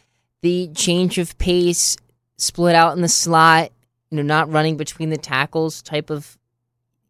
the 0.41 0.67
change 0.75 1.19
of 1.19 1.37
pace, 1.37 1.95
split 2.37 2.75
out 2.75 2.95
in 2.95 3.03
the 3.03 3.07
slot, 3.07 3.71
you 4.09 4.17
know, 4.17 4.23
not 4.23 4.51
running 4.51 4.75
between 4.75 5.11
the 5.11 5.17
tackles 5.17 5.83
type 5.83 6.09
of 6.09 6.37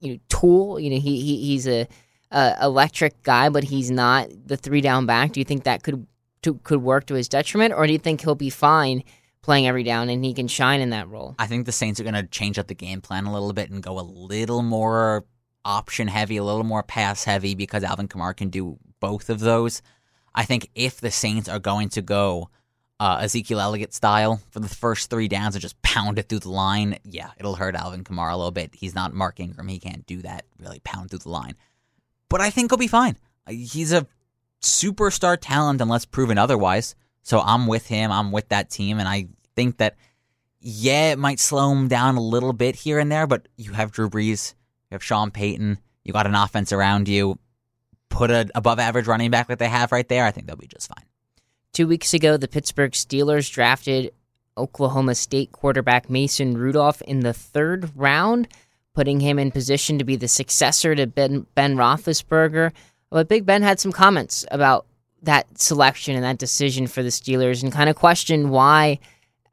you 0.02 0.14
know 0.14 0.20
tool. 0.28 0.78
You 0.78 0.90
know, 0.90 1.00
he, 1.00 1.22
he 1.22 1.38
he's 1.46 1.66
a, 1.66 1.88
a 2.32 2.58
electric 2.62 3.24
guy, 3.24 3.48
but 3.48 3.64
he's 3.64 3.90
not 3.90 4.28
the 4.46 4.58
three 4.58 4.82
down 4.82 5.06
back. 5.06 5.32
Do 5.32 5.40
you 5.40 5.46
think 5.46 5.64
that 5.64 5.82
could 5.82 6.06
to, 6.42 6.56
could 6.56 6.82
work 6.84 7.06
to 7.06 7.14
his 7.14 7.30
detriment, 7.30 7.74
or 7.74 7.88
do 7.88 7.94
you 7.94 8.00
think 8.00 8.22
he'll 8.22 8.36
be 8.36 8.50
fine 8.50 9.02
playing 9.42 9.68
every 9.68 9.84
down 9.84 10.10
and 10.10 10.26
he 10.26 10.34
can 10.34 10.50
shine 10.50 10.82
in 10.82 10.90
that 10.90 11.08
role? 11.08 11.36
I 11.40 11.48
think 11.48 11.66
the 11.66 11.72
Saints 11.72 12.02
are 12.02 12.04
going 12.04 12.16
to 12.16 12.24
change 12.24 12.60
up 12.60 12.68
the 12.68 12.76
game 12.76 13.00
plan 13.00 13.26
a 13.26 13.34
little 13.34 13.54
bit 13.54 13.70
and 13.70 13.82
go 13.82 14.00
a 14.00 14.02
little 14.02 14.62
more 14.62 15.24
option 15.65 16.08
heavy, 16.08 16.38
a 16.38 16.43
little 16.43 16.63
more 16.63 16.84
pass 16.84 17.25
heavy 17.25 17.56
because 17.56 17.84
Alvin 17.84 18.08
Kamara 18.08 18.38
can 18.38 18.49
do 18.49 18.78
both 18.99 19.30
of 19.30 19.39
those. 19.39 19.82
I 20.34 20.45
think 20.45 20.69
if 20.75 21.01
the 21.01 21.12
Saints 21.12 21.49
are 21.49 21.60
going 21.60 21.89
to 21.89 22.01
go 22.01 22.49
uh, 22.99 23.19
Ezekiel 23.21 23.60
Elliott 23.60 23.93
style 23.93 24.41
for 24.51 24.60
the 24.60 24.69
first 24.69 25.10
three 25.10 25.28
downs 25.28 25.56
and 25.56 25.62
just 25.62 25.82
pound 25.82 26.19
it 26.19 26.30
through 26.30 26.39
the 26.39 26.49
line, 26.49 26.97
yeah, 27.04 27.32
it'll 27.38 27.56
hurt 27.56 27.75
Alvin 27.75 28.04
Kamara 28.04 28.34
a 28.34 28.38
little 28.38 28.51
bit. 28.51 28.75
He's 28.75 28.95
not 28.95 29.13
Mark 29.13 29.39
Ingram. 29.39 29.67
He 29.67 29.80
can't 29.80 30.06
do 30.06 30.21
that, 30.21 30.45
really 30.60 30.80
pound 30.82 31.10
through 31.10 31.19
the 31.19 31.30
line. 31.30 31.56
But 32.30 32.41
I 32.41 32.49
think 32.49 32.71
he'll 32.71 32.78
be 32.78 32.88
fine. 32.88 33.17
He's 33.47 33.91
a 33.91 34.08
superstar 34.62 35.38
talent 35.39 35.82
unless 35.82 36.06
proven 36.06 36.38
otherwise. 36.38 36.95
So 37.21 37.39
I'm 37.39 37.67
with 37.67 37.88
him. 37.88 38.12
I'm 38.12 38.32
with 38.32 38.49
that 38.49 38.69
team. 38.69 38.99
And 38.99 39.08
I 39.08 39.28
think 39.56 39.78
that, 39.78 39.95
yeah, 40.60 41.12
it 41.12 41.19
might 41.19 41.39
slow 41.39 41.71
him 41.71 41.88
down 41.88 42.15
a 42.15 42.21
little 42.21 42.54
bit 42.54 42.75
here 42.75 42.99
and 42.99 43.12
there, 43.12 43.28
but 43.28 43.47
you 43.58 43.73
have 43.73 43.91
Drew 43.91 44.10
Brees, 44.10 44.54
you 44.89 44.95
have 44.95 45.04
Sean 45.04 45.32
Payton, 45.32 45.80
you 46.04 46.13
got 46.13 46.28
an 46.28 46.36
offense 46.36 46.71
around 46.71 47.08
you. 47.08 47.38
Put 48.10 48.32
an 48.32 48.52
above 48.56 48.80
average 48.80 49.08
running 49.08 49.32
back 49.32 49.50
like 49.50 49.58
they 49.58 49.67
have 49.67 49.91
right 49.91 50.08
there. 50.08 50.26
I 50.26 50.32
think 50.32 50.48
they'll 50.48 50.56
be 50.56 50.67
just 50.67 50.88
fine. 50.88 51.06
Two 51.74 51.88
weeks 51.88 52.13
ago, 52.13 52.38
the 52.38 52.48
Pittsburgh 52.48 52.91
Steelers 52.91 53.52
drafted 53.52 54.13
Oklahoma 54.58 55.15
State 55.15 55.52
quarterback 55.52 56.10
Mason 56.10 56.58
Rudolph 56.58 57.02
in 57.02 57.21
the 57.21 57.34
third 57.34 57.91
round, 57.95 58.48
putting 58.93 59.19
him 59.19 59.38
in 59.38 59.52
position 59.52 59.98
to 59.98 60.06
be 60.06 60.15
the 60.15 60.28
successor 60.28 60.95
to 60.95 61.08
Ben, 61.08 61.45
ben 61.56 61.76
Roethlisberger. 61.76 62.71
But 63.10 63.28
Big 63.28 63.45
Ben 63.45 63.63
had 63.63 63.80
some 63.80 63.91
comments 63.91 64.45
about 64.52 64.86
that 65.24 65.60
selection 65.60 66.15
and 66.15 66.24
that 66.24 66.38
decision 66.38 66.88
for 66.88 67.04
the 67.04 67.10
Steelers 67.10 67.63
and 67.63 67.74
kind 67.74 67.89
of 67.89 67.95
questioned 67.95 68.52
why, 68.52 69.00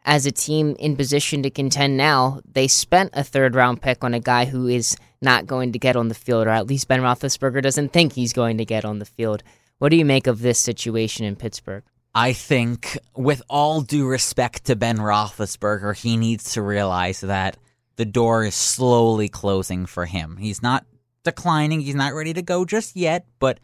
as 0.05 0.27
a 0.27 0.33
team 0.33 0.77
in 0.79 0.97
position 0.97 1.43
to 1.43 1.51
contend 1.51 1.97
now, 1.97 2.41
they 2.53 2.69
spent 2.69 3.11
a 3.15 3.25
third 3.25 3.55
round 3.55 3.83
pick 3.83 4.05
on 4.05 4.15
a 4.15 4.21
guy 4.21 4.45
who 4.45 4.69
is 4.69 4.97
not 5.23 5.47
going 5.47 5.73
to 5.73 5.79
get 5.79 5.97
on 5.97 6.09
the 6.09 6.15
field, 6.15 6.47
or 6.47 6.51
at 6.51 6.67
least 6.67 6.89
Ben 6.89 7.01
Roethlisberger 7.01 7.63
doesn't 7.63 7.93
think 7.93 8.13
he's 8.13 8.33
going 8.33 8.59
to 8.59 8.65
get 8.65 8.85
on 8.85 8.99
the 8.99 9.05
field. 9.05 9.43
What 9.79 9.91
do 9.91 9.97
you 9.97 10.05
make 10.05 10.27
of 10.27 10.41
this 10.41 10.59
situation 10.59 11.25
in 11.25 11.37
Pittsburgh? 11.37 11.85
I 12.15 12.35
think, 12.35 12.99
with 13.17 13.43
all 13.49 13.81
due 13.81 14.07
respect 14.07 14.67
to 14.67 14.77
Ben 14.77 14.99
Roethlisberger, 14.99 15.97
he 15.97 16.17
needs 16.17 16.53
to 16.53 16.63
realize 16.63 17.21
that 17.21 17.57
the 17.97 18.05
door 18.05 18.45
is 18.45 18.55
slowly 18.55 19.29
closing 19.29 19.87
for 19.87 20.05
him. 20.05 20.37
He's 20.37 20.63
not 20.63 20.85
declining. 21.25 21.81
He's 21.81 21.95
not 21.95 22.15
ready 22.15 22.33
to 22.35 22.43
go 22.43 22.65
just 22.65 22.97
yet, 22.97 23.27
but 23.39 23.61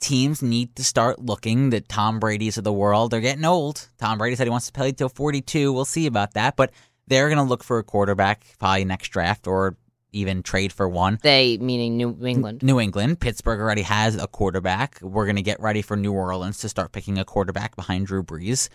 teams 0.00 0.42
need 0.42 0.74
to 0.76 0.84
start 0.84 1.20
looking. 1.20 1.70
The 1.70 1.80
Tom 1.80 2.18
Brady's 2.18 2.58
of 2.58 2.64
the 2.64 2.72
world, 2.72 3.10
they're 3.10 3.20
getting 3.20 3.44
old. 3.44 3.88
Tom 3.98 4.18
Brady 4.18 4.36
said 4.36 4.46
he 4.46 4.50
wants 4.50 4.66
to 4.66 4.72
play 4.72 4.92
till 4.92 5.08
42. 5.08 5.72
We'll 5.72 5.84
see 5.84 6.06
about 6.06 6.34
that, 6.34 6.56
but 6.56 6.72
they're 7.06 7.28
going 7.28 7.38
to 7.38 7.48
look 7.48 7.64
for 7.64 7.78
a 7.78 7.84
quarterback 7.84 8.44
probably 8.58 8.84
next 8.84 9.08
draft 9.08 9.46
or 9.46 9.76
even 10.12 10.42
trade 10.42 10.72
for 10.72 10.88
one. 10.88 11.18
They, 11.22 11.58
meaning 11.58 11.96
New 11.96 12.16
England. 12.24 12.62
New 12.62 12.78
England. 12.78 13.20
Pittsburgh 13.20 13.60
already 13.60 13.82
has 13.82 14.16
a 14.16 14.26
quarterback. 14.26 14.98
We're 15.02 15.26
going 15.26 15.36
to 15.36 15.42
get 15.42 15.60
ready 15.60 15.82
for 15.82 15.96
New 15.96 16.12
Orleans 16.12 16.58
to 16.58 16.68
start 16.68 16.92
picking 16.92 17.18
a 17.18 17.24
quarterback 17.24 17.76
behind 17.76 18.06
Drew 18.06 18.22
Brees. 18.22 18.68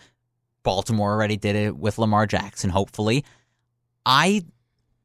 Baltimore 0.62 1.12
already 1.12 1.36
did 1.36 1.56
it 1.56 1.76
with 1.76 1.98
Lamar 1.98 2.26
Jackson, 2.26 2.70
hopefully. 2.70 3.24
I 4.04 4.42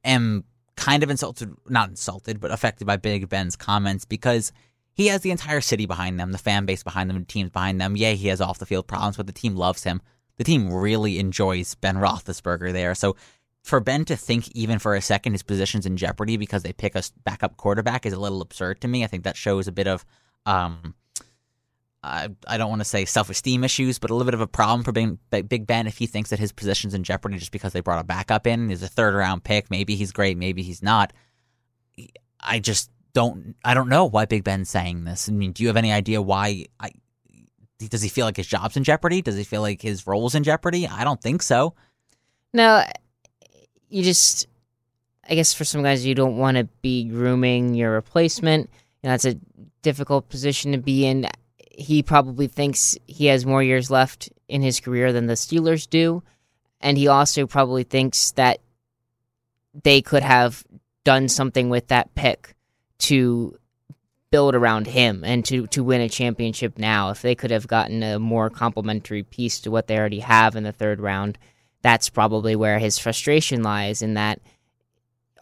am 0.04 0.44
kind 0.76 1.04
of 1.04 1.10
insulted, 1.10 1.54
not 1.70 1.90
insulted, 1.90 2.40
but 2.40 2.52
affected 2.52 2.86
by 2.86 2.98
Big 2.98 3.30
Ben's 3.30 3.56
comments 3.56 4.06
because 4.06 4.52
he 4.94 5.08
has 5.08 5.22
the 5.22 5.32
entire 5.32 5.62
city 5.62 5.86
behind 5.86 6.20
them, 6.20 6.32
the 6.32 6.38
fan 6.38 6.66
base 6.66 6.84
behind 6.84 7.10
them, 7.10 7.20
the 7.20 7.26
teams 7.26 7.50
behind 7.50 7.80
them. 7.80 7.96
Yeah, 7.96 8.12
he 8.12 8.28
has 8.28 8.42
off 8.42 8.60
the 8.60 8.66
field 8.66 8.88
problems, 8.88 9.18
but 9.18 9.28
the 9.28 9.34
team 9.34 9.56
loves 9.56 9.84
him. 9.84 10.02
The 10.38 10.44
team 10.44 10.72
really 10.72 11.20
enjoys 11.20 11.76
Ben 11.76 11.96
Roethlisberger 11.96 12.74
there. 12.74 12.96
So 12.96 13.16
for 13.64 13.80
Ben 13.80 14.06
to 14.06 14.16
think 14.16 14.50
even 14.52 14.78
for 14.78 14.94
a 14.94 15.02
second 15.02 15.32
his 15.32 15.42
position's 15.42 15.86
in 15.86 15.98
jeopardy 15.98 16.38
because 16.38 16.64
they 16.64 16.74
pick 16.74 16.96
a 16.96 17.04
backup 17.24 17.58
quarterback 17.58 18.06
is 18.06 18.14
a 18.14 18.20
little 18.20 18.42
absurd 18.42 18.82
to 18.82 18.88
me. 18.88 19.04
I 19.04 19.08
think 19.08 19.24
that 19.24 19.38
shows 19.38 19.68
a 19.68 19.72
bit 19.72 19.88
of 19.88 20.06
um, 20.46 20.96
I, 22.04 22.30
I 22.46 22.58
don't 22.58 22.70
want 22.70 22.82
to 22.82 22.86
say 22.86 23.06
self 23.06 23.30
esteem 23.30 23.64
issues, 23.64 23.98
but 23.98 24.10
a 24.10 24.14
little 24.14 24.26
bit 24.26 24.34
of 24.34 24.42
a 24.42 24.48
problem 24.48 24.84
for 24.84 24.92
Big, 24.92 25.18
Big 25.48 25.66
Ben 25.66 25.88
if 25.88 25.98
he 25.98 26.06
thinks 26.06 26.30
that 26.32 26.40
his 26.40 26.52
position's 26.52 26.94
in 26.94 27.04
jeopardy 27.04 27.38
just 27.38 27.54
because 27.54 27.72
they 27.72 27.80
brought 27.80 28.02
a 28.02 28.04
backup 28.04 28.46
in. 28.46 28.70
He's 28.70 28.84
a 28.84 28.88
third 28.90 29.16
round 29.16 29.44
pick. 29.44 29.72
Maybe 29.72 29.96
he's 29.96 30.12
great. 30.12 30.38
Maybe 30.38 30.62
he's 30.62 30.84
not. 30.84 31.14
I 32.42 32.60
just 32.60 32.92
don't. 33.14 33.56
I 33.64 33.74
don't 33.74 33.88
know 33.88 34.04
why 34.06 34.26
Big 34.26 34.44
Ben's 34.44 34.70
saying 34.70 35.06
this. 35.06 35.30
I 35.30 35.32
mean, 35.32 35.54
do 35.54 35.64
you 35.64 35.70
have 35.70 35.78
any 35.78 35.94
idea 35.94 36.22
why? 36.22 36.66
I 36.80 36.92
does 37.80 38.02
he 38.02 38.10
feel 38.10 38.26
like 38.26 38.38
his 38.38 38.48
job's 38.48 38.78
in 38.78 38.84
jeopardy? 38.84 39.22
Does 39.22 39.36
he 39.36 39.44
feel 39.44 39.62
like 39.62 39.82
his 39.82 40.06
role's 40.06 40.36
in 40.36 40.44
jeopardy? 40.44 40.88
I 40.88 41.04
don't 41.04 41.22
think 41.22 41.42
so. 41.42 41.74
No, 42.54 42.84
you 43.94 44.04
just. 44.04 44.48
I 45.30 45.36
guess 45.36 45.54
for 45.54 45.64
some 45.64 45.84
guys, 45.84 46.06
you 46.06 46.16
don't 46.16 46.36
want 46.36 46.58
to 46.58 46.66
be 46.82 47.06
grooming 47.06 47.76
your 47.76 47.92
replacement. 47.92 48.70
You 49.02 49.08
know, 49.08 49.12
that's 49.12 49.24
a 49.24 49.40
difficult 49.82 50.28
position 50.28 50.74
to 50.74 50.78
be 50.78 51.06
in 51.06 51.28
he 51.74 52.04
probably 52.04 52.48
thinks 52.48 52.98
he 53.08 53.28
has 53.28 53.46
more 53.46 53.64
years 53.64 53.90
left 53.90 54.30
in 54.48 54.62
his 54.62 54.80
career 54.80 55.12
than 55.12 55.26
the 55.26 55.34
Steelers 55.34 55.90
do. 55.90 56.24
And 56.80 56.98
he 56.98 57.08
also 57.08 57.48
probably 57.48 57.84
thinks 57.84 58.32
that 58.32 58.60
they 59.84 60.02
could 60.02 60.24
have 60.24 60.64
done 61.04 61.28
something 61.28 61.70
with 61.70 61.88
that 61.88 62.14
pick 62.14 62.56
to 63.00 63.58
build 64.30 64.56
around 64.56 64.88
him 64.88 65.24
and 65.24 65.44
to, 65.46 65.68
to 65.68 65.84
win 65.84 66.02
a 66.02 66.10
championship 66.10 66.78
now. 66.78 67.10
If 67.10 67.22
they 67.22 67.36
could 67.36 67.52
have 67.52 67.68
gotten 67.68 68.04
a 68.04 68.20
more 68.20 68.50
complementary 68.50 69.24
piece 69.24 69.60
to 69.62 69.72
what 69.72 69.88
they 69.88 69.98
already 69.98 70.20
have 70.20 70.56
in 70.56 70.64
the 70.64 70.72
third 70.72 71.00
round, 71.00 71.38
that's 71.84 72.10
probably 72.10 72.56
where 72.56 72.80
his 72.80 72.98
frustration 72.98 73.62
lies 73.62 74.02
in 74.02 74.16
that 74.16 74.40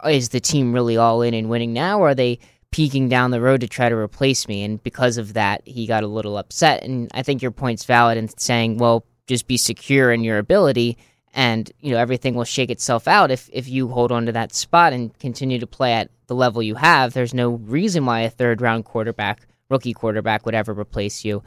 is 0.06 0.30
the 0.30 0.40
team 0.40 0.74
really 0.74 0.98
all 0.98 1.22
in 1.22 1.34
and 1.34 1.50
winning 1.50 1.72
now, 1.72 2.00
or 2.00 2.10
are 2.10 2.16
they 2.16 2.40
peeking 2.72 3.10
down 3.10 3.32
the 3.32 3.42
road 3.42 3.62
to 3.62 3.68
try 3.68 3.90
to 3.90 3.96
replace 3.96 4.48
me. 4.48 4.64
And 4.64 4.82
because 4.82 5.18
of 5.18 5.34
that, 5.34 5.62
he 5.68 5.86
got 5.86 6.04
a 6.04 6.08
little 6.08 6.38
upset. 6.38 6.84
And 6.84 7.12
I 7.14 7.22
think 7.22 7.42
your 7.42 7.52
point's 7.52 7.84
valid 7.84 8.18
in 8.18 8.30
saying, 8.38 8.78
well, 8.78 9.06
just 9.28 9.48
be 9.48 9.58
secure 9.58 10.12
in 10.12 10.24
your 10.24 10.38
ability 10.38 10.98
and 11.34 11.72
you 11.80 11.92
know 11.92 11.98
everything 11.98 12.34
will 12.34 12.44
shake 12.44 12.70
itself 12.70 13.08
out 13.08 13.32
if 13.32 13.50
if 13.54 13.70
you 13.70 13.88
hold 13.88 14.12
on 14.12 14.26
to 14.26 14.34
that 14.34 14.54
spot 14.54 14.92
and 14.92 15.18
continue 15.20 15.60
to 15.60 15.68
play 15.68 15.94
at 15.94 16.10
the 16.28 16.36
level 16.36 16.62
you 16.62 16.76
have 16.76 17.14
there's 17.14 17.34
no 17.34 17.52
reason 17.52 18.06
why 18.06 18.22
a 18.22 18.30
third 18.30 18.60
round 18.60 18.84
quarterback 18.84 19.48
rookie 19.70 19.94
quarterback 19.94 20.46
would 20.46 20.56
ever 20.56 20.74
replace 20.74 21.24
you 21.24 21.42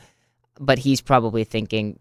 but 0.59 0.79
he's 0.79 1.03
probably 1.03 1.45
thinking 1.45 1.99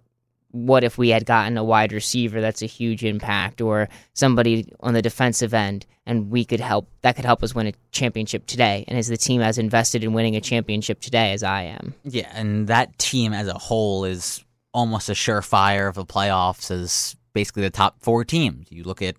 what 0.54 0.84
if 0.84 0.99
we 0.99 1.10
had 1.10 1.26
gotten 1.26 1.58
a 1.58 1.64
wide 1.64 1.91
receiver 1.91 2.39
that's 2.39 2.62
a 2.62 2.68
huge 2.68 3.04
impact 3.04 3.60
or 3.60 3.89
somebody 4.14 4.72
on 4.82 4.93
the 4.93 5.01
defensive 5.01 5.51
end 5.51 5.84
and 6.06 6.30
we 6.30 6.45
could 6.45 6.60
help 6.60 6.88
that 7.01 7.16
could 7.16 7.26
help 7.26 7.41
us 7.41 7.56
win 7.56 7.66
a 7.66 7.74
championship 7.91 8.45
today 8.45 8.86
and 8.88 8.95
as 8.95 9.08
the 9.08 9.18
team 9.18 9.41
as 9.41 9.58
invested 9.58 10.04
in 10.04 10.14
winning 10.14 10.36
a 10.36 10.41
championship 10.41 11.01
today 11.01 11.34
as 11.34 11.41
I 11.41 11.64
am. 11.64 11.95
Yeah, 12.04 12.32
and 12.36 12.68
that 12.68 12.97
team 12.99 13.34
as 13.34 13.47
a 13.47 13.56
whole 13.56 14.06
is 14.06 14.43
almost 14.74 15.10
a 15.10 15.14
surefire 15.14 15.89
of 15.89 15.95
the 15.95 16.06
playoffs 16.06 16.70
as 16.70 17.16
basically 17.34 17.64
the 17.64 17.72
top 17.72 17.99
4 18.01 18.24
teams. 18.24 18.72
You 18.72 18.84
look 18.84 19.01
at 19.01 19.16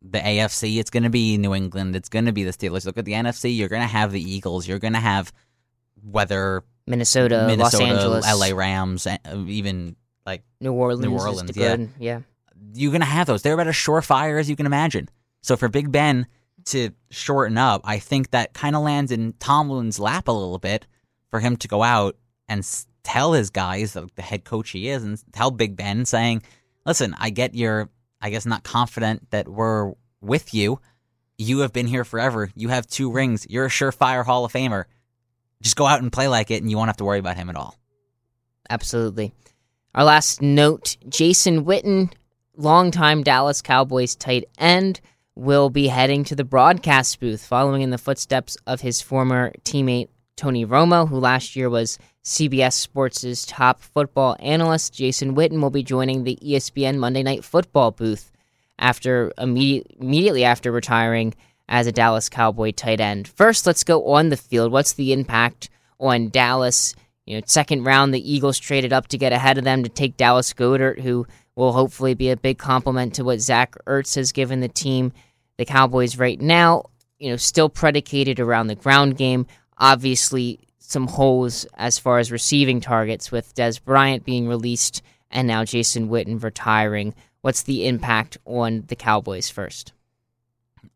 the 0.00 0.18
AFC, 0.18 0.80
it's 0.80 0.90
going 0.90 1.02
to 1.02 1.10
be 1.10 1.36
New 1.36 1.54
England, 1.54 1.94
it's 1.94 2.08
going 2.08 2.24
to 2.24 2.32
be 2.32 2.44
the 2.44 2.52
Steelers. 2.52 2.86
Look 2.86 2.96
at 2.96 3.04
the 3.04 3.12
NFC, 3.12 3.54
you're 3.54 3.68
going 3.68 3.82
to 3.82 3.88
have 3.88 4.12
the 4.12 4.22
Eagles, 4.22 4.66
you're 4.66 4.78
going 4.78 4.94
to 4.94 4.98
have 4.98 5.30
whether 6.02 6.64
Minnesota, 6.86 7.44
Minnesota, 7.46 7.84
Los 7.84 8.24
Angeles, 8.24 8.40
LA 8.40 8.56
Rams, 8.56 9.06
uh, 9.06 9.18
even 9.46 9.96
like 10.26 10.42
New 10.60 10.72
Orleans. 10.72 11.06
New 11.06 11.18
Orleans, 11.18 11.56
yeah. 11.56 11.76
Good, 11.76 11.90
yeah. 11.98 12.20
You're 12.74 12.92
gonna 12.92 13.04
have 13.04 13.26
those. 13.26 13.42
They're 13.42 13.54
about 13.54 13.68
as 13.68 13.74
surefire 13.74 14.38
as 14.38 14.48
you 14.48 14.56
can 14.56 14.66
imagine. 14.66 15.08
So 15.42 15.56
for 15.56 15.68
Big 15.68 15.90
Ben 15.90 16.26
to 16.66 16.90
shorten 17.10 17.56
up, 17.56 17.80
I 17.84 17.98
think 17.98 18.30
that 18.30 18.52
kind 18.52 18.76
of 18.76 18.82
lands 18.82 19.10
in 19.10 19.32
Tomlin's 19.38 19.98
lap 19.98 20.28
a 20.28 20.32
little 20.32 20.58
bit 20.58 20.86
for 21.30 21.40
him 21.40 21.56
to 21.58 21.68
go 21.68 21.82
out 21.82 22.16
and 22.48 22.66
tell 23.02 23.32
his 23.32 23.50
guys, 23.50 23.94
the 23.94 24.22
head 24.22 24.44
coach 24.44 24.70
he 24.70 24.88
is, 24.88 25.02
and 25.02 25.20
tell 25.32 25.50
Big 25.50 25.76
Ben 25.76 26.04
saying, 26.04 26.42
"Listen, 26.84 27.14
I 27.18 27.30
get 27.30 27.54
you're, 27.54 27.88
I 28.20 28.30
guess, 28.30 28.44
not 28.44 28.62
confident 28.62 29.30
that 29.30 29.48
we're 29.48 29.92
with 30.20 30.52
you. 30.52 30.80
You 31.38 31.60
have 31.60 31.72
been 31.72 31.86
here 31.86 32.04
forever. 32.04 32.50
You 32.54 32.68
have 32.68 32.86
two 32.86 33.10
rings. 33.10 33.46
You're 33.48 33.66
a 33.66 33.70
surefire 33.70 34.24
Hall 34.24 34.44
of 34.44 34.52
Famer. 34.52 34.84
Just 35.62 35.76
go 35.76 35.86
out 35.86 36.02
and 36.02 36.12
play 36.12 36.28
like 36.28 36.50
it, 36.50 36.60
and 36.60 36.70
you 36.70 36.76
won't 36.76 36.88
have 36.88 36.98
to 36.98 37.04
worry 37.04 37.18
about 37.18 37.36
him 37.36 37.48
at 37.48 37.56
all." 37.56 37.74
Absolutely. 38.68 39.32
Our 39.92 40.04
last 40.04 40.40
note 40.40 40.96
Jason 41.08 41.64
Witten, 41.64 42.12
longtime 42.56 43.24
Dallas 43.24 43.60
Cowboys 43.60 44.14
tight 44.14 44.44
end, 44.56 45.00
will 45.34 45.68
be 45.68 45.88
heading 45.88 46.22
to 46.24 46.36
the 46.36 46.44
broadcast 46.44 47.18
booth 47.18 47.44
following 47.44 47.82
in 47.82 47.90
the 47.90 47.98
footsteps 47.98 48.56
of 48.68 48.82
his 48.82 49.00
former 49.00 49.52
teammate 49.64 50.08
Tony 50.36 50.64
Romo, 50.64 51.08
who 51.08 51.18
last 51.18 51.56
year 51.56 51.68
was 51.68 51.98
CBS 52.22 52.74
Sports' 52.74 53.44
top 53.44 53.80
football 53.82 54.36
analyst. 54.38 54.94
Jason 54.94 55.34
Witten 55.34 55.60
will 55.60 55.70
be 55.70 55.82
joining 55.82 56.22
the 56.22 56.38
ESPN 56.40 56.98
Monday 56.98 57.24
Night 57.24 57.42
Football 57.42 57.90
booth 57.90 58.30
after 58.78 59.32
immediate, 59.38 59.88
immediately 59.98 60.44
after 60.44 60.70
retiring 60.70 61.34
as 61.68 61.88
a 61.88 61.92
Dallas 61.92 62.28
Cowboy 62.28 62.70
tight 62.70 63.00
end. 63.00 63.26
First, 63.26 63.66
let's 63.66 63.82
go 63.82 64.06
on 64.12 64.28
the 64.28 64.36
field. 64.36 64.70
What's 64.70 64.92
the 64.92 65.12
impact 65.12 65.68
on 65.98 66.28
Dallas 66.28 66.94
you 67.30 67.36
know, 67.36 67.42
second 67.46 67.84
round, 67.84 68.12
the 68.12 68.32
Eagles 68.32 68.58
traded 68.58 68.92
up 68.92 69.06
to 69.06 69.16
get 69.16 69.32
ahead 69.32 69.56
of 69.56 69.62
them 69.62 69.84
to 69.84 69.88
take 69.88 70.16
Dallas 70.16 70.52
Goedert, 70.52 70.98
who 70.98 71.28
will 71.54 71.72
hopefully 71.72 72.14
be 72.14 72.30
a 72.30 72.36
big 72.36 72.58
compliment 72.58 73.14
to 73.14 73.22
what 73.22 73.40
Zach 73.40 73.76
Ertz 73.86 74.16
has 74.16 74.32
given 74.32 74.58
the 74.58 74.68
team. 74.68 75.12
The 75.56 75.64
Cowboys 75.64 76.18
right 76.18 76.40
now, 76.40 76.86
you 77.20 77.30
know, 77.30 77.36
still 77.36 77.68
predicated 77.68 78.40
around 78.40 78.66
the 78.66 78.74
ground 78.74 79.16
game. 79.16 79.46
Obviously, 79.78 80.58
some 80.80 81.06
holes 81.06 81.66
as 81.74 82.00
far 82.00 82.18
as 82.18 82.32
receiving 82.32 82.80
targets 82.80 83.30
with 83.30 83.54
Dez 83.54 83.80
Bryant 83.80 84.24
being 84.24 84.48
released 84.48 85.00
and 85.30 85.46
now 85.46 85.64
Jason 85.64 86.08
Witten 86.08 86.42
retiring. 86.42 87.14
What's 87.42 87.62
the 87.62 87.86
impact 87.86 88.38
on 88.44 88.86
the 88.88 88.96
Cowboys 88.96 89.48
first? 89.48 89.92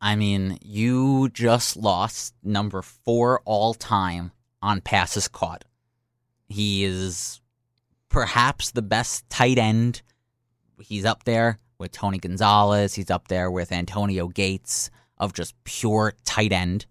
I 0.01 0.17
mean, 0.17 0.59
you 0.63 1.29
just 1.29 1.77
lost 1.77 2.35
number 2.43 2.83
four 2.83 3.41
all 3.45 3.73
time 3.73 4.33
on 4.61 4.81
passes 4.81 5.29
caught. 5.29 5.65
He 6.49 6.85
is 6.85 7.41
perhaps 8.09 8.71
the 8.71 8.83
best 8.83 9.29
tight 9.29 9.59
end. 9.59 10.03
He's 10.81 11.05
up 11.05 11.25
there 11.25 11.59
with 11.79 11.93
Tony 11.93 12.19
Gonzalez. 12.19 12.95
He's 12.95 13.11
up 13.11 13.29
there 13.29 13.51
with 13.51 13.73
Antonio 13.73 14.29
Gates 14.29 14.91
of 15.19 15.33
just 15.33 15.55
pure 15.65 16.15
tight 16.25 16.53
end. 16.53 16.87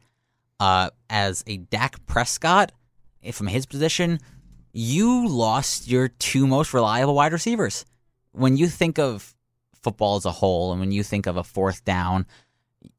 Uh, 0.60 0.90
as 1.10 1.44
a 1.48 1.58
Dak 1.58 2.06
Prescott, 2.06 2.72
from 3.32 3.48
his 3.48 3.66
position, 3.66 4.20
you 4.72 5.28
lost 5.28 5.88
your 5.88 6.08
two 6.08 6.48
most 6.48 6.74
reliable 6.74 7.16
wide 7.16 7.34
receivers. 7.34 7.86
When 8.32 8.58
you 8.58 8.68
think 8.68 8.98
of 8.98 9.36
football 9.82 10.16
as 10.16 10.26
a 10.26 10.32
whole, 10.32 10.72
and 10.72 10.80
when 10.80 10.92
you 10.92 11.04
think 11.04 11.28
of 11.28 11.38
a 11.38 11.44
fourth 11.44 11.86
down, 11.86 12.26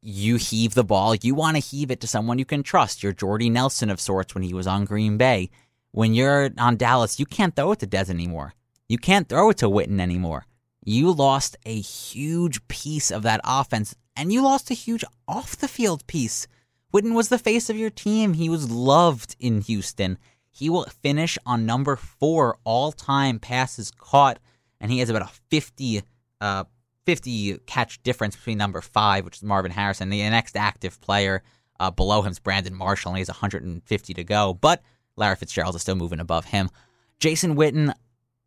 you 0.00 0.36
heave 0.36 0.74
the 0.74 0.84
ball. 0.84 1.14
You 1.14 1.34
want 1.34 1.57
to 1.57 1.62
heave 1.62 1.90
it 1.90 2.00
to 2.00 2.07
someone 2.07 2.38
you 2.38 2.44
can 2.44 2.62
trust. 2.62 3.02
You're 3.02 3.12
Jordy 3.12 3.50
Nelson 3.50 3.90
of 3.90 4.00
sorts 4.00 4.34
when 4.34 4.44
he 4.44 4.55
was 4.55 4.66
on 4.66 4.84
Green 4.84 5.16
Bay 5.16 5.50
when 5.95 6.12
you're 6.12 6.51
on 6.59 6.76
Dallas, 6.76 7.20
you 7.20 7.26
can't 7.26 7.55
throw 7.55 7.70
it 7.70 7.78
to 7.78 7.86
Dez 7.86 8.11
anymore. 8.11 8.55
You 8.88 8.99
can't 8.99 9.28
throw 9.28 9.51
it 9.51 9.59
to 9.59 9.66
Witten 9.66 10.01
anymore. 10.01 10.45
You 10.84 11.12
lost 11.12 11.57
a 11.64 11.80
huge 11.80 12.66
piece 12.66 13.12
of 13.12 13.22
that 13.22 13.40
offense, 13.45 13.95
and 14.16 14.32
you 14.32 14.42
lost 14.42 14.72
a 14.72 14.74
huge 14.74 15.05
off 15.28 15.57
the 15.57 15.68
field 15.68 16.05
piece. 16.09 16.49
Witten 16.92 17.14
was 17.14 17.28
the 17.28 17.38
face 17.38 17.70
of 17.70 17.76
your 17.76 17.90
team. 17.90 18.34
He 18.34 18.49
was 18.49 18.72
loved 18.72 19.36
in 19.38 19.61
Houston. 19.61 20.18
He 20.51 20.68
will 20.68 20.84
finish 21.01 21.38
on 21.47 21.64
number 21.64 21.95
four 21.95 22.59
all 22.64 22.90
time 22.90 23.38
passes 23.38 23.92
caught, 23.92 24.40
and 24.80 24.90
he 24.90 24.99
has 24.99 25.11
about 25.11 25.30
a 25.30 25.32
50, 25.49 26.03
uh, 26.40 26.64
50 27.07 27.59
catch 27.66 28.03
difference 28.03 28.34
between 28.34 28.59
number 28.59 28.80
five, 28.80 29.24
which 29.24 29.36
is 29.36 29.45
Marvin 29.45 29.70
Harrison. 29.70 30.11
The 30.11 30.28
next 30.28 30.57
active 30.57 31.01
player 31.01 31.45
uh, 31.78 31.92
below 31.92 32.22
him 32.22 32.32
is 32.32 32.40
Brandon 32.40 32.74
Marshall, 32.74 33.12
and 33.12 33.18
he 33.18 33.20
has 33.20 33.28
150 33.28 34.14
to 34.14 34.24
go. 34.24 34.55
But 34.55 34.82
Larry 35.16 35.36
Fitzgerald 35.36 35.74
is 35.74 35.82
still 35.82 35.96
moving 35.96 36.20
above 36.20 36.44
him. 36.46 36.70
Jason 37.18 37.56
Witten 37.56 37.94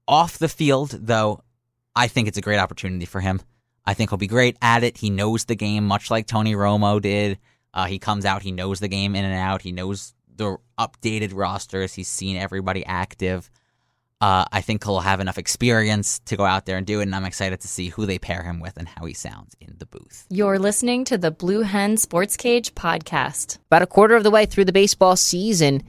off 0.08 0.38
the 0.38 0.50
field, 0.50 0.92
though, 0.92 1.42
I 1.96 2.08
think 2.08 2.28
it's 2.28 2.38
a 2.38 2.42
great 2.42 2.60
opportunity 2.60 3.06
for 3.06 3.20
him. 3.22 3.42
I 3.86 3.94
think 3.94 4.10
he'll 4.10 4.18
be 4.18 4.28
great 4.28 4.58
at 4.62 4.84
it. 4.84 4.98
He 4.98 5.10
knows 5.10 5.46
the 5.46 5.56
game, 5.56 5.86
much 5.86 6.12
like 6.12 6.28
Tony 6.28 6.54
Romo 6.54 7.02
did. 7.02 7.40
Uh, 7.74 7.86
he 7.86 8.00
comes 8.00 8.26
out, 8.26 8.42
he 8.42 8.52
knows 8.52 8.80
the 8.80 8.88
game 8.88 9.16
in 9.16 9.24
and 9.24 9.34
out. 9.34 9.62
He 9.62 9.72
knows 9.72 10.14
the 10.36 10.58
updated 10.78 11.32
rosters. 11.34 11.94
He's 11.94 12.08
seen 12.08 12.38
everybody 12.38 12.86
active. 12.86 13.50
Uh, 14.20 14.46
I 14.52 14.62
think 14.62 14.84
he'll 14.84 15.00
have 15.00 15.20
enough 15.20 15.38
experience 15.38 16.20
to 16.26 16.36
go 16.36 16.44
out 16.44 16.66
there 16.66 16.78
and 16.78 16.88
do 16.88 17.00
it, 17.00 17.04
and 17.04 17.16
I'm 17.16 17.26
excited 17.26 17.62
to 17.62 17.68
see 17.68 17.90
who 17.90 18.08
they 18.08 18.18
pair 18.18 18.42
him 18.42 18.60
with 18.60 18.78
and 18.78 18.88
how 18.88 19.06
he 19.06 19.14
sounds 19.14 19.56
in 19.62 19.76
the 19.78 19.86
booth. 19.86 20.26
You're 20.30 20.58
listening 20.58 21.06
to 21.06 21.20
the 21.20 21.30
Blue 21.30 21.62
Hen 21.62 21.98
Sports 21.98 22.36
Cage 22.36 22.74
podcast. 22.74 23.60
About 23.68 23.84
a 23.84 23.88
quarter 23.88 24.16
of 24.16 24.24
the 24.24 24.32
way 24.32 24.48
through 24.48 24.66
the 24.66 24.74
baseball 24.74 25.16
season, 25.16 25.84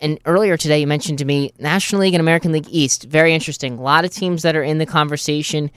and 0.00 0.18
earlier 0.26 0.56
today, 0.56 0.80
you 0.80 0.86
mentioned 0.86 1.18
to 1.18 1.24
me 1.24 1.52
National 1.58 2.02
League 2.02 2.14
and 2.14 2.20
American 2.20 2.52
League 2.52 2.68
East. 2.68 3.04
Very 3.04 3.32
interesting. 3.32 3.78
A 3.78 3.82
lot 3.82 4.04
of 4.04 4.10
teams 4.10 4.42
that 4.42 4.56
are 4.56 4.62
in 4.62 4.78
the 4.78 4.86
conversation. 4.86 5.70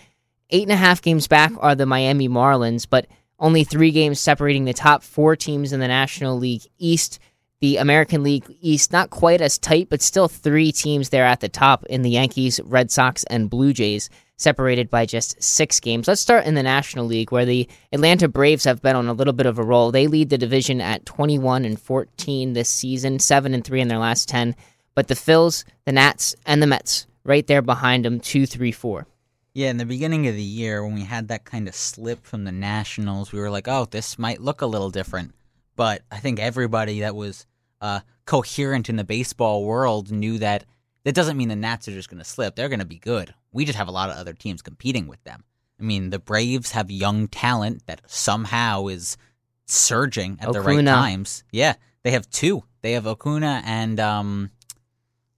Eight 0.49 0.63
and 0.63 0.71
a 0.71 0.77
half 0.77 1.01
games 1.01 1.27
back 1.27 1.51
are 1.59 1.75
the 1.75 1.85
Miami 1.85 2.27
Marlins, 2.29 2.87
but 2.89 3.07
only 3.39 3.63
three 3.63 3.91
games 3.91 4.19
separating 4.19 4.65
the 4.65 4.73
top 4.73 5.03
four 5.03 5.35
teams 5.35 5.73
in 5.73 5.79
the 5.79 5.87
National 5.87 6.37
League 6.37 6.63
East. 6.77 7.19
The 7.59 7.77
American 7.77 8.23
League 8.23 8.45
East, 8.61 8.91
not 8.91 9.09
quite 9.09 9.41
as 9.41 9.57
tight, 9.57 9.89
but 9.89 10.01
still 10.01 10.27
three 10.27 10.71
teams 10.71 11.09
there 11.09 11.25
at 11.25 11.39
the 11.39 11.49
top 11.49 11.85
in 11.85 12.01
the 12.01 12.11
Yankees, 12.11 12.59
Red 12.63 12.91
Sox, 12.91 13.23
and 13.25 13.49
Blue 13.49 13.73
Jays, 13.73 14.09
separated 14.37 14.89
by 14.89 15.05
just 15.05 15.41
six 15.41 15.79
games. 15.79 16.07
Let's 16.07 16.21
start 16.21 16.45
in 16.45 16.53
the 16.53 16.63
National 16.63 17.05
League, 17.05 17.31
where 17.31 17.45
the 17.45 17.67
Atlanta 17.91 18.27
Braves 18.27 18.63
have 18.63 18.81
been 18.81 18.95
on 18.95 19.07
a 19.07 19.13
little 19.13 19.33
bit 19.33 19.45
of 19.47 19.59
a 19.59 19.63
roll. 19.63 19.91
They 19.91 20.07
lead 20.07 20.29
the 20.29 20.37
division 20.37 20.79
at 20.79 21.05
21 21.05 21.65
and 21.65 21.79
14 21.79 22.53
this 22.53 22.69
season, 22.69 23.19
7 23.19 23.53
and 23.53 23.63
3 23.63 23.81
in 23.81 23.87
their 23.87 23.97
last 23.97 24.29
10. 24.29 24.55
But 24.95 25.07
the 25.07 25.15
Phils, 25.15 25.63
the 25.85 25.91
Nats, 25.91 26.35
and 26.45 26.61
the 26.61 26.67
Mets 26.67 27.07
right 27.23 27.45
there 27.45 27.61
behind 27.61 28.05
them, 28.05 28.19
2 28.19 28.45
3 28.45 28.71
4. 28.71 29.07
Yeah, 29.53 29.71
in 29.71 29.77
the 29.77 29.85
beginning 29.85 30.27
of 30.27 30.35
the 30.35 30.41
year, 30.41 30.83
when 30.83 30.93
we 30.93 31.03
had 31.03 31.29
that 31.29 31.43
kind 31.43 31.67
of 31.67 31.73
slip 31.73 32.23
from 32.23 32.43
the 32.43 32.51
Nationals, 32.51 33.31
we 33.31 33.39
were 33.39 33.49
like, 33.49 33.67
oh, 33.67 33.87
this 33.89 34.19
might 34.19 34.39
look 34.39 34.61
a 34.61 34.67
little 34.67 34.91
different. 34.91 35.33
But 35.75 36.03
I 36.11 36.17
think 36.17 36.39
everybody 36.39 36.99
that 36.99 37.15
was 37.15 37.47
uh, 37.81 38.01
coherent 38.25 38.87
in 38.87 38.97
the 38.97 39.03
baseball 39.03 39.63
world 39.63 40.11
knew 40.11 40.37
that 40.39 40.65
that 41.05 41.15
doesn't 41.15 41.37
mean 41.37 41.47
the 41.47 41.55
Nats 41.55 41.87
are 41.87 41.93
just 41.93 42.09
going 42.09 42.19
to 42.19 42.25
slip. 42.25 42.55
They're 42.55 42.69
going 42.69 42.79
to 42.79 42.85
be 42.85 42.99
good. 42.99 43.33
We 43.57 43.65
just 43.65 43.77
have 43.77 43.87
a 43.87 43.91
lot 43.91 44.09
of 44.11 44.17
other 44.17 44.33
teams 44.33 44.61
competing 44.61 45.07
with 45.07 45.23
them. 45.23 45.43
I 45.79 45.83
mean, 45.83 46.09
the 46.11 46.19
Braves 46.19 46.71
have 46.71 46.89
young 46.91 47.27
talent 47.27 47.85
that 47.87 48.01
somehow 48.05 48.87
is 48.87 49.17
surging 49.65 50.37
at 50.39 50.47
the 50.53 50.61
right 50.61 50.75
times. 50.85 51.43
Yeah, 51.51 51.73
they 52.03 52.11
have 52.11 52.29
two. 52.29 52.63
They 52.81 52.93
have 52.93 53.05
Acuña 53.05 53.61
and 53.65 53.99
um, 53.99 54.51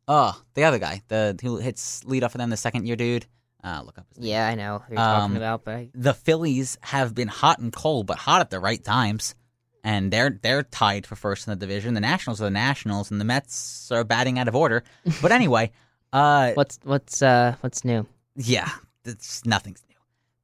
oh, 0.07 0.39
the 0.53 0.63
other 0.65 0.79
guy, 0.79 1.01
the 1.07 1.37
who 1.41 1.57
hits 1.57 2.03
lead 2.05 2.23
off 2.23 2.35
of 2.35 2.39
them, 2.39 2.49
the 2.49 2.57
second 2.57 2.85
year 2.87 2.95
dude. 2.95 3.25
Uh, 3.63 3.81
look 3.85 3.97
up 3.97 4.05
his 4.09 4.19
name. 4.19 4.29
Yeah, 4.29 4.47
I 4.47 4.55
know 4.55 4.83
who 4.87 4.93
you're 4.93 5.01
Um, 5.03 5.19
talking 5.21 5.37
about, 5.37 5.63
but 5.65 5.75
I- 5.75 5.89
the 5.93 6.13
Phillies 6.13 6.77
have 6.81 7.13
been 7.13 7.27
hot 7.27 7.59
and 7.59 7.73
cold, 7.73 8.05
but 8.07 8.17
hot 8.17 8.39
at 8.41 8.49
the 8.49 8.59
right 8.59 8.81
times, 8.83 9.35
and 9.83 10.11
they're 10.13 10.39
they're 10.41 10.63
tied 10.63 11.05
for 11.05 11.15
first 11.17 11.47
in 11.47 11.51
the 11.51 11.57
division. 11.57 11.93
The 11.93 11.99
Nationals 12.01 12.39
are 12.41 12.45
the 12.45 12.51
Nationals, 12.51 13.11
and 13.11 13.19
the 13.19 13.25
Mets 13.25 13.91
are 13.91 14.03
batting 14.05 14.39
out 14.39 14.47
of 14.47 14.55
order. 14.55 14.83
But 15.21 15.31
anyway, 15.39 15.71
uh, 16.13 16.53
what's 16.53 16.79
what's 16.83 17.21
uh 17.21 17.55
what's 17.61 17.83
new? 17.83 18.05
yeah, 18.35 18.69
it's 19.05 19.45
nothing's 19.45 19.83
new. 19.89 19.95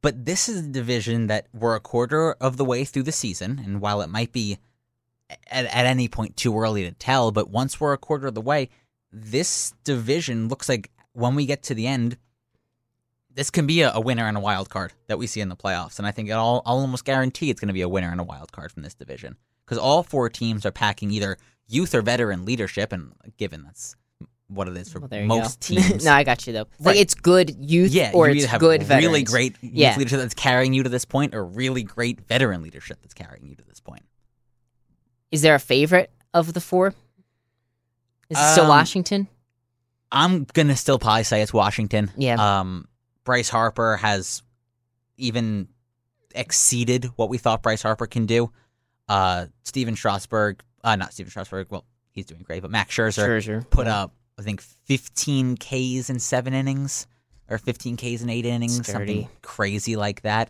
But 0.01 0.25
this 0.25 0.47
is 0.49 0.65
a 0.65 0.69
division 0.69 1.27
that 1.27 1.47
we're 1.53 1.75
a 1.75 1.79
quarter 1.79 2.33
of 2.33 2.57
the 2.57 2.65
way 2.65 2.83
through 2.83 3.03
the 3.03 3.11
season, 3.11 3.61
and 3.63 3.81
while 3.81 4.01
it 4.01 4.09
might 4.09 4.31
be 4.31 4.59
at, 5.29 5.65
at 5.65 5.85
any 5.85 6.07
point 6.07 6.37
too 6.37 6.57
early 6.57 6.83
to 6.83 6.91
tell, 6.91 7.31
but 7.31 7.49
once 7.49 7.79
we're 7.79 7.93
a 7.93 7.97
quarter 7.97 8.27
of 8.27 8.35
the 8.35 8.41
way, 8.41 8.69
this 9.11 9.73
division 9.83 10.47
looks 10.47 10.69
like 10.69 10.91
when 11.13 11.35
we 11.35 11.45
get 11.45 11.63
to 11.63 11.73
the 11.73 11.87
end, 11.87 12.17
this 13.33 13.49
can 13.49 13.65
be 13.65 13.81
a, 13.81 13.91
a 13.93 13.99
winner 13.99 14.27
and 14.27 14.37
a 14.37 14.41
wild 14.41 14.69
card 14.69 14.93
that 15.07 15.17
we 15.17 15.27
see 15.27 15.41
in 15.41 15.49
the 15.49 15.55
playoffs. 15.55 15.97
And 15.97 16.07
I 16.07 16.11
think 16.11 16.29
I'll, 16.29 16.61
I'll 16.65 16.79
almost 16.79 17.05
guarantee 17.05 17.49
it's 17.49 17.59
going 17.59 17.67
to 17.67 17.73
be 17.73 17.81
a 17.81 17.89
winner 17.89 18.11
and 18.11 18.19
a 18.19 18.23
wild 18.25 18.51
card 18.51 18.71
from 18.71 18.83
this 18.83 18.93
division 18.93 19.37
because 19.65 19.77
all 19.77 20.03
four 20.03 20.29
teams 20.29 20.65
are 20.65 20.71
packing 20.71 21.11
either 21.11 21.37
youth 21.67 21.95
or 21.95 22.01
veteran 22.01 22.45
leadership, 22.45 22.91
and 22.91 23.13
given 23.37 23.63
that's 23.63 23.95
what 24.47 24.67
it 24.67 24.77
is 24.77 24.91
for 24.91 24.99
Well, 24.99 25.25
most 25.25 25.61
teams. 25.67 26.05
no, 26.05 26.13
I 26.13 26.23
got 26.23 26.45
you 26.45 26.53
though. 26.53 26.61
It's 26.61 26.79
Right. 26.79 26.91
Like 26.93 26.97
it's 27.01 27.13
good 27.15 27.55
youth 27.59 27.91
Yeah, 27.91 28.11
or 28.13 28.29
you 28.29 28.43
it's 28.43 28.45
have 28.51 28.59
good 28.59 28.81
really 28.87 29.23
veterans. 29.23 29.31
great 29.31 29.55
youth 29.61 29.73
Yeah. 29.73 29.97
leadership 29.97 30.19
that's 30.19 30.33
carrying 30.35 30.73
you 30.73 30.83
to 30.83 30.89
this 30.89 31.05
point, 31.05 31.33
or 31.33 31.43
really 31.45 31.83
great 31.83 32.21
veteran 32.27 32.61
leadership 32.61 32.99
that's 33.01 33.13
carrying 33.13 33.47
you 33.47 33.55
to 33.55 33.63
this 33.63 33.79
point. 33.79 34.03
Is 35.31 35.41
there 35.41 35.55
a 35.55 35.59
favorite 35.59 36.11
of 36.33 36.53
the 36.53 36.61
four? 36.61 36.93
Is 38.29 38.37
it 38.37 38.51
still 38.51 38.63
Um, 38.65 38.69
Washington? 38.69 39.27
I'm 40.11 40.45
gonna 40.53 40.75
still 40.75 40.99
probably 40.99 41.23
say 41.23 41.41
it's 41.41 41.53
Washington. 41.53 42.11
Yeah. 42.15 42.59
Um, 42.59 42.87
Bryce 43.23 43.49
Harper 43.49 43.97
has 43.97 44.43
even 45.17 45.67
exceeded 46.35 47.05
what 47.15 47.29
we 47.29 47.37
thought 47.37 47.63
Bryce 47.63 47.81
Harper 47.81 48.05
can 48.07 48.25
do. 48.25 48.51
Uh, 49.09 49.47
Stephen 49.63 49.95
Strasburg, 49.95 50.61
uh, 50.83 50.95
not 50.95 51.13
Stephen 51.13 51.29
Strasburg. 51.31 51.67
Well, 51.69 51.85
he's 52.11 52.25
doing 52.25 52.41
great, 52.43 52.61
but 52.61 52.71
Max 52.71 52.95
Scherzer, 52.95 53.27
Scherzer 53.27 53.69
put 53.69 53.87
yeah. 53.87 54.03
up 54.03 54.13
I 54.37 54.41
think 54.41 54.61
15 54.61 55.57
Ks 55.57 56.09
in 56.09 56.19
seven 56.19 56.53
innings 56.53 57.07
or 57.49 57.57
15 57.57 57.97
Ks 57.97 58.21
in 58.21 58.29
eight 58.29 58.45
innings, 58.45 58.79
something 59.17 59.29
crazy 59.41 59.95
like 59.95 60.21
that. 60.21 60.49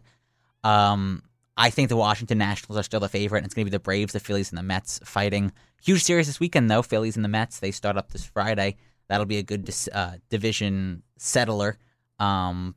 Um, 0.63 1.23
I 1.57 1.69
think 1.69 1.89
the 1.89 1.95
Washington 1.95 2.37
Nationals 2.37 2.77
are 2.77 2.83
still 2.83 2.99
the 2.99 3.09
favorite, 3.09 3.39
and 3.39 3.45
it's 3.45 3.53
going 3.53 3.65
to 3.65 3.71
be 3.71 3.75
the 3.75 3.79
Braves, 3.79 4.13
the 4.13 4.19
Phillies, 4.19 4.49
and 4.51 4.57
the 4.57 4.63
Mets 4.63 4.99
fighting. 5.05 5.51
Huge 5.83 6.03
series 6.03 6.27
this 6.27 6.39
weekend, 6.39 6.69
though. 6.69 6.81
Phillies 6.81 7.15
and 7.15 7.23
the 7.23 7.29
Mets. 7.29 7.59
They 7.59 7.71
start 7.71 7.97
up 7.97 8.11
this 8.11 8.25
Friday. 8.25 8.75
That'll 9.07 9.25
be 9.25 9.37
a 9.37 9.43
good 9.43 9.65
dis- 9.65 9.89
uh, 9.93 10.17
division 10.29 11.03
settler. 11.17 11.77
Um, 12.19 12.75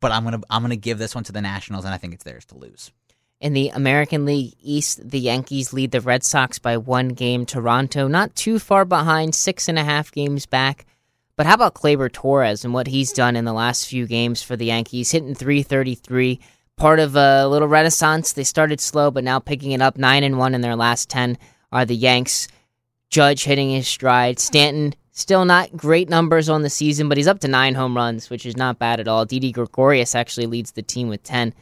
but 0.00 0.12
I'm 0.12 0.24
gonna 0.24 0.40
I'm 0.48 0.62
gonna 0.62 0.76
give 0.76 0.98
this 0.98 1.14
one 1.14 1.24
to 1.24 1.32
the 1.32 1.42
Nationals, 1.42 1.84
and 1.84 1.92
I 1.92 1.96
think 1.96 2.14
it's 2.14 2.24
theirs 2.24 2.44
to 2.46 2.58
lose. 2.58 2.92
In 3.44 3.52
the 3.52 3.68
American 3.74 4.24
League 4.24 4.54
East, 4.62 5.06
the 5.06 5.20
Yankees 5.20 5.74
lead 5.74 5.90
the 5.90 6.00
Red 6.00 6.24
Sox 6.24 6.58
by 6.58 6.78
one 6.78 7.08
game. 7.10 7.44
Toronto 7.44 8.08
not 8.08 8.34
too 8.34 8.58
far 8.58 8.86
behind, 8.86 9.34
six 9.34 9.68
and 9.68 9.78
a 9.78 9.84
half 9.84 10.10
games 10.10 10.46
back. 10.46 10.86
But 11.36 11.44
how 11.44 11.52
about 11.52 11.74
Gleyber 11.74 12.10
Torres 12.10 12.64
and 12.64 12.72
what 12.72 12.86
he's 12.86 13.12
done 13.12 13.36
in 13.36 13.44
the 13.44 13.52
last 13.52 13.86
few 13.86 14.06
games 14.06 14.42
for 14.42 14.56
the 14.56 14.64
Yankees? 14.64 15.10
Hitting 15.10 15.34
333, 15.34 16.40
part 16.78 16.98
of 16.98 17.16
a 17.16 17.46
little 17.46 17.68
renaissance. 17.68 18.32
They 18.32 18.44
started 18.44 18.80
slow, 18.80 19.10
but 19.10 19.24
now 19.24 19.40
picking 19.40 19.72
it 19.72 19.82
up. 19.82 19.98
Nine 19.98 20.24
and 20.24 20.38
one 20.38 20.54
in 20.54 20.62
their 20.62 20.74
last 20.74 21.10
ten 21.10 21.36
are 21.70 21.84
the 21.84 21.94
Yanks. 21.94 22.48
Judge 23.10 23.44
hitting 23.44 23.68
his 23.68 23.86
stride. 23.86 24.38
Stanton 24.38 24.94
still 25.10 25.44
not 25.44 25.76
great 25.76 26.08
numbers 26.08 26.48
on 26.48 26.62
the 26.62 26.70
season, 26.70 27.10
but 27.10 27.18
he's 27.18 27.28
up 27.28 27.40
to 27.40 27.48
nine 27.48 27.74
home 27.74 27.94
runs, 27.94 28.30
which 28.30 28.46
is 28.46 28.56
not 28.56 28.78
bad 28.78 29.00
at 29.00 29.08
all. 29.08 29.26
Didi 29.26 29.52
Gregorius 29.52 30.14
actually 30.14 30.46
leads 30.46 30.72
the 30.72 30.80
team 30.80 31.10
with 31.10 31.22
ten. 31.22 31.52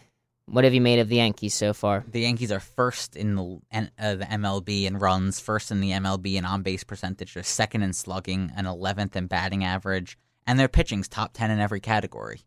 What 0.47 0.65
have 0.65 0.75
you 0.75 0.81
made 0.81 0.99
of 0.99 1.09
the 1.09 1.17
Yankees 1.17 1.55
so 1.55 1.73
far? 1.73 2.05
The 2.11 2.21
Yankees 2.21 2.51
are 2.51 2.61
first 2.61 3.17
in 3.17 3.37
the 3.37 3.61
uh, 3.73 4.15
the 4.17 4.25
MLB 4.25 4.85
in 4.85 4.99
runs, 4.99 5.41
first 5.41 5.71
in 5.71 5.81
the 5.81 5.93
MLB 5.93 6.35
in 6.35 6.45
on 6.45 6.63
base 6.63 6.85
percentage, 6.85 7.35
they're 7.35 7.43
second 7.43 7.83
in 7.83 7.93
slugging, 7.93 8.53
and 8.57 8.67
eleventh 8.67 9.17
in 9.17 9.29
batting 9.29 9.65
average, 9.65 10.19
and 10.47 10.59
their 10.59 10.69
pitching's 10.69 11.09
top 11.09 11.33
ten 11.33 11.51
in 11.51 11.61
every 11.61 11.81
category. 11.81 12.41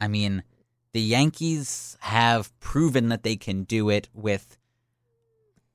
I 0.00 0.08
mean, 0.08 0.42
the 0.92 1.00
Yankees 1.00 1.96
have 2.00 2.58
proven 2.60 3.08
that 3.08 3.22
they 3.22 3.36
can 3.36 3.64
do 3.64 3.88
it 3.88 4.08
with 4.12 4.58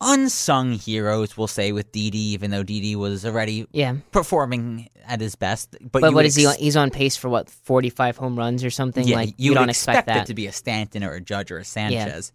unsung 0.03 0.73
heroes. 0.73 1.37
We'll 1.37 1.47
say 1.47 1.71
with 1.71 1.91
Didi, 1.91 2.33
even 2.33 2.51
though 2.51 2.63
Didi 2.63 2.95
was 2.95 3.25
already 3.25 3.67
Yeah, 3.71 3.95
performing 4.11 4.89
at 5.05 5.21
his 5.21 5.35
best. 5.35 5.77
But, 5.81 5.91
but 5.91 6.01
what 6.01 6.13
would 6.15 6.25
is 6.25 6.35
he? 6.35 6.45
On? 6.45 6.55
He's 6.55 6.75
on 6.75 6.89
pace 6.91 7.15
for 7.15 7.29
what 7.29 7.49
forty-five 7.49 8.17
home 8.17 8.37
runs 8.37 8.63
or 8.63 8.69
something. 8.69 9.07
Yeah, 9.07 9.15
like 9.15 9.29
you, 9.37 9.51
you, 9.51 9.53
don't 9.53 9.69
expect, 9.69 9.99
expect, 9.99 10.07
that. 10.07 10.23
it 10.23 10.27
to 10.27 10.33
be 10.33 10.47
a 10.47 10.51
Stanton 10.51 11.03
or 11.03 11.13
a 11.13 11.21
Judge 11.21 11.51
or 11.51 11.57
a 11.57 11.65
Sanchez. 11.65 12.31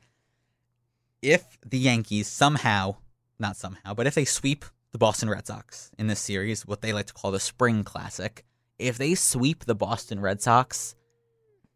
If 1.20 1.58
the 1.66 1.78
Yankees 1.78 2.28
somehow, 2.28 2.96
not 3.38 3.56
somehow, 3.56 3.94
but 3.94 4.06
if 4.06 4.14
they 4.14 4.24
sweep 4.24 4.64
the 4.92 4.98
Boston 4.98 5.28
Red 5.28 5.46
Sox 5.46 5.90
in 5.98 6.06
this 6.06 6.20
series, 6.20 6.66
what 6.66 6.80
they 6.80 6.92
like 6.92 7.06
to 7.06 7.12
call 7.12 7.30
the 7.30 7.40
Spring 7.40 7.84
Classic, 7.84 8.44
if 8.78 8.96
they 8.98 9.14
sweep 9.14 9.64
the 9.64 9.74
Boston 9.74 10.20
Red 10.20 10.40
Sox, 10.40 10.94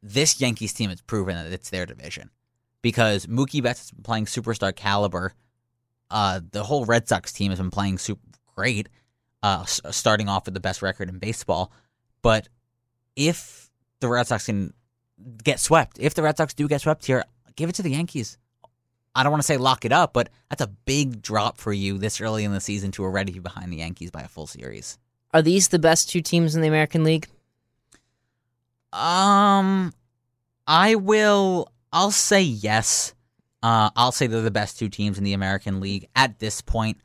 this 0.03 0.41
Yankees 0.41 0.73
team 0.73 0.91
has 0.91 1.01
proven 1.01 1.35
that 1.35 1.53
it's 1.53 1.71
their 1.71 1.87
division 1.87 2.31
because 2.83 3.27
Mookie 3.27 3.63
Betts 3.63 3.81
has 3.81 3.91
been 3.91 4.03
playing 4.03 4.27
superstar 4.27 4.75
caliber. 4.75 5.33
Uh, 6.13 6.41
the 6.53 6.63
whole 6.63 6.85
Red 6.85 7.09
Sox 7.09 7.33
team 7.33 7.51
has 7.51 7.59
been 7.59 7.71
playing 7.71 7.97
super 7.97 8.21
great, 8.55 8.91
uh, 9.43 9.65
starting 9.65 10.29
off 10.29 10.45
with 10.45 10.53
the 10.53 10.61
best 10.61 10.83
record 10.83 11.09
in 11.09 11.19
baseball. 11.19 11.73
But 12.21 12.49
if 13.17 13.71
the 14.01 14.09
Red 14.09 14.27
Sox 14.27 14.45
can 14.45 14.75
get 15.43 15.59
swept, 15.59 15.99
if 15.99 16.13
the 16.13 16.23
Red 16.23 16.37
Sox 16.37 16.53
do 16.53 16.69
get 16.69 16.83
swept 16.83 17.07
here, 17.07 17.25
give 17.57 17.71
it 17.71 17.77
to 17.77 17.83
the 17.83 17.91
Yankees. 17.91 18.37
I 19.15 19.23
don't 19.23 19.33
want 19.33 19.43
to 19.43 19.47
say 19.47 19.57
lock 19.57 19.87
it 19.87 19.93
up, 19.93 20.13
but 20.13 20.29
that's 20.51 20.63
a 20.63 20.67
big 20.67 21.23
drop 21.23 21.57
for 21.57 21.73
you 21.73 21.97
this 21.97 22.21
early 22.21 22.45
in 22.45 22.53
the 22.53 22.61
season 22.61 22.93
to 22.93 23.05
already 23.05 23.33
be 23.33 23.41
behind 23.41 23.73
the 23.73 23.79
Yankees 23.79 24.11
by 24.11 24.21
a 24.21 24.29
full 24.29 24.47
series. 24.47 24.99
Are 25.33 25.43
these 25.43 25.69
the 25.69 25.79
best 25.79 26.11
two 26.11 26.21
teams 26.21 26.55
in 26.55 26.61
the 26.61 26.69
American 26.69 27.05
League? 27.05 27.27
Um, 28.93 29.95
I 30.67 30.95
will. 30.97 31.73
I'll 31.91 32.11
say 32.11 32.43
yes. 32.43 33.15
Uh, 33.63 33.91
I'll 33.97 34.13
say 34.13 34.27
they're 34.27 34.43
the 34.43 34.51
best 34.51 34.79
two 34.79 34.89
teams 34.89 35.19
in 35.19 35.25
the 35.25 35.33
American 35.35 35.81
League 35.81 36.09
at 36.17 36.39
this 36.39 36.61
point. 36.61 36.99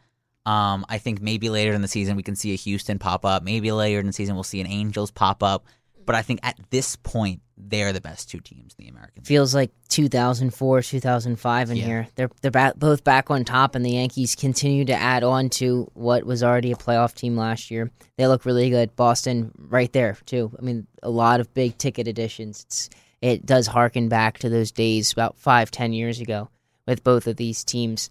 Um, 0.46 0.86
I 0.88 0.98
think 0.98 1.22
maybe 1.22 1.50
later 1.50 1.74
in 1.74 1.82
the 1.82 1.88
season 1.88 2.16
we 2.16 2.24
can 2.24 2.36
see 2.36 2.54
a 2.54 2.56
Houston 2.56 3.00
pop 3.00 3.26
up. 3.26 3.44
Maybe 3.44 3.72
later 3.72 4.00
in 4.00 4.08
the 4.08 4.14
season 4.14 4.36
we'll 4.36 4.44
see 4.44 4.62
an 4.62 4.68
Angels 4.68 5.12
pop 5.12 5.44
up. 5.44 5.66
But 6.06 6.16
I 6.16 6.22
think 6.22 6.40
at 6.42 6.58
this 6.70 6.96
point 6.96 7.42
they're 7.58 7.92
the 7.92 8.00
best 8.00 8.30
two 8.30 8.40
teams 8.40 8.74
in 8.80 8.86
the 8.86 8.90
American 8.90 9.22
League. 9.24 9.28
Feels 9.28 9.54
like 9.54 9.72
2004, 9.90 10.82
2005 10.84 11.70
in 11.72 11.76
Yeah. 11.78 11.84
here. 11.86 12.08
They're 12.16 12.30
they're 12.42 12.74
both 12.78 13.04
back 13.04 13.30
on 13.30 13.44
top, 13.44 13.76
and 13.76 13.84
the 13.86 13.92
Yankees 13.92 14.34
continue 14.36 14.86
to 14.86 14.94
add 14.94 15.24
on 15.26 15.50
to 15.50 15.92
what 15.96 16.24
was 16.24 16.44
already 16.44 16.72
a 16.72 16.76
playoff 16.76 17.14
team 17.14 17.36
last 17.36 17.70
year. 17.70 17.92
They 18.18 18.26
look 18.28 18.46
really 18.46 18.70
good. 18.70 18.96
Boston 18.96 19.52
right 19.58 19.92
there 19.92 20.18
too. 20.26 20.52
I 20.58 20.62
mean, 20.62 20.88
a 21.04 21.10
lot 21.10 21.42
of 21.42 21.54
big 21.54 21.78
ticket 21.78 22.08
additions. 22.08 22.64
It's 22.68 22.90
it 23.22 23.46
does 23.46 23.68
harken 23.68 24.10
back 24.10 24.38
to 24.40 24.50
those 24.50 24.72
days 24.72 25.12
about 25.12 25.38
five, 25.38 25.72
ten 25.72 25.94
years 25.94 26.20
ago 26.20 26.50
with 26.86 27.04
both 27.04 27.28
of 27.28 27.38
these 27.38 27.64
teams. 27.64 28.10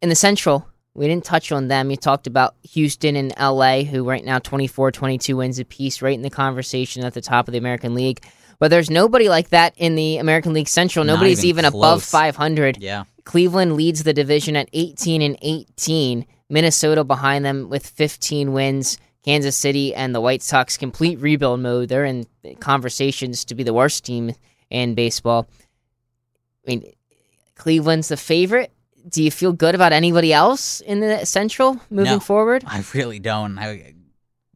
In 0.00 0.08
the 0.08 0.14
Central, 0.14 0.68
we 0.94 1.06
didn't 1.06 1.24
touch 1.24 1.52
on 1.52 1.68
them. 1.68 1.90
You 1.90 1.96
talked 1.96 2.26
about 2.26 2.56
Houston 2.72 3.16
and 3.16 3.32
LA, 3.38 3.82
who 3.82 4.04
right 4.04 4.24
now 4.24 4.38
24 4.38 4.92
22 4.92 5.36
wins 5.36 5.58
apiece, 5.58 6.02
right 6.02 6.14
in 6.14 6.22
the 6.22 6.30
conversation 6.30 7.04
at 7.04 7.14
the 7.14 7.20
top 7.20 7.48
of 7.48 7.52
the 7.52 7.58
American 7.58 7.94
League. 7.94 8.24
But 8.58 8.70
there's 8.70 8.90
nobody 8.90 9.28
like 9.28 9.50
that 9.50 9.74
in 9.76 9.94
the 9.94 10.18
American 10.18 10.52
League 10.52 10.68
Central. 10.68 11.04
Not 11.04 11.14
Nobody's 11.14 11.44
even 11.44 11.64
even 11.64 11.76
above 11.76 12.02
500. 12.02 12.78
Yeah, 12.78 13.04
Cleveland 13.24 13.76
leads 13.76 14.02
the 14.02 14.12
division 14.12 14.56
at 14.56 14.68
18 14.72 15.22
and 15.22 15.38
18. 15.42 16.26
Minnesota 16.50 17.04
behind 17.04 17.44
them 17.44 17.68
with 17.68 17.86
15 17.86 18.52
wins. 18.52 18.98
Kansas 19.28 19.58
City 19.58 19.94
and 19.94 20.14
the 20.14 20.22
White 20.22 20.42
Sox 20.42 20.78
complete 20.78 21.20
rebuild 21.20 21.60
mode. 21.60 21.90
They're 21.90 22.06
in 22.06 22.26
conversations 22.60 23.44
to 23.44 23.54
be 23.54 23.62
the 23.62 23.74
worst 23.74 24.02
team 24.06 24.34
in 24.70 24.94
baseball. 24.94 25.46
I 26.66 26.70
mean, 26.70 26.92
Cleveland's 27.54 28.08
the 28.08 28.16
favorite. 28.16 28.72
Do 29.06 29.22
you 29.22 29.30
feel 29.30 29.52
good 29.52 29.74
about 29.74 29.92
anybody 29.92 30.32
else 30.32 30.80
in 30.80 31.00
the 31.00 31.26
Central 31.26 31.78
moving 31.90 32.12
No. 32.12 32.20
forward? 32.20 32.64
I 32.66 32.82
really 32.94 33.18
don't. 33.18 33.58
I, 33.58 33.92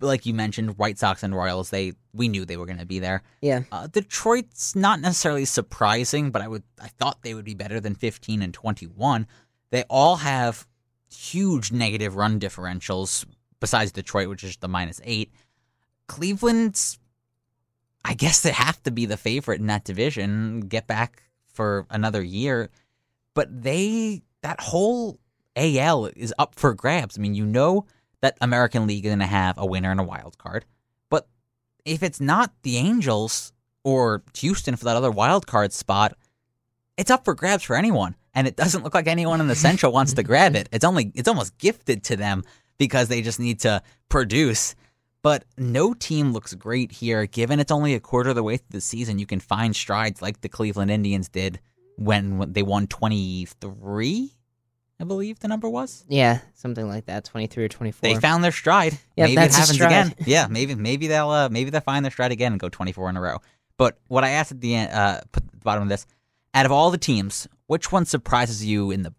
like 0.01 0.25
you 0.25 0.33
mentioned, 0.33 0.79
White 0.79 0.99
Sox 0.99 1.23
and 1.23 1.37
Royals. 1.37 1.69
They 1.69 1.93
we 2.15 2.29
knew 2.29 2.47
they 2.47 2.57
were 2.57 2.65
going 2.67 2.79
to 2.79 2.87
be 2.87 2.99
there. 2.99 3.23
Yeah. 3.43 3.65
Uh, 3.71 3.89
Detroit's 3.89 4.75
not 4.75 5.01
necessarily 5.01 5.45
surprising, 5.45 6.31
but 6.31 6.41
I 6.41 6.49
would 6.49 6.63
I 6.81 6.89
thought 6.89 7.21
they 7.21 7.35
would 7.35 7.45
be 7.45 7.55
better 7.55 7.79
than 7.79 7.95
15 7.95 8.41
and 8.41 8.55
21. 8.55 9.27
They 9.71 9.83
all 9.91 10.17
have 10.17 10.67
huge 11.15 11.73
negative 11.73 12.17
run 12.17 12.41
differentials 12.41 13.27
besides 13.63 13.93
Detroit, 13.93 14.29
which 14.29 14.45
is 14.45 14.57
the 14.57 14.69
minus 14.69 15.01
8. 15.05 15.33
Cleveland's 16.09 16.99
I 18.05 18.15
guess 18.15 18.43
they 18.43 18.51
have 18.51 18.83
to 18.83 18.91
be 18.91 19.07
the 19.07 19.17
favorite 19.17 19.61
in 19.61 19.69
that 19.69 19.85
division, 19.85 20.63
get 20.63 20.89
back 20.89 21.23
for 21.47 21.87
another 21.89 22.21
year, 22.21 22.69
but 23.35 23.63
they 23.63 24.23
that 24.43 24.61
whole 24.61 25.21
AL 25.55 26.07
is 26.17 26.35
up 26.39 26.57
for 26.57 26.75
grabs. 26.75 27.17
I 27.17 27.21
mean, 27.21 27.35
you 27.37 27.47
know 27.47 27.87
that 28.21 28.37
American 28.41 28.87
League 28.87 29.05
is 29.05 29.11
going 29.11 29.21
to 29.21 29.27
have 29.27 29.57
a 29.57 29.67
winner 29.67 29.91
and 29.91 30.01
a 30.01 30.05
wild 30.05 30.37
card, 30.39 30.65
but 31.09 31.29
if 31.85 32.03
it's 32.03 32.21
not 32.21 32.53
the 32.63 32.77
Angels 32.77 33.53
or 33.85 34.25
Houston 34.39 34.75
for 34.75 34.85
that 34.87 34.97
other 34.97 35.11
wild 35.11 35.47
card 35.47 35.73
spot, 35.73 36.15
it's 36.97 37.11
up 37.11 37.25
for 37.25 37.35
grabs 37.35 37.63
for 37.63 37.77
anyone. 37.77 38.17
And 38.35 38.49
it 38.49 38.57
doesn't 38.57 38.83
look 38.83 38.95
like 38.95 39.07
anyone 39.07 39.41
in 39.41 39.47
the 39.47 39.55
Central 39.55 39.93
wants 39.93 40.15
to 40.15 40.23
grab 40.23 40.57
it. 40.57 40.69
It's 40.73 40.85
only 40.85 41.13
it's 41.15 41.29
almost 41.29 41.57
gifted 41.59 42.03
to 42.05 42.17
them 42.17 42.43
because 42.79 43.09
they 43.09 43.23
just 43.23 43.41
need 43.41 43.61
to 43.61 43.83
produce. 44.09 44.75
But 45.23 45.45
no 45.57 45.95
team 45.95 46.33
looks 46.33 46.53
great 46.55 46.91
here. 46.91 47.27
Given 47.27 47.61
it's 47.61 47.71
only 47.71 47.95
a 47.95 48.01
quarter 48.01 48.31
of 48.31 48.37
the 48.37 48.43
way 48.43 48.57
through 48.57 48.67
the 48.71 48.81
season, 48.81 49.19
you 49.19 49.27
can 49.27 49.39
find 49.39 49.75
strides 49.75 50.21
like 50.21 50.41
the 50.41 50.49
Cleveland 50.49 50.91
Indians 50.91 51.29
did 51.29 51.61
when, 51.97 52.53
they 52.53 52.63
won 52.63 52.87
23, 52.89 54.33
I 55.01 55.05
believe 55.05 55.41
the 55.41 55.49
number 55.49 55.69
was. 55.69 56.05
Yeah, 56.09 56.39
something 56.55 56.87
like 56.87 57.07
that, 57.07 57.25
23 57.25 57.65
or 57.65 57.69
24. 57.69 58.09
They 58.09 58.21
found 58.21 58.45
their 58.45 58.53
stride. 58.53 58.99
Yeah, 59.17 59.25
maybe 59.25 59.37
that's 59.37 59.57
it 59.57 59.61
happens 59.61 59.77
stride. 59.77 59.91
again. 59.91 60.15
Yeah, 60.27 60.47
maybe 60.49 60.75
maybe 60.75 61.09
they'll 61.09 61.31
uh, 61.31 61.49
maybe 61.49 61.71
they'll 61.71 61.81
find 61.81 62.05
their 62.05 62.13
stride 62.13 62.31
again 62.33 62.53
and 62.53 62.61
go 62.61 62.69
24 62.69 63.11
in 63.11 63.17
a 63.17 63.21
row. 63.21 63.39
But 63.79 63.99
what 64.09 64.23
I 64.23 64.31
asked 64.31 64.53
at 64.53 64.61
the 64.61 64.75
end, 64.77 64.93
uh, 64.93 65.21
put 65.33 65.45
at 65.45 65.51
the 65.51 65.59
bottom 65.59 65.83
of 65.83 65.89
this, 65.89 66.07
out 66.55 66.67
of 66.67 66.73
all 66.73 66.91
the 66.91 66.99
teams, 66.99 67.49
which 67.67 67.91
one 67.91 68.05
surprises 68.05 68.65
you 68.65 68.91
in 68.91 69.03
the 69.03 69.13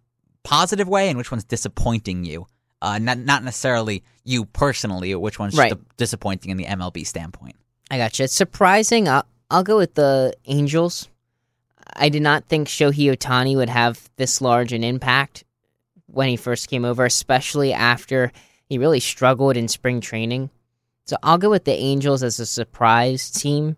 positive 0.44 0.88
way, 0.88 1.10
and 1.10 1.18
which 1.18 1.32
one's 1.32 1.44
disappointing 1.44 2.24
you? 2.24 2.48
Uh, 2.84 3.00
not 3.00 3.18
not 3.18 3.44
necessarily 3.44 4.04
you 4.26 4.44
personally, 4.46 5.16
which 5.16 5.40
one's 5.40 5.56
Right. 5.58 5.74
disappointing 5.98 6.52
in 6.52 6.58
the 6.58 6.66
MLB 6.66 7.06
standpoint. 7.06 7.56
I 7.90 7.98
got 7.98 8.20
you. 8.20 8.26
It's 8.26 8.36
surprising. 8.36 9.08
I'll, 9.08 9.26
I'll 9.50 9.64
go 9.64 9.78
with 9.78 9.96
the 9.96 10.34
Angels. 10.46 11.08
I 11.96 12.10
did 12.10 12.22
not 12.22 12.46
think 12.46 12.68
Shohei 12.68 13.16
Ohtani 13.16 13.56
would 13.56 13.70
have 13.70 14.10
this 14.18 14.42
large 14.42 14.74
an 14.74 14.84
impact 14.84 15.44
when 16.08 16.28
he 16.30 16.36
first 16.36 16.68
came 16.70 16.86
over, 16.86 17.06
especially 17.06 17.72
after 17.74 18.32
he 18.68 18.78
really 18.78 19.00
struggled 19.00 19.56
in 19.58 19.68
spring 19.68 20.02
training. 20.02 20.50
So 21.06 21.16
I'll 21.24 21.38
go 21.38 21.50
with 21.50 21.66
the 21.66 21.74
Angels 21.74 22.22
as 22.24 22.40
a 22.40 22.46
surprise 22.46 23.30
team. 23.32 23.76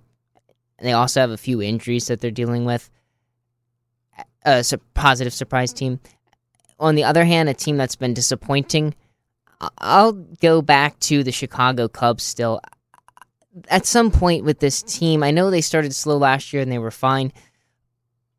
They 0.81 0.93
also 0.93 1.21
have 1.21 1.31
a 1.31 1.37
few 1.37 1.61
injuries 1.61 2.07
that 2.07 2.21
they're 2.21 2.31
dealing 2.31 2.65
with. 2.65 2.89
A 4.45 4.63
su- 4.63 4.77
positive 4.93 5.33
surprise 5.33 5.73
team. 5.73 5.99
On 6.79 6.95
the 6.95 7.03
other 7.03 7.25
hand, 7.25 7.49
a 7.49 7.53
team 7.53 7.77
that's 7.77 7.95
been 7.95 8.13
disappointing. 8.13 8.95
I'll 9.77 10.11
go 10.11 10.61
back 10.61 10.99
to 11.01 11.23
the 11.23 11.31
Chicago 11.31 11.87
Cubs 11.87 12.23
still 12.23 12.61
at 13.69 13.85
some 13.85 14.11
point 14.11 14.43
with 14.43 14.59
this 14.59 14.83
team, 14.83 15.23
I 15.23 15.31
know 15.31 15.49
they 15.49 15.61
started 15.61 15.93
slow 15.93 16.17
last 16.17 16.51
year 16.51 16.61
and 16.61 16.71
they 16.71 16.77
were 16.77 16.91
fine, 16.91 17.31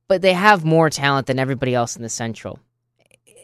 but 0.09 0.23
they 0.23 0.35
have 0.35 0.65
more 0.65 0.91
talent 0.91 1.27
than 1.27 1.39
everybody 1.39 1.75
else 1.75 1.97
in 1.97 2.03
the 2.03 2.09
Central. 2.09 2.59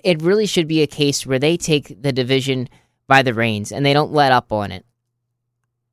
It 0.04 0.22
really 0.22 0.46
should 0.46 0.68
be 0.68 0.82
a 0.82 0.86
case 0.86 1.26
where 1.26 1.38
they 1.38 1.56
take 1.56 2.02
the 2.02 2.12
division 2.12 2.68
by 3.06 3.22
the 3.22 3.34
reins 3.34 3.72
and 3.72 3.86
they 3.86 3.92
don't 3.92 4.12
let 4.12 4.32
up 4.32 4.52
on 4.52 4.72
it. 4.72 4.84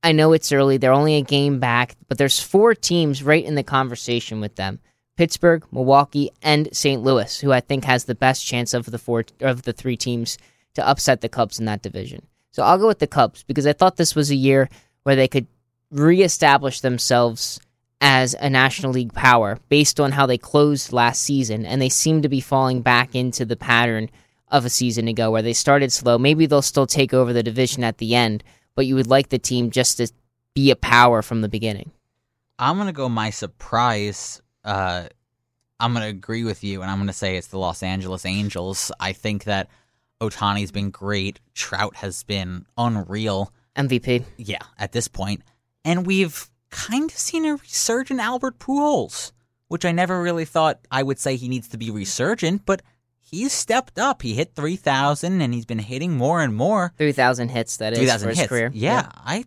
I 0.02 0.12
know 0.14 0.34
it's 0.34 0.52
early, 0.52 0.78
they're 0.78 0.94
only 0.94 1.16
a 1.16 1.22
game 1.22 1.60
back, 1.60 1.96
but 2.08 2.18
there's 2.18 2.42
four 2.42 2.74
teams 2.74 3.22
right 3.22 3.44
in 3.44 3.56
the 3.56 3.64
conversation 3.64 4.40
with 4.40 4.56
them. 4.56 4.80
Pittsburgh, 5.20 5.66
Milwaukee, 5.74 6.32
and 6.42 6.70
St. 6.72 7.04
Louis, 7.04 7.42
who 7.42 7.52
I 7.52 7.60
think 7.60 7.84
has 7.84 8.06
the 8.06 8.16
best 8.16 8.46
chance 8.46 8.74
of 8.74 8.86
the 8.86 8.98
four 8.98 9.26
of 9.42 9.64
the 9.64 9.74
three 9.74 9.98
teams 9.98 10.38
to 10.76 10.88
upset 10.88 11.20
the 11.20 11.28
Cubs 11.28 11.60
in 11.60 11.66
that 11.66 11.82
division. 11.82 12.26
So 12.52 12.64
I'll 12.64 12.78
go 12.78 12.88
with 12.88 13.00
the 13.00 13.06
Cubs 13.06 13.44
because 13.44 13.68
I 13.68 13.74
thought 13.74 13.98
this 13.98 14.16
was 14.16 14.32
a 14.32 14.36
year 14.36 14.70
where 15.04 15.18
they 15.18 15.28
could 15.28 15.46
reestablish 15.92 16.80
themselves 16.80 17.60
as 18.00 18.34
a 18.40 18.50
National 18.50 18.94
League 18.94 19.12
power 19.12 19.60
based 19.68 20.00
on 20.00 20.14
how 20.14 20.26
they 20.26 20.38
closed 20.38 20.94
last 20.94 21.22
season, 21.22 21.66
and 21.66 21.82
they 21.82 21.90
seem 21.90 22.22
to 22.22 22.30
be 22.30 22.40
falling 22.40 22.82
back 22.82 23.14
into 23.14 23.44
the 23.44 23.58
pattern 23.58 24.10
of 24.48 24.64
a 24.64 24.70
season 24.70 25.10
ago 25.10 25.32
where 25.32 25.42
they 25.42 25.52
started 25.52 25.92
slow. 25.92 26.18
Maybe 26.18 26.46
they'll 26.46 26.62
still 26.62 26.88
take 26.88 27.14
over 27.14 27.34
the 27.34 27.44
division 27.44 27.84
at 27.84 27.98
the 27.98 28.16
end, 28.16 28.42
but 28.74 28.86
you 28.86 28.96
would 28.96 29.08
like 29.08 29.28
the 29.28 29.38
team 29.38 29.70
just 29.70 29.98
to 29.98 30.10
be 30.56 30.72
a 30.72 30.78
power 30.78 31.22
from 31.22 31.42
the 31.42 31.50
beginning. 31.50 31.92
I'm 32.58 32.78
gonna 32.78 32.94
go 32.94 33.10
my 33.10 33.32
surprise. 33.32 34.42
Uh, 34.64 35.06
I'm 35.80 35.94
gonna 35.94 36.08
agree 36.08 36.44
with 36.44 36.64
you, 36.64 36.82
and 36.82 36.92
I'm 36.92 36.98
gonna 37.00 37.14
say 37.14 37.38
it's 37.38 37.48
the 37.48 37.58
Los 37.60 37.84
Angeles 37.84 38.26
Angels. 38.26 38.92
I 39.00 39.14
think 39.14 39.46
that 39.46 39.70
Ohtani's 40.22 40.72
been 40.72 40.90
great. 40.92 41.40
Trout 41.54 41.96
has 41.98 42.24
been 42.24 42.66
unreal. 42.78 43.54
MVP. 43.76 44.26
Yeah, 44.38 44.64
at 44.78 44.92
this 44.92 45.08
point, 45.08 45.42
and 45.86 46.06
we've 46.06 46.50
kind 46.70 47.10
of 47.10 47.18
seen 47.18 47.46
a 47.46 47.56
resurgent 47.56 48.20
Albert 48.20 48.60
Pujols, 48.60 49.32
which 49.70 49.86
I 49.86 49.92
never 49.92 50.22
really 50.22 50.46
thought 50.46 50.80
I 50.92 51.04
would 51.04 51.18
say 51.20 51.36
he 51.36 51.48
needs 51.48 51.70
to 51.70 51.78
be 51.78 51.90
resurgent, 51.90 52.66
but 52.66 52.82
he's 53.20 53.54
stepped 53.54 53.98
up. 53.98 54.22
He 54.22 54.34
hit 54.34 54.54
3,000, 54.56 55.42
and 55.42 55.54
he's 55.54 55.66
been 55.66 55.80
hitting 55.80 56.18
more 56.18 56.42
and 56.42 56.54
more. 56.54 56.94
3,000 56.98 57.50
hits, 57.50 57.78
that 57.78 57.94
is, 57.94 58.00
3,000 58.00 58.26
for 58.26 58.30
his 58.30 58.40
hits. 58.40 58.50
career. 58.50 58.72
Yeah, 58.74 59.08
I 59.16 59.46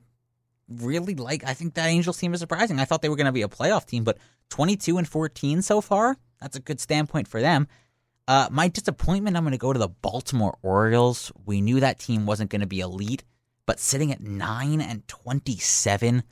really 0.68 1.14
like. 1.14 1.44
I 1.44 1.54
think 1.54 1.74
that 1.74 1.86
Angels 1.86 2.18
team 2.18 2.34
is 2.34 2.40
surprising. 2.40 2.80
I 2.80 2.84
thought 2.84 3.02
they 3.02 3.08
were 3.08 3.16
going 3.16 3.26
to 3.26 3.32
be 3.32 3.42
a 3.42 3.48
playoff 3.48 3.86
team, 3.86 4.04
but 4.04 4.18
22 4.50 4.98
and 4.98 5.08
14 5.08 5.62
so 5.62 5.80
far. 5.80 6.16
That's 6.40 6.56
a 6.56 6.60
good 6.60 6.80
standpoint 6.80 7.28
for 7.28 7.40
them. 7.40 7.68
Uh, 8.28 8.48
my 8.50 8.68
disappointment. 8.68 9.36
I'm 9.36 9.42
going 9.42 9.52
to 9.52 9.58
go 9.58 9.72
to 9.72 9.78
the 9.78 9.88
Baltimore 9.88 10.56
Orioles. 10.62 11.32
We 11.44 11.60
knew 11.60 11.80
that 11.80 11.98
team 11.98 12.26
wasn't 12.26 12.50
going 12.50 12.60
to 12.60 12.66
be 12.66 12.80
elite, 12.80 13.24
but 13.66 13.80
sitting 13.80 14.12
at 14.12 14.20
nine 14.20 14.80
and 14.80 15.06
27 15.08 16.22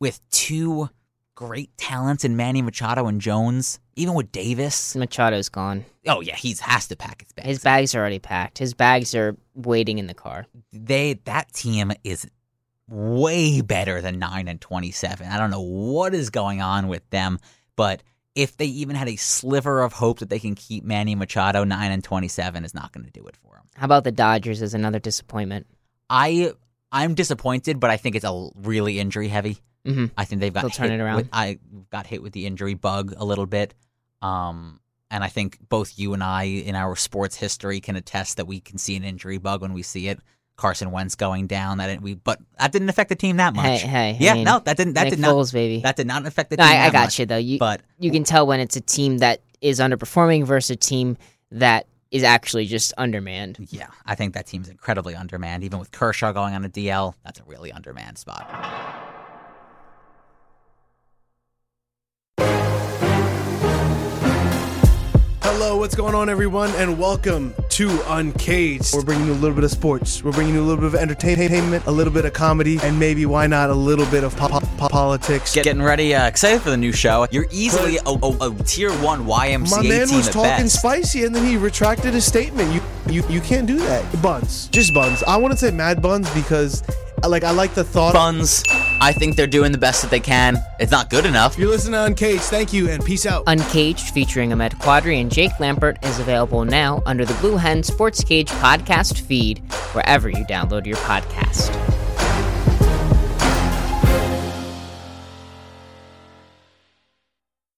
with 0.00 0.20
two 0.30 0.90
great 1.36 1.76
talents 1.76 2.24
in 2.24 2.36
Manny 2.36 2.62
Machado 2.62 3.06
and 3.06 3.20
Jones, 3.20 3.78
even 3.94 4.14
with 4.14 4.32
Davis. 4.32 4.96
Machado's 4.96 5.48
gone. 5.48 5.84
Oh 6.06 6.20
yeah, 6.20 6.34
he's 6.34 6.60
has 6.60 6.88
to 6.88 6.96
pack 6.96 7.22
his 7.22 7.32
bags. 7.32 7.48
His 7.48 7.58
bags 7.60 7.94
are 7.94 8.00
already 8.00 8.18
packed. 8.18 8.58
His 8.58 8.74
bags 8.74 9.14
are 9.14 9.36
waiting 9.54 9.98
in 9.98 10.06
the 10.08 10.14
car. 10.14 10.46
they 10.72 11.14
that 11.24 11.52
team 11.52 11.92
is 12.02 12.26
way 12.88 13.60
better 13.60 14.00
than 14.00 14.18
9 14.18 14.48
and 14.48 14.60
27. 14.60 15.26
I 15.26 15.38
don't 15.38 15.50
know 15.50 15.60
what 15.60 16.14
is 16.14 16.30
going 16.30 16.60
on 16.62 16.88
with 16.88 17.08
them, 17.10 17.38
but 17.76 18.02
if 18.34 18.56
they 18.56 18.66
even 18.66 18.96
had 18.96 19.08
a 19.08 19.16
sliver 19.16 19.82
of 19.82 19.92
hope 19.92 20.18
that 20.20 20.28
they 20.28 20.38
can 20.38 20.54
keep 20.54 20.84
Manny 20.84 21.14
Machado 21.14 21.64
9 21.64 21.90
and 21.90 22.04
27 22.04 22.64
is 22.64 22.74
not 22.74 22.92
going 22.92 23.04
to 23.04 23.10
do 23.10 23.26
it 23.26 23.36
for 23.36 23.54
them. 23.54 23.64
How 23.76 23.86
about 23.86 24.04
the 24.04 24.12
Dodgers 24.12 24.62
as 24.62 24.74
another 24.74 24.98
disappointment? 24.98 25.66
I 26.08 26.52
I'm 26.92 27.14
disappointed, 27.14 27.80
but 27.80 27.90
I 27.90 27.96
think 27.96 28.14
it's 28.14 28.24
a 28.24 28.48
really 28.54 29.00
injury 29.00 29.28
heavy. 29.28 29.58
Mhm. 29.84 30.10
I 30.16 30.24
think 30.24 30.40
they've 30.40 30.52
got 30.52 30.62
They'll 30.62 30.70
turn 30.70 30.92
it 30.92 31.00
around. 31.00 31.16
With, 31.16 31.28
I 31.32 31.58
got 31.90 32.06
hit 32.06 32.22
with 32.22 32.32
the 32.32 32.46
injury 32.46 32.74
bug 32.74 33.14
a 33.16 33.24
little 33.24 33.46
bit. 33.46 33.74
Um 34.22 34.80
and 35.10 35.22
I 35.24 35.28
think 35.28 35.58
both 35.68 35.98
you 35.98 36.14
and 36.14 36.22
I 36.22 36.44
in 36.44 36.74
our 36.74 36.94
sports 36.96 37.36
history 37.36 37.80
can 37.80 37.96
attest 37.96 38.36
that 38.36 38.46
we 38.46 38.60
can 38.60 38.78
see 38.78 38.96
an 38.96 39.04
injury 39.04 39.38
bug 39.38 39.62
when 39.62 39.72
we 39.72 39.82
see 39.82 40.08
it. 40.08 40.20
Carson 40.56 40.90
Wentz 40.90 41.14
going 41.14 41.46
down. 41.46 41.78
That 41.78 41.86
didn't, 41.88 42.02
we, 42.02 42.14
but 42.14 42.40
that 42.58 42.72
didn't 42.72 42.88
affect 42.88 43.08
the 43.10 43.14
team 43.16 43.36
that 43.36 43.54
much. 43.54 43.82
Hey, 43.82 43.86
hey. 43.86 44.10
I 44.10 44.16
yeah, 44.18 44.34
mean, 44.34 44.44
no, 44.44 44.58
that 44.60 44.76
didn't. 44.76 44.94
That 44.94 45.04
Nick 45.04 45.10
did 45.12 45.18
not. 45.20 45.34
Foles, 45.34 45.52
baby. 45.52 45.80
That 45.82 45.96
did 45.96 46.06
not 46.06 46.26
affect 46.26 46.50
the 46.50 46.56
No, 46.56 46.64
team. 46.64 46.72
I, 46.72 46.86
I 46.86 46.90
got 46.90 47.04
much. 47.04 47.18
you 47.18 47.26
though. 47.26 47.36
You 47.36 47.58
But 47.58 47.82
you 47.98 48.10
can 48.10 48.24
tell 48.24 48.46
when 48.46 48.60
it's 48.60 48.76
a 48.76 48.80
team 48.80 49.18
that 49.18 49.42
is 49.60 49.80
underperforming 49.80 50.44
versus 50.44 50.70
a 50.70 50.76
team 50.76 51.16
that 51.50 51.86
is 52.10 52.22
actually 52.22 52.66
just 52.66 52.94
undermanned. 52.96 53.58
yeah, 53.70 53.88
I 54.06 54.14
think 54.14 54.34
that 54.34 54.46
team's 54.46 54.68
incredibly 54.68 55.14
undermanned. 55.14 55.64
Even 55.64 55.78
with 55.78 55.90
Kershaw 55.90 56.32
going 56.32 56.54
on 56.54 56.64
a 56.64 56.68
DL, 56.68 57.14
that's 57.24 57.40
a 57.40 57.44
really 57.44 57.72
undermanned 57.72 58.16
spot. 58.16 58.46
Hello, 65.42 65.76
what's 65.78 65.94
going 65.94 66.14
on, 66.14 66.28
everyone, 66.28 66.70
and 66.76 66.98
welcome 66.98 67.54
to 67.76 67.90
Uncaged. 68.14 68.94
We're 68.94 69.02
bringing 69.04 69.26
you 69.26 69.32
a 69.32 69.34
little 69.34 69.54
bit 69.54 69.62
of 69.64 69.70
sports, 69.70 70.24
we're 70.24 70.32
bringing 70.32 70.54
you 70.54 70.62
a 70.62 70.64
little 70.64 70.78
bit 70.78 70.86
of 70.86 70.94
entertainment, 70.94 71.84
a 71.84 71.90
little 71.90 72.12
bit 72.12 72.24
of 72.24 72.32
comedy, 72.32 72.78
and 72.82 72.98
maybe 72.98 73.26
why 73.26 73.46
not 73.46 73.68
a 73.68 73.74
little 73.74 74.06
bit 74.06 74.24
of 74.24 74.34
pop. 74.34 74.62
po- 74.78 74.88
politics. 74.88 75.54
Get- 75.54 75.64
getting 75.64 75.82
ready, 75.82 76.14
uh, 76.14 76.26
excited 76.26 76.62
for 76.62 76.70
the 76.70 76.76
new 76.78 76.92
show. 76.92 77.26
You're 77.30 77.48
easily 77.50 77.98
a, 78.06 78.08
a, 78.10 78.50
a 78.50 78.54
tier 78.64 78.90
one 79.02 79.26
YMCA 79.26 79.70
My 79.70 79.82
man 79.82 80.06
team 80.06 80.16
was 80.16 80.28
talking 80.30 80.64
best. 80.64 80.78
spicy, 80.78 81.24
and 81.24 81.34
then 81.34 81.44
he 81.44 81.58
retracted 81.58 82.14
his 82.14 82.24
statement. 82.24 82.72
You, 82.72 82.80
you, 83.12 83.28
you 83.28 83.40
can't 83.42 83.66
do 83.66 83.76
that. 83.80 84.22
Buns, 84.22 84.68
just 84.68 84.94
buns. 84.94 85.22
I 85.24 85.36
wouldn't 85.36 85.60
say 85.60 85.70
mad 85.70 86.00
buns 86.00 86.30
because, 86.30 86.82
like, 87.26 87.44
I 87.44 87.50
like 87.50 87.74
the 87.74 87.84
thought. 87.84 88.14
Buns. 88.14 88.62
I 89.00 89.12
think 89.12 89.36
they're 89.36 89.46
doing 89.46 89.72
the 89.72 89.78
best 89.78 90.02
that 90.02 90.10
they 90.10 90.20
can. 90.20 90.56
It's 90.78 90.92
not 90.92 91.10
good 91.10 91.26
enough. 91.26 91.58
You're 91.58 91.68
listening 91.68 91.92
to 91.92 92.04
Uncaged. 92.04 92.42
Thank 92.42 92.72
you, 92.72 92.88
and 92.88 93.04
peace 93.04 93.26
out. 93.26 93.44
Uncaged, 93.46 94.10
featuring 94.10 94.52
Ahmed 94.52 94.72
Quadri 94.78 95.20
and 95.20 95.30
Jake 95.30 95.52
Lampert, 95.52 96.02
is 96.04 96.18
available 96.18 96.64
now 96.64 97.02
under 97.06 97.24
the 97.24 97.34
Blue 97.34 97.56
Hen 97.56 97.82
Sports 97.82 98.22
Cage 98.22 98.48
podcast 98.48 99.20
feed, 99.20 99.58
wherever 99.92 100.28
you 100.28 100.44
download 100.46 100.86
your 100.86 100.96
podcast. 100.98 101.72